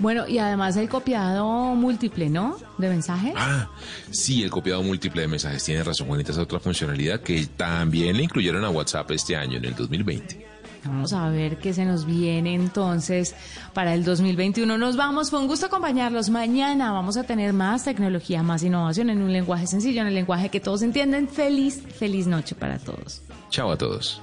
Bueno, 0.00 0.26
y 0.26 0.38
además 0.38 0.76
el 0.76 0.88
copiado 0.88 1.74
múltiple, 1.74 2.30
¿no? 2.30 2.56
De 2.78 2.88
mensajes. 2.88 3.34
Ah, 3.36 3.68
sí, 4.10 4.42
el 4.42 4.50
copiado 4.50 4.82
múltiple 4.82 5.22
de 5.22 5.28
mensajes. 5.28 5.62
Tiene 5.62 5.84
razón, 5.84 6.08
Juanita, 6.08 6.32
esa 6.32 6.42
otra 6.42 6.58
funcionalidad 6.58 7.20
que 7.20 7.46
también 7.46 8.16
le 8.16 8.22
incluyeron 8.22 8.64
a 8.64 8.70
WhatsApp 8.70 9.10
este 9.10 9.36
año, 9.36 9.58
en 9.58 9.66
el 9.66 9.74
2020. 9.74 10.46
Vamos 10.84 11.12
a 11.12 11.28
ver 11.28 11.58
qué 11.58 11.74
se 11.74 11.84
nos 11.84 12.06
viene 12.06 12.54
entonces 12.54 13.34
para 13.74 13.92
el 13.92 14.02
2021. 14.02 14.78
Nos 14.78 14.96
vamos, 14.96 15.28
fue 15.28 15.38
un 15.38 15.46
gusto 15.46 15.66
acompañarlos. 15.66 16.30
Mañana 16.30 16.92
vamos 16.92 17.18
a 17.18 17.24
tener 17.24 17.52
más 17.52 17.84
tecnología, 17.84 18.42
más 18.42 18.62
innovación 18.62 19.10
en 19.10 19.20
un 19.20 19.32
lenguaje 19.32 19.66
sencillo, 19.66 20.00
en 20.00 20.06
el 20.06 20.14
lenguaje 20.14 20.48
que 20.48 20.60
todos 20.60 20.80
entienden. 20.80 21.28
Feliz, 21.28 21.82
feliz 21.98 22.26
noche 22.26 22.54
para 22.54 22.78
todos. 22.78 23.20
Chao 23.50 23.70
a 23.70 23.76
todos. 23.76 24.22